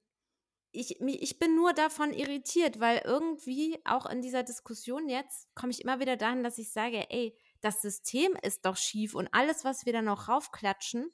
ich, 0.77 1.01
ich 1.01 1.39
bin 1.39 1.57
nur 1.57 1.73
davon 1.73 2.13
irritiert, 2.13 2.81
weil 2.81 2.99
irgendwie 3.05 3.79
auch 3.85 4.07
in 4.07 4.21
dieser 4.21 4.43
Diskussion 4.43 5.09
jetzt 5.09 5.49
komme 5.55 5.73
ich 5.73 5.83
immer 5.83 6.01
wieder 6.01 6.17
dahin, 6.17 6.45
dass 6.45 6.59
ich 6.59 6.71
sage, 6.71 7.11
ey, 7.11 7.35
das 7.63 7.81
System 7.81 8.37
ist 8.43 8.67
doch 8.67 8.77
schief 8.77 9.15
und 9.15 9.29
alles, 9.33 9.65
was 9.65 9.87
wir 9.87 9.93
da 9.93 10.03
noch 10.03 10.29
raufklatschen, 10.29 11.11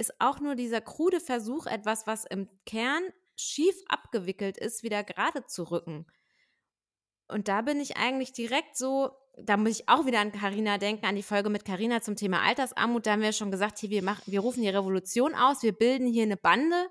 ist 0.00 0.20
auch 0.20 0.40
nur 0.40 0.54
dieser 0.54 0.80
krude 0.80 1.20
Versuch, 1.20 1.66
etwas, 1.66 2.06
was 2.06 2.24
im 2.24 2.48
Kern 2.64 3.02
schief 3.36 3.76
abgewickelt 3.88 4.56
ist, 4.56 4.82
wieder 4.82 5.04
gerade 5.04 5.44
zu 5.46 5.64
rücken. 5.64 6.06
Und 7.28 7.48
da 7.48 7.62
bin 7.62 7.80
ich 7.80 7.96
eigentlich 7.96 8.32
direkt 8.32 8.76
so, 8.76 9.10
da 9.36 9.56
muss 9.56 9.78
ich 9.78 9.88
auch 9.88 10.06
wieder 10.06 10.20
an 10.20 10.32
Karina 10.32 10.78
denken, 10.78 11.06
an 11.06 11.16
die 11.16 11.22
Folge 11.22 11.50
mit 11.50 11.64
Karina 11.64 12.00
zum 12.00 12.16
Thema 12.16 12.42
Altersarmut. 12.42 13.06
Da 13.06 13.12
haben 13.12 13.22
wir 13.22 13.32
schon 13.32 13.50
gesagt, 13.50 13.78
hier, 13.78 13.90
wir, 13.90 14.02
machen, 14.02 14.22
wir 14.26 14.40
rufen 14.40 14.62
die 14.62 14.68
Revolution 14.68 15.34
aus, 15.34 15.62
wir 15.62 15.72
bilden 15.72 16.06
hier 16.06 16.24
eine 16.24 16.36
Bande. 16.36 16.88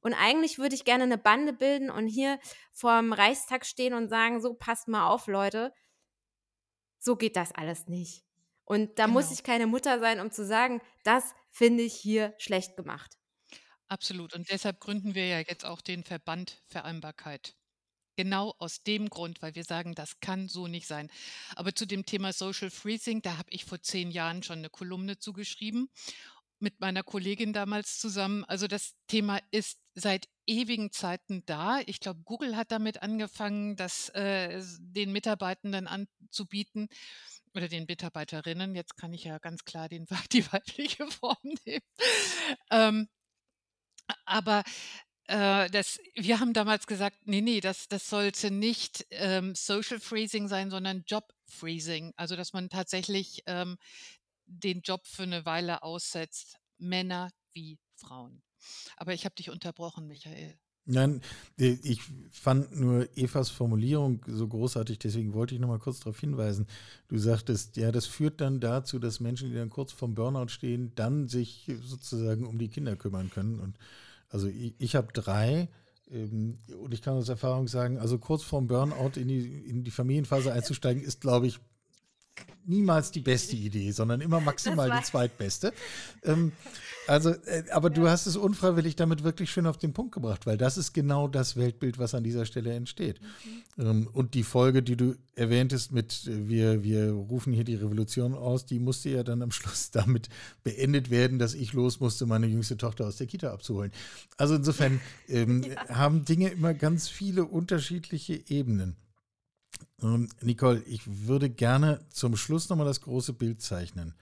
Und 0.00 0.14
eigentlich 0.14 0.58
würde 0.58 0.74
ich 0.74 0.84
gerne 0.84 1.04
eine 1.04 1.18
Bande 1.18 1.52
bilden 1.52 1.90
und 1.90 2.06
hier 2.06 2.38
vorm 2.70 3.12
Reichstag 3.12 3.66
stehen 3.66 3.94
und 3.94 4.08
sagen, 4.08 4.40
so 4.40 4.54
passt 4.54 4.88
mal 4.88 5.08
auf, 5.08 5.26
Leute, 5.26 5.72
so 6.98 7.16
geht 7.16 7.34
das 7.34 7.52
alles 7.52 7.88
nicht. 7.88 8.24
Und 8.64 8.98
da 8.98 9.06
genau. 9.06 9.14
muss 9.14 9.32
ich 9.32 9.42
keine 9.42 9.66
Mutter 9.66 9.98
sein, 10.00 10.20
um 10.20 10.30
zu 10.30 10.44
sagen, 10.44 10.80
das 11.02 11.34
finde 11.56 11.84
ich 11.84 11.94
hier 11.94 12.34
schlecht 12.38 12.76
gemacht. 12.76 13.16
Absolut. 13.88 14.34
Und 14.34 14.50
deshalb 14.50 14.80
gründen 14.80 15.14
wir 15.14 15.26
ja 15.26 15.38
jetzt 15.38 15.64
auch 15.64 15.80
den 15.80 16.04
Verband 16.04 16.62
Vereinbarkeit. 16.66 17.54
Genau 18.16 18.54
aus 18.58 18.82
dem 18.82 19.08
Grund, 19.08 19.40
weil 19.42 19.54
wir 19.54 19.64
sagen, 19.64 19.94
das 19.94 20.20
kann 20.20 20.48
so 20.48 20.66
nicht 20.66 20.86
sein. 20.86 21.10
Aber 21.54 21.74
zu 21.74 21.86
dem 21.86 22.04
Thema 22.04 22.32
Social 22.32 22.70
Freezing, 22.70 23.22
da 23.22 23.38
habe 23.38 23.50
ich 23.50 23.64
vor 23.64 23.80
zehn 23.80 24.10
Jahren 24.10 24.42
schon 24.42 24.58
eine 24.58 24.70
Kolumne 24.70 25.18
zugeschrieben, 25.18 25.88
mit 26.58 26.80
meiner 26.80 27.02
Kollegin 27.02 27.52
damals 27.52 27.98
zusammen. 27.98 28.44
Also 28.44 28.66
das 28.66 28.94
Thema 29.06 29.40
ist 29.50 29.78
seit 29.94 30.28
ewigen 30.46 30.92
Zeiten 30.92 31.44
da. 31.46 31.80
Ich 31.86 32.00
glaube, 32.00 32.20
Google 32.24 32.56
hat 32.56 32.70
damit 32.70 33.02
angefangen, 33.02 33.76
das 33.76 34.08
äh, 34.10 34.62
den 34.80 35.12
Mitarbeitenden 35.12 35.86
anzubieten 35.86 36.88
oder 37.56 37.68
den 37.68 37.86
Mitarbeiterinnen. 37.86 38.74
Jetzt 38.74 38.96
kann 38.96 39.12
ich 39.12 39.24
ja 39.24 39.38
ganz 39.38 39.64
klar 39.64 39.88
den, 39.88 40.06
die 40.32 40.50
weibliche 40.52 41.06
Form 41.08 41.36
nehmen. 41.64 41.84
Ähm, 42.70 43.08
aber 44.24 44.62
äh, 45.28 45.68
das, 45.70 45.98
wir 46.14 46.38
haben 46.40 46.52
damals 46.52 46.86
gesagt, 46.86 47.18
nee, 47.24 47.40
nee, 47.40 47.60
das, 47.60 47.88
das 47.88 48.08
sollte 48.08 48.50
nicht 48.50 49.06
ähm, 49.10 49.54
Social 49.54 49.98
Freezing 50.00 50.48
sein, 50.48 50.70
sondern 50.70 51.04
Job 51.06 51.32
Freezing. 51.48 52.12
Also, 52.16 52.36
dass 52.36 52.52
man 52.52 52.68
tatsächlich 52.68 53.42
ähm, 53.46 53.76
den 54.46 54.82
Job 54.82 55.06
für 55.06 55.24
eine 55.24 55.44
Weile 55.44 55.82
aussetzt, 55.82 56.58
Männer 56.78 57.30
wie 57.52 57.78
Frauen. 57.96 58.42
Aber 58.96 59.14
ich 59.14 59.24
habe 59.24 59.34
dich 59.34 59.50
unterbrochen, 59.50 60.06
Michael. 60.06 60.58
Nein, 60.86 61.20
ich 61.56 62.00
fand 62.30 62.78
nur 62.78 63.08
Evas 63.16 63.50
Formulierung 63.50 64.20
so 64.28 64.46
großartig, 64.46 65.00
deswegen 65.00 65.34
wollte 65.34 65.54
ich 65.54 65.60
noch 65.60 65.68
mal 65.68 65.80
kurz 65.80 65.98
darauf 65.98 66.20
hinweisen. 66.20 66.68
Du 67.08 67.18
sagtest, 67.18 67.76
ja, 67.76 67.90
das 67.90 68.06
führt 68.06 68.40
dann 68.40 68.60
dazu, 68.60 69.00
dass 69.00 69.18
Menschen, 69.18 69.50
die 69.50 69.56
dann 69.56 69.68
kurz 69.68 69.90
vorm 69.90 70.14
Burnout 70.14 70.48
stehen, 70.48 70.92
dann 70.94 71.26
sich 71.26 71.68
sozusagen 71.82 72.46
um 72.46 72.58
die 72.58 72.68
Kinder 72.68 72.94
kümmern 72.94 73.30
können. 73.30 73.58
Und 73.58 73.76
also 74.28 74.46
ich, 74.46 74.74
ich 74.78 74.94
habe 74.94 75.12
drei 75.12 75.68
ähm, 76.10 76.58
und 76.80 76.94
ich 76.94 77.02
kann 77.02 77.16
aus 77.16 77.28
Erfahrung 77.28 77.66
sagen, 77.66 77.98
also 77.98 78.18
kurz 78.18 78.44
vorm 78.44 78.68
Burnout 78.68 79.12
in 79.16 79.26
die, 79.26 79.44
in 79.68 79.82
die 79.82 79.90
Familienphase 79.90 80.52
einzusteigen, 80.52 81.02
ist, 81.02 81.20
glaube 81.20 81.48
ich, 81.48 81.58
niemals 82.66 83.10
die 83.10 83.20
beste 83.20 83.56
Idee, 83.56 83.90
sondern 83.92 84.20
immer 84.20 84.40
maximal 84.40 84.90
die 84.90 85.04
zweitbeste. 85.04 85.72
Ähm, 86.24 86.52
also, 87.06 87.30
äh, 87.30 87.64
aber 87.70 87.88
ja. 87.88 87.94
du 87.94 88.08
hast 88.08 88.26
es 88.26 88.36
unfreiwillig 88.36 88.96
damit 88.96 89.22
wirklich 89.22 89.50
schön 89.50 89.66
auf 89.66 89.78
den 89.78 89.92
Punkt 89.92 90.12
gebracht, 90.12 90.46
weil 90.46 90.56
das 90.56 90.76
ist 90.76 90.92
genau 90.92 91.28
das 91.28 91.56
Weltbild, 91.56 91.98
was 91.98 92.14
an 92.14 92.24
dieser 92.24 92.44
Stelle 92.46 92.74
entsteht. 92.74 93.20
Mhm. 93.76 93.86
Ähm, 93.86 94.08
und 94.12 94.34
die 94.34 94.42
Folge, 94.42 94.82
die 94.82 94.96
du 94.96 95.14
erwähntest 95.34 95.92
mit 95.92 96.26
äh, 96.26 96.48
wir, 96.48 96.82
wir 96.82 97.12
rufen 97.12 97.52
hier 97.52 97.64
die 97.64 97.76
Revolution 97.76 98.34
aus, 98.34 98.66
die 98.66 98.80
musste 98.80 99.10
ja 99.10 99.22
dann 99.22 99.42
am 99.42 99.52
Schluss 99.52 99.90
damit 99.92 100.28
beendet 100.64 101.10
werden, 101.10 101.38
dass 101.38 101.54
ich 101.54 101.72
los 101.72 102.00
musste, 102.00 102.26
meine 102.26 102.46
jüngste 102.46 102.76
Tochter 102.76 103.06
aus 103.06 103.16
der 103.16 103.26
Kita 103.26 103.52
abzuholen. 103.52 103.92
Also 104.36 104.56
insofern 104.56 105.00
ähm, 105.28 105.62
ja. 105.68 105.88
haben 105.88 106.24
Dinge 106.24 106.48
immer 106.48 106.74
ganz 106.74 107.08
viele 107.08 107.44
unterschiedliche 107.44 108.42
Ebenen. 108.48 108.96
Ähm, 110.02 110.28
Nicole, 110.42 110.82
ich 110.82 111.26
würde 111.26 111.50
gerne 111.50 112.06
zum 112.10 112.36
Schluss 112.36 112.68
nochmal 112.68 112.86
das 112.86 113.00
große 113.00 113.32
Bild 113.32 113.62
zeichnen. 113.62 114.14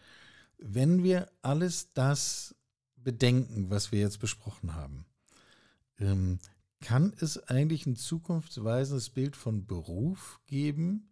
Wenn 0.59 1.03
wir 1.03 1.31
alles 1.43 1.93
das 1.95 2.55
bedenken, 2.97 3.71
was 3.71 3.93
wir 3.93 4.01
jetzt 4.01 4.21
besprochen 4.21 4.75
haben, 4.75 5.05
ähm, 5.99 6.39
kann 6.81 7.15
es 7.21 7.39
eigentlich 7.49 7.87
ein 7.87 7.97
zukunftsweisendes 7.97 9.11
Bild 9.11 9.37
von 9.37 9.67
Beruf 9.67 10.41
geben, 10.47 11.09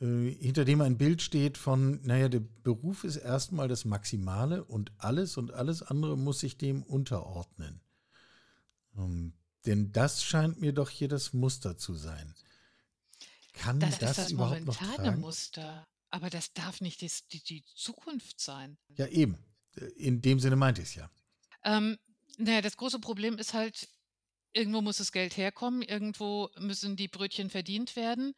äh, 0.00 0.30
hinter 0.30 0.64
dem 0.64 0.80
ein 0.80 0.98
Bild 0.98 1.22
steht 1.22 1.58
von, 1.58 2.00
naja, 2.02 2.28
der 2.28 2.40
Beruf 2.40 3.04
ist 3.04 3.16
erstmal 3.16 3.68
das 3.68 3.84
Maximale 3.84 4.64
und 4.64 4.92
alles 4.98 5.36
und 5.36 5.52
alles 5.52 5.82
andere 5.82 6.16
muss 6.16 6.40
sich 6.40 6.56
dem 6.56 6.82
unterordnen. 6.82 7.80
Ähm, 8.96 9.32
denn 9.66 9.92
das 9.92 10.22
scheint 10.22 10.60
mir 10.60 10.72
doch 10.72 10.90
hier 10.90 11.08
das 11.08 11.32
Muster 11.32 11.76
zu 11.76 11.94
sein. 11.94 12.34
Kann 13.54 13.80
das, 13.80 13.98
das, 13.98 14.10
ist 14.10 14.18
das 14.18 14.32
überhaupt 14.32 14.64
noch 14.64 14.76
tragen? 14.76 15.20
Muster. 15.20 15.86
Aber 16.10 16.30
das 16.30 16.52
darf 16.52 16.80
nicht 16.80 17.00
die, 17.00 17.10
die, 17.32 17.42
die, 17.42 17.64
Zukunft 17.74 18.40
sein. 18.40 18.78
Ja, 18.96 19.06
eben. 19.06 19.38
In 19.96 20.20
dem 20.20 20.38
Sinne 20.38 20.56
meinte 20.56 20.82
ich 20.82 20.88
es 20.88 20.94
ja. 20.94 21.10
Ähm, 21.64 21.98
naja, 22.38 22.60
das 22.60 22.76
große 22.76 23.00
Problem 23.00 23.38
ist 23.38 23.54
halt, 23.54 23.88
irgendwo 24.52 24.80
muss 24.80 24.98
das 24.98 25.12
Geld 25.12 25.36
herkommen, 25.36 25.82
irgendwo 25.82 26.50
müssen 26.58 26.96
die 26.96 27.08
Brötchen 27.08 27.50
verdient 27.50 27.96
werden. 27.96 28.34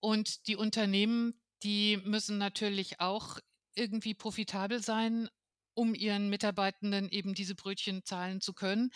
Und 0.00 0.46
die 0.48 0.56
Unternehmen, 0.56 1.40
die 1.62 1.98
müssen 1.98 2.38
natürlich 2.38 3.00
auch 3.00 3.38
irgendwie 3.74 4.14
profitabel 4.14 4.82
sein, 4.82 5.28
um 5.74 5.94
ihren 5.94 6.28
Mitarbeitenden 6.28 7.08
eben 7.08 7.34
diese 7.34 7.54
Brötchen 7.54 8.04
zahlen 8.04 8.40
zu 8.40 8.52
können. 8.52 8.90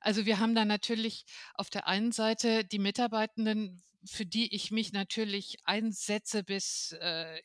Also 0.00 0.26
wir 0.26 0.38
haben 0.38 0.54
da 0.54 0.64
natürlich 0.64 1.24
auf 1.54 1.70
der 1.70 1.86
einen 1.86 2.12
Seite 2.12 2.64
die 2.64 2.78
Mitarbeitenden, 2.78 3.82
für 4.06 4.26
die 4.26 4.54
ich 4.54 4.70
mich 4.70 4.92
natürlich 4.92 5.56
einsetze, 5.64 6.44
bis 6.44 6.96
äh, 7.00 7.40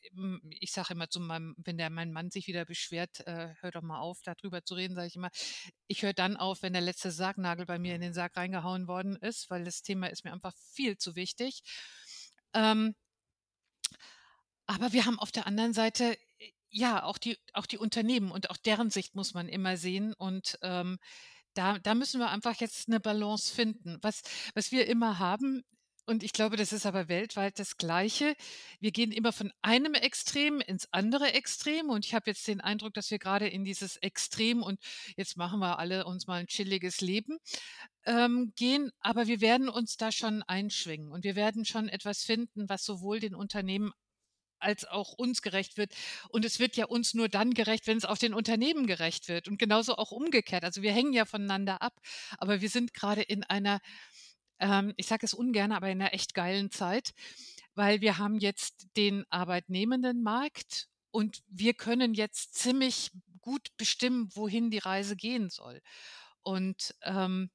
ich 0.60 0.72
sage 0.72 0.94
immer 0.94 1.08
zu 1.08 1.20
meinem, 1.20 1.54
wenn 1.58 1.78
der 1.78 1.90
mein 1.90 2.12
Mann 2.12 2.30
sich 2.30 2.46
wieder 2.46 2.64
beschwert, 2.64 3.20
äh, 3.26 3.54
hör 3.60 3.70
doch 3.70 3.82
mal 3.82 4.00
auf, 4.00 4.20
darüber 4.22 4.64
zu 4.64 4.74
reden, 4.74 4.94
sage 4.94 5.08
ich 5.08 5.16
immer, 5.16 5.30
ich 5.86 6.02
höre 6.02 6.12
dann 6.12 6.36
auf, 6.36 6.62
wenn 6.62 6.72
der 6.72 6.82
letzte 6.82 7.10
Sargnagel 7.10 7.66
bei 7.66 7.78
mir 7.78 7.94
in 7.94 8.00
den 8.00 8.14
Sarg 8.14 8.36
reingehauen 8.36 8.88
worden 8.88 9.16
ist, 9.16 9.50
weil 9.50 9.64
das 9.64 9.82
Thema 9.82 10.08
ist 10.08 10.24
mir 10.24 10.32
einfach 10.32 10.54
viel 10.72 10.96
zu 10.96 11.16
wichtig. 11.16 11.62
Ähm, 12.54 12.94
aber 14.66 14.92
wir 14.92 15.06
haben 15.06 15.18
auf 15.18 15.32
der 15.32 15.46
anderen 15.46 15.72
Seite 15.72 16.16
ja 16.70 17.02
auch 17.02 17.18
die 17.18 17.38
auch 17.54 17.66
die 17.66 17.78
Unternehmen 17.78 18.30
und 18.30 18.50
auch 18.50 18.56
deren 18.56 18.90
Sicht 18.90 19.14
muss 19.16 19.34
man 19.34 19.48
immer 19.48 19.76
sehen 19.76 20.14
und 20.14 20.58
ähm, 20.62 20.98
da, 21.54 21.78
da 21.78 21.94
müssen 21.94 22.20
wir 22.20 22.30
einfach 22.30 22.54
jetzt 22.60 22.88
eine 22.88 23.00
Balance 23.00 23.52
finden. 23.52 23.98
Was, 24.02 24.22
was 24.54 24.70
wir 24.70 24.86
immer 24.86 25.18
haben, 25.18 25.64
und 26.06 26.22
ich 26.22 26.32
glaube, 26.32 26.56
das 26.56 26.72
ist 26.72 26.86
aber 26.86 27.08
weltweit 27.08 27.58
das 27.58 27.76
Gleiche. 27.76 28.34
Wir 28.80 28.90
gehen 28.90 29.12
immer 29.12 29.32
von 29.32 29.52
einem 29.62 29.94
Extrem 29.94 30.60
ins 30.60 30.92
andere 30.92 31.32
Extrem. 31.32 31.88
Und 31.88 32.04
ich 32.04 32.14
habe 32.14 32.30
jetzt 32.30 32.46
den 32.48 32.60
Eindruck, 32.60 32.94
dass 32.94 33.10
wir 33.10 33.18
gerade 33.18 33.48
in 33.48 33.64
dieses 33.64 33.96
Extrem 33.96 34.62
und 34.62 34.80
jetzt 35.16 35.36
machen 35.36 35.60
wir 35.60 35.78
alle 35.78 36.04
uns 36.04 36.26
mal 36.26 36.40
ein 36.40 36.46
chilliges 36.46 37.00
Leben 37.00 37.38
ähm, 38.04 38.52
gehen. 38.56 38.90
Aber 39.00 39.26
wir 39.26 39.40
werden 39.40 39.68
uns 39.68 39.96
da 39.96 40.12
schon 40.12 40.42
einschwingen 40.42 41.12
und 41.12 41.24
wir 41.24 41.36
werden 41.36 41.64
schon 41.64 41.88
etwas 41.88 42.24
finden, 42.24 42.68
was 42.68 42.84
sowohl 42.84 43.20
den 43.20 43.34
Unternehmen 43.34 43.92
als 44.60 44.84
auch 44.84 45.12
uns 45.12 45.42
gerecht 45.42 45.76
wird. 45.76 45.94
Und 46.28 46.44
es 46.44 46.58
wird 46.58 46.76
ja 46.76 46.86
uns 46.86 47.14
nur 47.14 47.28
dann 47.28 47.54
gerecht, 47.54 47.86
wenn 47.86 47.96
es 47.96 48.04
auch 48.04 48.18
den 48.18 48.34
Unternehmen 48.34 48.86
gerecht 48.86 49.28
wird. 49.28 49.48
Und 49.48 49.58
genauso 49.58 49.96
auch 49.96 50.12
umgekehrt. 50.12 50.64
Also 50.64 50.82
wir 50.82 50.92
hängen 50.92 51.12
ja 51.12 51.24
voneinander 51.24 51.82
ab, 51.82 51.94
aber 52.38 52.60
wir 52.60 52.68
sind 52.68 52.94
gerade 52.94 53.22
in 53.22 53.42
einer, 53.44 53.80
ähm, 54.60 54.94
ich 54.96 55.06
sage 55.06 55.26
es 55.26 55.34
ungern, 55.34 55.72
aber 55.72 55.88
in 55.90 56.00
einer 56.00 56.14
echt 56.14 56.34
geilen 56.34 56.70
Zeit, 56.70 57.14
weil 57.74 58.00
wir 58.00 58.18
haben 58.18 58.38
jetzt 58.38 58.88
den 58.96 59.24
arbeitnehmenden 59.30 60.22
Markt 60.22 60.88
und 61.10 61.42
wir 61.48 61.74
können 61.74 62.14
jetzt 62.14 62.54
ziemlich 62.54 63.10
gut 63.40 63.76
bestimmen, 63.76 64.28
wohin 64.34 64.70
die 64.70 64.78
Reise 64.78 65.16
gehen 65.16 65.50
soll. 65.50 65.80
Und 66.42 66.94
ähm, 67.02 67.50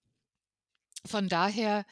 von 1.06 1.30
daher, 1.30 1.86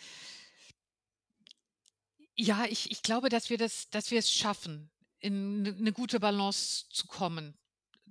ja, 2.36 2.66
ich, 2.66 2.91
ich 2.91 3.03
glaube, 3.03 3.30
dass 3.30 3.49
wir 3.49 3.57
das, 3.57 3.89
dass 3.89 4.11
wir 4.11 4.20
es 4.20 4.32
schaffen, 4.32 4.89
in 5.20 5.66
eine 5.80 5.93
gute 5.93 6.20
Balance 6.20 6.86
zu 6.89 7.07
kommen, 7.07 7.57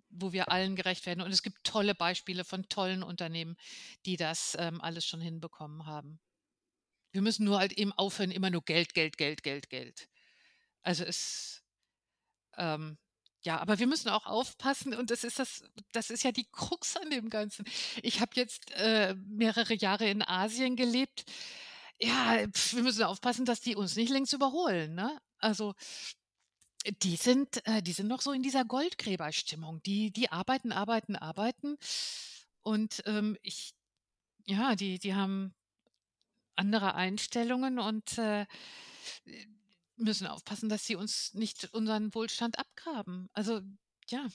wo 0.09 0.32
wir 0.32 0.50
allen 0.50 0.76
gerecht 0.76 1.05
werden. 1.07 1.20
Und 1.20 1.32
es 1.32 1.42
gibt 1.42 1.64
tolle 1.64 1.94
Beispiele 1.94 2.44
von 2.44 2.68
tollen 2.68 3.03
Unternehmen, 3.03 3.57
die 4.07 4.16
das 4.16 4.57
ähm, 4.59 4.80
alles 4.80 5.05
schon 5.05 5.20
hinbekommen 5.20 5.86
haben. 5.86 6.20
Wir 7.12 7.22
müssen 7.22 7.44
nur 7.44 7.58
halt 7.58 7.72
eben 7.72 7.92
aufhören, 7.92 8.30
immer 8.30 8.50
nur 8.50 8.64
Geld, 8.64 8.94
Geld, 8.94 9.18
Geld, 9.18 9.42
Geld, 9.42 9.70
Geld. 9.70 10.08
Also 10.82 11.04
es, 11.04 11.62
ähm, 12.56 12.98
ja, 13.42 13.58
aber 13.58 13.78
wir 13.78 13.86
müssen 13.86 14.08
auch 14.08 14.26
aufpassen 14.26 14.94
und 14.94 15.10
das 15.10 15.24
ist 15.24 15.38
das, 15.38 15.64
das 15.92 16.10
ist 16.10 16.22
ja 16.22 16.32
die 16.32 16.46
Krux 16.50 16.96
an 16.96 17.10
dem 17.10 17.28
Ganzen. 17.28 17.64
Ich 18.02 18.20
habe 18.20 18.32
jetzt 18.34 18.70
äh, 18.72 19.14
mehrere 19.26 19.74
Jahre 19.74 20.08
in 20.08 20.22
Asien 20.22 20.76
gelebt. 20.76 21.24
Ja, 22.00 22.46
pf, 22.48 22.74
wir 22.74 22.82
müssen 22.82 23.02
aufpassen, 23.04 23.44
dass 23.44 23.60
die 23.60 23.76
uns 23.76 23.96
nicht 23.96 24.10
längst 24.10 24.32
überholen. 24.32 24.94
Ne? 24.94 25.20
Also 25.38 25.74
die 27.02 27.16
sind, 27.16 27.64
äh, 27.66 27.82
die 27.82 27.92
sind 27.92 28.08
noch 28.08 28.20
so 28.22 28.32
in 28.32 28.42
dieser 28.42 28.64
Goldgräberstimmung. 28.64 29.82
Die, 29.82 30.10
die 30.12 30.30
arbeiten, 30.30 30.72
arbeiten, 30.72 31.16
arbeiten. 31.16 31.78
Und 32.62 33.02
ähm, 33.06 33.36
ich, 33.42 33.74
ja, 34.44 34.74
die, 34.76 34.98
die 34.98 35.14
haben 35.14 35.54
andere 36.57 36.94
Einstellungen 36.94 37.78
und 37.78 38.18
äh, 38.18 38.46
müssen 39.96 40.26
aufpassen, 40.26 40.68
dass 40.68 40.86
sie 40.86 40.96
uns 40.96 41.34
nicht 41.34 41.72
unseren 41.72 42.14
Wohlstand 42.14 42.59
abgraben. 42.59 43.28
Also 43.32 43.61
ja. 44.09 44.26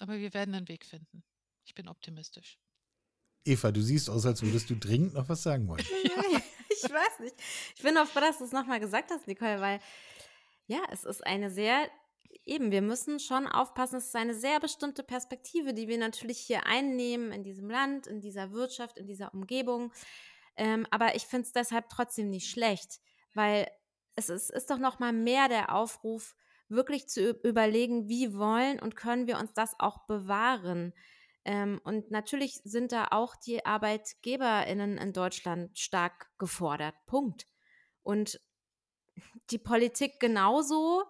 Aber 0.00 0.18
wir 0.18 0.34
werden 0.34 0.54
einen 0.54 0.68
Weg 0.68 0.84
finden. 0.84 1.22
Ich 1.64 1.74
bin 1.74 1.88
optimistisch. 1.88 2.58
Eva, 3.44 3.70
du 3.72 3.82
siehst 3.82 4.08
aus, 4.08 4.26
als 4.26 4.42
würdest 4.42 4.70
du 4.70 4.76
dringend 4.76 5.14
noch 5.14 5.28
was 5.28 5.42
sagen 5.42 5.68
wollen. 5.68 5.84
Ja. 6.04 6.40
ich 6.68 6.90
weiß 6.90 7.20
nicht. 7.20 7.34
Ich 7.76 7.82
bin 7.82 7.96
auch 7.96 8.06
froh, 8.06 8.20
dass 8.20 8.38
du 8.38 8.44
es 8.44 8.52
nochmal 8.52 8.80
gesagt 8.80 9.10
hast, 9.10 9.26
Nicole, 9.26 9.60
weil 9.60 9.80
ja, 10.66 10.80
es 10.90 11.04
ist 11.04 11.26
eine 11.26 11.50
sehr, 11.50 11.90
eben, 12.44 12.70
wir 12.70 12.82
müssen 12.82 13.20
schon 13.20 13.46
aufpassen, 13.46 13.96
es 13.96 14.06
ist 14.06 14.16
eine 14.16 14.34
sehr 14.34 14.60
bestimmte 14.60 15.02
Perspektive, 15.02 15.74
die 15.74 15.88
wir 15.88 15.98
natürlich 15.98 16.38
hier 16.38 16.66
einnehmen 16.66 17.32
in 17.32 17.42
diesem 17.42 17.68
Land, 17.70 18.06
in 18.06 18.20
dieser 18.20 18.52
Wirtschaft, 18.52 18.98
in 18.98 19.06
dieser 19.06 19.32
Umgebung. 19.34 19.92
Ähm, 20.56 20.86
aber 20.90 21.14
ich 21.14 21.24
finde 21.24 21.46
es 21.46 21.52
deshalb 21.52 21.88
trotzdem 21.88 22.30
nicht 22.30 22.50
schlecht, 22.50 23.00
weil 23.34 23.68
es 24.16 24.28
ist, 24.28 24.50
ist 24.50 24.70
doch 24.70 24.78
noch 24.78 24.98
mal 24.98 25.12
mehr 25.12 25.48
der 25.48 25.74
Aufruf, 25.74 26.34
wirklich 26.68 27.08
zu 27.08 27.32
überlegen, 27.42 28.08
wie 28.08 28.34
wollen 28.34 28.80
und 28.80 28.96
können 28.96 29.26
wir 29.26 29.38
uns 29.38 29.52
das 29.52 29.74
auch 29.78 30.06
bewahren. 30.06 30.94
Ähm, 31.44 31.80
und 31.84 32.10
natürlich 32.10 32.60
sind 32.64 32.92
da 32.92 33.08
auch 33.10 33.36
die 33.36 33.64
ArbeitgeberInnen 33.64 34.96
in 34.98 35.12
Deutschland 35.12 35.78
stark 35.78 36.30
gefordert. 36.38 36.94
Punkt. 37.06 37.46
Und 38.02 38.40
die 39.50 39.58
Politik 39.58 40.20
genauso. 40.20 41.04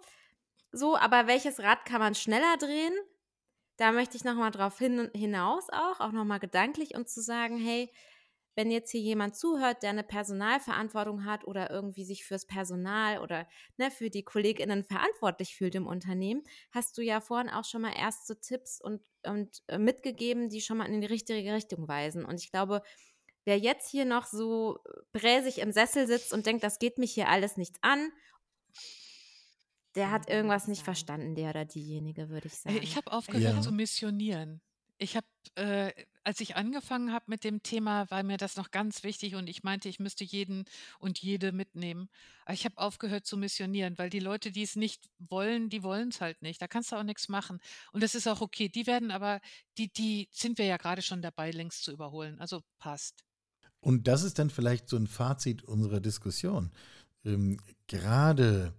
So, 0.72 0.96
aber 0.96 1.28
welches 1.28 1.60
Rad 1.60 1.84
kann 1.84 2.00
man 2.00 2.14
schneller 2.14 2.56
drehen? 2.58 2.94
Da 3.76 3.92
möchte 3.92 4.16
ich 4.16 4.24
nochmal 4.24 4.50
drauf 4.50 4.78
hin, 4.78 5.10
hinaus 5.14 5.68
auch, 5.70 6.00
auch 6.00 6.12
nochmal 6.12 6.40
gedanklich 6.40 6.94
und 6.94 7.08
zu 7.08 7.22
sagen, 7.22 7.58
hey, 7.58 7.92
wenn 8.54 8.70
jetzt 8.70 8.90
hier 8.90 9.00
jemand 9.00 9.36
zuhört, 9.36 9.82
der 9.82 9.90
eine 9.90 10.04
Personalverantwortung 10.04 11.24
hat 11.24 11.44
oder 11.44 11.70
irgendwie 11.70 12.04
sich 12.04 12.24
fürs 12.24 12.46
Personal 12.46 13.18
oder 13.18 13.48
ne, 13.76 13.90
für 13.90 14.10
die 14.10 14.22
KollegInnen 14.22 14.84
verantwortlich 14.84 15.56
fühlt 15.56 15.74
im 15.74 15.86
Unternehmen, 15.86 16.42
hast 16.70 16.96
du 16.98 17.02
ja 17.02 17.20
vorhin 17.20 17.50
auch 17.50 17.64
schon 17.64 17.82
mal 17.82 17.94
erste 17.96 18.40
Tipps 18.40 18.80
und, 18.80 19.02
und 19.24 19.62
äh, 19.68 19.78
mitgegeben, 19.78 20.48
die 20.48 20.60
schon 20.60 20.78
mal 20.78 20.86
in 20.86 21.00
die 21.00 21.06
richtige 21.06 21.52
Richtung 21.52 21.88
weisen. 21.88 22.24
Und 22.24 22.40
ich 22.40 22.50
glaube, 22.50 22.82
wer 23.44 23.58
jetzt 23.58 23.90
hier 23.90 24.04
noch 24.04 24.26
so 24.26 24.78
bräsig 25.12 25.58
im 25.58 25.72
Sessel 25.72 26.06
sitzt 26.06 26.32
und 26.32 26.46
denkt, 26.46 26.64
das 26.64 26.78
geht 26.78 26.98
mich 26.98 27.12
hier 27.12 27.28
alles 27.28 27.56
nichts 27.56 27.78
an, 27.82 28.10
der 29.94 30.10
hat 30.10 30.28
irgendwas 30.28 30.66
nicht 30.66 30.82
verstanden, 30.82 31.34
der 31.34 31.50
oder 31.50 31.64
diejenige, 31.64 32.28
würde 32.28 32.48
ich 32.48 32.54
sagen. 32.54 32.80
Ich 32.82 32.96
habe 32.96 33.12
aufgehört 33.12 33.56
ja. 33.56 33.60
zu 33.60 33.72
missionieren. 33.72 34.60
Ich 34.98 35.16
habe, 35.16 35.26
äh, 35.56 35.92
als 36.24 36.40
ich 36.40 36.56
angefangen 36.56 37.12
habe 37.12 37.26
mit 37.28 37.44
dem 37.44 37.62
Thema, 37.62 38.10
war 38.10 38.22
mir 38.22 38.38
das 38.38 38.56
noch 38.56 38.70
ganz 38.70 39.04
wichtig 39.04 39.34
und 39.34 39.48
ich 39.48 39.62
meinte, 39.62 39.88
ich 39.88 40.00
müsste 40.00 40.24
jeden 40.24 40.64
und 40.98 41.20
jede 41.20 41.52
mitnehmen. 41.52 42.08
Aber 42.44 42.54
ich 42.54 42.64
habe 42.64 42.78
aufgehört 42.78 43.26
zu 43.26 43.36
missionieren, 43.36 43.98
weil 43.98 44.10
die 44.10 44.20
Leute, 44.20 44.50
die 44.50 44.62
es 44.62 44.74
nicht 44.74 45.08
wollen, 45.18 45.68
die 45.68 45.82
wollen 45.82 46.08
es 46.08 46.20
halt 46.20 46.42
nicht. 46.42 46.60
Da 46.60 46.66
kannst 46.66 46.92
du 46.92 46.96
auch 46.96 47.02
nichts 47.02 47.28
machen. 47.28 47.60
Und 47.92 48.02
das 48.02 48.14
ist 48.14 48.26
auch 48.26 48.40
okay. 48.40 48.68
Die 48.68 48.86
werden 48.86 49.10
aber, 49.10 49.40
die, 49.78 49.92
die 49.92 50.28
sind 50.32 50.58
wir 50.58 50.64
ja 50.64 50.78
gerade 50.78 51.02
schon 51.02 51.22
dabei, 51.22 51.50
längst 51.50 51.84
zu 51.84 51.92
überholen. 51.92 52.40
Also 52.40 52.62
passt. 52.78 53.24
Und 53.80 54.08
das 54.08 54.22
ist 54.22 54.38
dann 54.38 54.48
vielleicht 54.48 54.88
so 54.88 54.96
ein 54.96 55.06
Fazit 55.06 55.62
unserer 55.62 56.00
Diskussion. 56.00 56.72
Ähm, 57.24 57.60
gerade, 57.86 58.74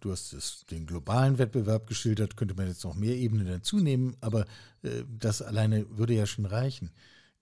du 0.00 0.12
hast 0.12 0.32
es, 0.32 0.64
den 0.70 0.86
globalen 0.86 1.38
Wettbewerb 1.38 1.86
geschildert, 1.86 2.36
könnte 2.36 2.54
man 2.54 2.68
jetzt 2.68 2.84
noch 2.84 2.94
mehr 2.94 3.16
Ebenen 3.16 3.46
dazu 3.46 3.78
nehmen, 3.78 4.16
aber 4.20 4.46
äh, 4.82 5.04
das 5.08 5.42
alleine 5.42 5.86
würde 5.96 6.14
ja 6.14 6.26
schon 6.26 6.46
reichen. 6.46 6.90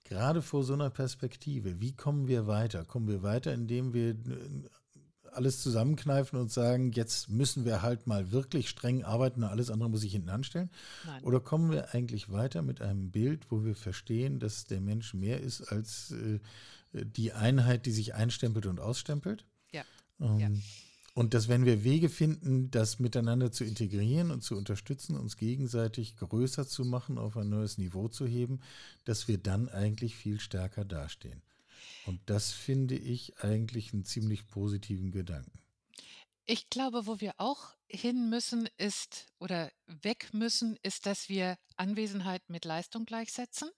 Gerade 0.04 0.40
vor 0.40 0.62
so 0.62 0.74
einer 0.74 0.90
Perspektive, 0.90 1.80
wie 1.80 1.92
kommen 1.92 2.28
wir 2.28 2.46
weiter? 2.46 2.84
Kommen 2.84 3.09
wir 3.09 3.22
weiter, 3.22 3.52
indem 3.52 3.92
wir 3.92 4.11
äh, 4.11 4.16
alles 5.32 5.62
zusammenkneifen 5.62 6.38
und 6.38 6.50
sagen, 6.50 6.92
jetzt 6.92 7.28
müssen 7.28 7.64
wir 7.64 7.82
halt 7.82 8.07
mal 8.07 8.32
wirklich 8.32 8.68
streng 8.68 9.04
arbeiten 9.04 9.42
und 9.42 9.50
alles 9.50 9.70
andere 9.70 9.90
muss 9.90 10.04
ich 10.04 10.12
hinten 10.12 10.30
anstellen? 10.30 10.70
Nein. 11.04 11.22
Oder 11.24 11.40
kommen 11.40 11.70
wir 11.70 11.94
eigentlich 11.94 12.30
weiter 12.30 12.62
mit 12.62 12.80
einem 12.80 13.11
Bild, 13.11 13.50
wo 13.50 13.64
wir 13.64 13.74
verstehen, 13.74 14.38
dass 14.38 14.64
der 14.64 14.80
Mensch 14.80 15.12
mehr 15.14 15.40
ist 15.40 15.61
als 15.72 16.12
äh, 16.12 16.38
die 16.92 17.32
Einheit, 17.32 17.86
die 17.86 17.92
sich 17.92 18.14
einstempelt 18.14 18.66
und 18.66 18.80
ausstempelt. 18.80 19.44
Ja. 19.72 19.82
Ähm, 20.20 20.38
ja. 20.38 20.48
Und 21.16 21.32
dass 21.32 21.48
wenn 21.48 21.64
wir 21.64 21.82
Wege 21.82 22.10
finden, 22.10 22.70
das 22.70 22.98
miteinander 22.98 23.50
zu 23.50 23.64
integrieren 23.64 24.30
und 24.30 24.42
zu 24.42 24.54
unterstützen, 24.54 25.16
uns 25.16 25.38
gegenseitig 25.38 26.14
größer 26.16 26.68
zu 26.68 26.84
machen, 26.84 27.16
auf 27.16 27.38
ein 27.38 27.48
neues 27.48 27.78
Niveau 27.78 28.08
zu 28.08 28.26
heben, 28.26 28.60
dass 29.06 29.26
wir 29.26 29.38
dann 29.38 29.70
eigentlich 29.70 30.14
viel 30.14 30.40
stärker 30.40 30.84
dastehen. 30.84 31.40
Und 32.04 32.20
das 32.26 32.52
finde 32.52 32.96
ich 32.96 33.38
eigentlich 33.38 33.94
einen 33.94 34.04
ziemlich 34.04 34.46
positiven 34.46 35.10
Gedanken. 35.10 35.58
Ich 36.44 36.68
glaube, 36.68 37.06
wo 37.06 37.18
wir 37.18 37.32
auch 37.38 37.74
hin 37.88 38.28
müssen, 38.28 38.68
ist 38.76 39.26
oder 39.38 39.72
weg 39.86 40.34
müssen, 40.34 40.76
ist, 40.82 41.06
dass 41.06 41.30
wir 41.30 41.56
Anwesenheit 41.76 42.42
mit 42.50 42.66
Leistung 42.66 43.06
gleichsetzen. 43.06 43.70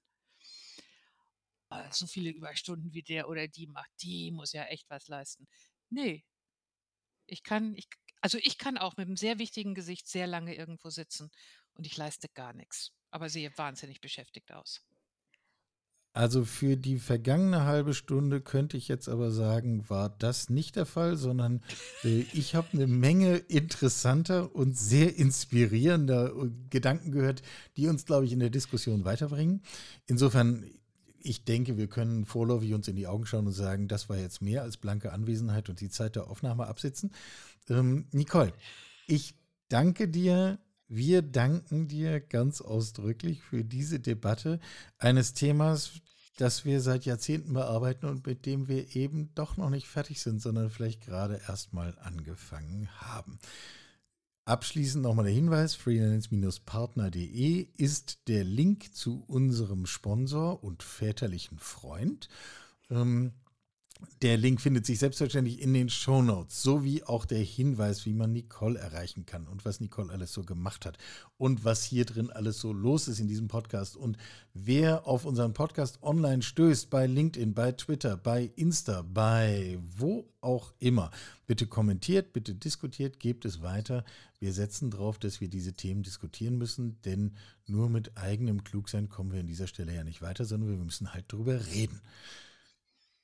Ah, 1.68 1.89
so 1.93 2.09
viele 2.09 2.30
Überstunden 2.30 2.93
wie 2.93 3.03
der 3.05 3.28
oder 3.28 3.47
die 3.47 3.68
macht, 3.68 3.93
die 4.03 4.32
muss 4.32 4.53
ja 4.53 4.64
echt 4.64 4.91
was 4.91 5.07
leisten. 5.07 5.47
Nee. 5.89 6.24
Ich 7.29 7.43
kann, 7.43 7.74
ich, 7.76 7.89
also 8.20 8.39
ich 8.43 8.59
kann 8.59 8.79
auch 8.79 8.97
mit 8.97 9.07
einem 9.07 9.16
sehr 9.16 9.39
wichtigen 9.39 9.74
Gesicht 9.74 10.09
sehr 10.09 10.26
lange 10.26 10.55
irgendwo 10.55 10.91
sitzen 10.91 11.31
und 11.74 11.87
ich 11.87 11.97
leiste 11.97 12.29
gar 12.29 12.53
nichts, 12.53 12.93
aber 13.11 13.29
sehe 13.29 13.57
wahnsinnig 13.57 14.01
beschäftigt 14.01 14.53
aus. 14.53 14.83
Also 16.14 16.45
für 16.45 16.76
die 16.76 16.99
vergangene 16.99 17.64
halbe 17.64 17.95
Stunde 17.95 18.41
könnte 18.41 18.76
ich 18.76 18.89
jetzt 18.89 19.09
aber 19.09 19.31
sagen, 19.31 19.89
war 19.89 20.09
das 20.09 20.51
nicht 20.51 20.74
der 20.74 20.87
Fall, 20.87 21.16
sondern 21.16 21.62
äh, 22.03 22.24
ich 22.33 22.57
habe 22.57 22.66
eine 22.72 22.87
Menge 22.89 23.37
interessanter 23.37 24.53
und 24.55 24.76
sehr 24.76 25.14
inspirierender 25.16 26.33
äh, 26.35 26.51
Gedanken 26.70 27.12
gehört, 27.12 27.43
die 27.76 27.87
uns, 27.87 28.05
glaube 28.05 28.24
ich, 28.24 28.33
in 28.33 28.41
der 28.41 28.51
Diskussion 28.51 29.05
weiterbringen. 29.05 29.62
Insofern, 30.07 30.68
ich 31.21 31.45
denke, 31.45 31.77
wir 31.77 31.89
können 31.89 32.25
vorläufig 32.25 32.75
uns 32.75 32.89
in 32.89 32.97
die 32.97 33.07
Augen 33.07 33.27
schauen 33.27 33.47
und 33.47 33.53
sagen, 33.53 33.89
das 33.89 34.09
war 34.09 34.16
jetzt 34.16 34.43
mehr 34.43 34.62
als 34.62 34.77
blanke 34.77 35.12
Anwesenheit 35.12 35.69
und 35.69 35.81
die 35.81 35.91
Zeit 35.91 36.16
der 36.16 36.29
Aufnahme 36.29 36.66
absitzen. 36.66 37.12
Ähm, 37.69 38.07
Nicole, 38.12 38.53
ich 39.07 39.35
danke 39.69 40.09
dir 40.09 40.59
Wir 40.91 41.21
danken 41.21 41.87
dir 41.87 42.19
ganz 42.19 42.62
ausdrücklich 42.62 43.43
für 43.43 43.62
diese 43.62 44.01
Debatte 44.01 44.59
eines 44.97 45.35
Themas, 45.35 45.93
das 46.39 46.64
wir 46.64 46.81
seit 46.81 47.05
Jahrzehnten 47.05 47.53
bearbeiten 47.53 48.07
und 48.07 48.27
mit 48.27 48.47
dem 48.47 48.69
wir 48.69 48.97
eben 48.97 49.35
doch 49.35 49.59
noch 49.59 49.69
nicht 49.69 49.87
fertig 49.87 50.23
sind, 50.23 50.41
sondern 50.41 50.71
vielleicht 50.71 51.03
gerade 51.05 51.43
erst 51.47 51.75
mal 51.75 51.95
angefangen 52.01 52.89
haben. 53.01 53.39
Abschließend 54.49 55.03
nochmal 55.03 55.26
der 55.26 55.34
Hinweis: 55.34 55.74
freelance-partner.de 55.74 57.68
ist 57.76 58.28
der 58.28 58.44
Link 58.44 58.94
zu 58.94 59.22
unserem 59.26 59.84
Sponsor 59.84 60.64
und 60.64 60.82
väterlichen 60.82 61.59
Freund. 61.59 62.30
Ähm, 62.88 63.32
der 64.22 64.36
Link 64.36 64.61
findet 64.61 64.84
sich 64.84 64.99
selbstverständlich 64.99 65.61
in 65.61 65.72
den 65.74 65.88
Show 65.88 66.22
Notes, 66.22 66.62
sowie 66.62 67.05
auch 67.05 67.24
der 67.24 67.38
Hinweis, 67.38 68.05
wie 68.05 68.12
man 68.12 68.32
Nicole 68.32 68.78
erreichen 68.78 69.26
kann 69.26 69.46
und 69.46 69.64
was 69.64 69.80
Nicole 69.80 70.12
alles 70.12 70.32
so 70.32 70.42
gemacht 70.42 70.86
hat 70.86 70.99
und 71.36 71.64
was 71.64 71.84
hier 71.84 72.05
drin 72.05 72.30
alles 72.30 72.59
so 72.59 72.72
los 72.72 73.07
ist 73.07 73.20
in 73.20 73.28
diesem 73.28 73.46
Podcast. 73.46 73.96
Und 73.96 74.16
wer 74.55 75.07
auf 75.07 75.24
unseren 75.24 75.55
Podcast 75.55 76.03
online 76.03 76.42
stößt, 76.42 76.90
bei 76.90 77.07
LinkedIn, 77.07 77.55
bei 77.55 77.72
Twitter, 77.72 78.16
bei 78.16 78.51
Insta, 78.57 79.03
bei 79.03 79.78
wo 79.96 80.28
auch 80.40 80.72
immer, 80.78 81.11
bitte 81.46 81.66
kommentiert, 81.66 82.32
bitte 82.32 82.55
diskutiert, 82.55 83.20
gebt 83.20 83.44
es 83.44 83.62
weiter. 83.62 84.05
Wir 84.40 84.53
setzen 84.53 84.90
darauf, 84.90 85.18
dass 85.18 85.40
wir 85.40 85.49
diese 85.49 85.74
Themen 85.74 86.03
diskutieren 86.03 86.59
müssen, 86.59 87.01
denn 87.05 87.34
nur 87.66 87.88
mit 87.88 88.16
eigenem 88.16 88.64
Klugsein 88.64 89.09
kommen 89.09 89.32
wir 89.32 89.40
an 89.40 89.46
dieser 89.46 89.66
Stelle 89.66 89.94
ja 89.94 90.03
nicht 90.03 90.22
weiter, 90.22 90.44
sondern 90.44 90.70
wir 90.70 90.84
müssen 90.84 91.12
halt 91.12 91.26
darüber 91.28 91.66
reden. 91.66 92.01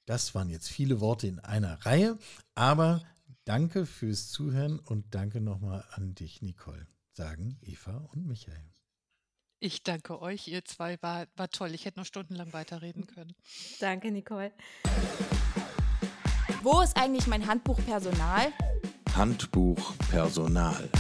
Das 0.07 0.35
waren 0.35 0.51
jetzt 0.51 0.69
viele 0.69 1.01
Worte 1.01 1.27
in 1.27 1.41
einer 1.41 1.85
Reihe, 1.87 2.19
aber 2.55 3.03
danke 3.45 3.87
fürs 3.87 4.29
Zuhören 4.29 4.79
und 4.79 5.15
danke 5.15 5.41
nochmal 5.41 5.85
an 5.93 6.15
dich, 6.15 6.43
Nicole, 6.43 6.87
sagen 7.13 7.57
Eva 7.63 8.09
und 8.13 8.27
Michael. 8.27 8.71
Ich 9.61 9.83
danke 9.83 10.21
euch, 10.21 10.47
ihr 10.49 10.63
zwei. 10.67 11.01
War, 11.01 11.27
war 11.37 11.49
toll. 11.49 11.75
Ich 11.75 11.87
hätte 11.87 11.99
noch 11.99 12.05
stundenlang 12.05 12.53
weiterreden 12.53 13.07
können. 13.07 13.35
Danke, 13.81 14.11
Nicole. 14.11 14.53
Wo 16.63 16.83
ist 16.83 16.95
eigentlich 16.99 17.27
mein 17.27 17.47
Handbuch 17.47 17.79
Personal? 17.87 18.53
Handbuch 19.15 19.97
Personal. 20.11 20.91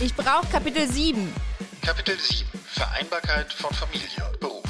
Ich 0.00 0.14
brauche 0.14 0.46
Kapitel 0.48 0.86
7. 0.86 1.32
Kapitel 1.80 2.18
7. 2.18 2.46
Vereinbarkeit 2.66 3.50
von 3.54 3.72
Familie 3.72 4.28
und 4.30 4.40
Beruf. 4.40 4.61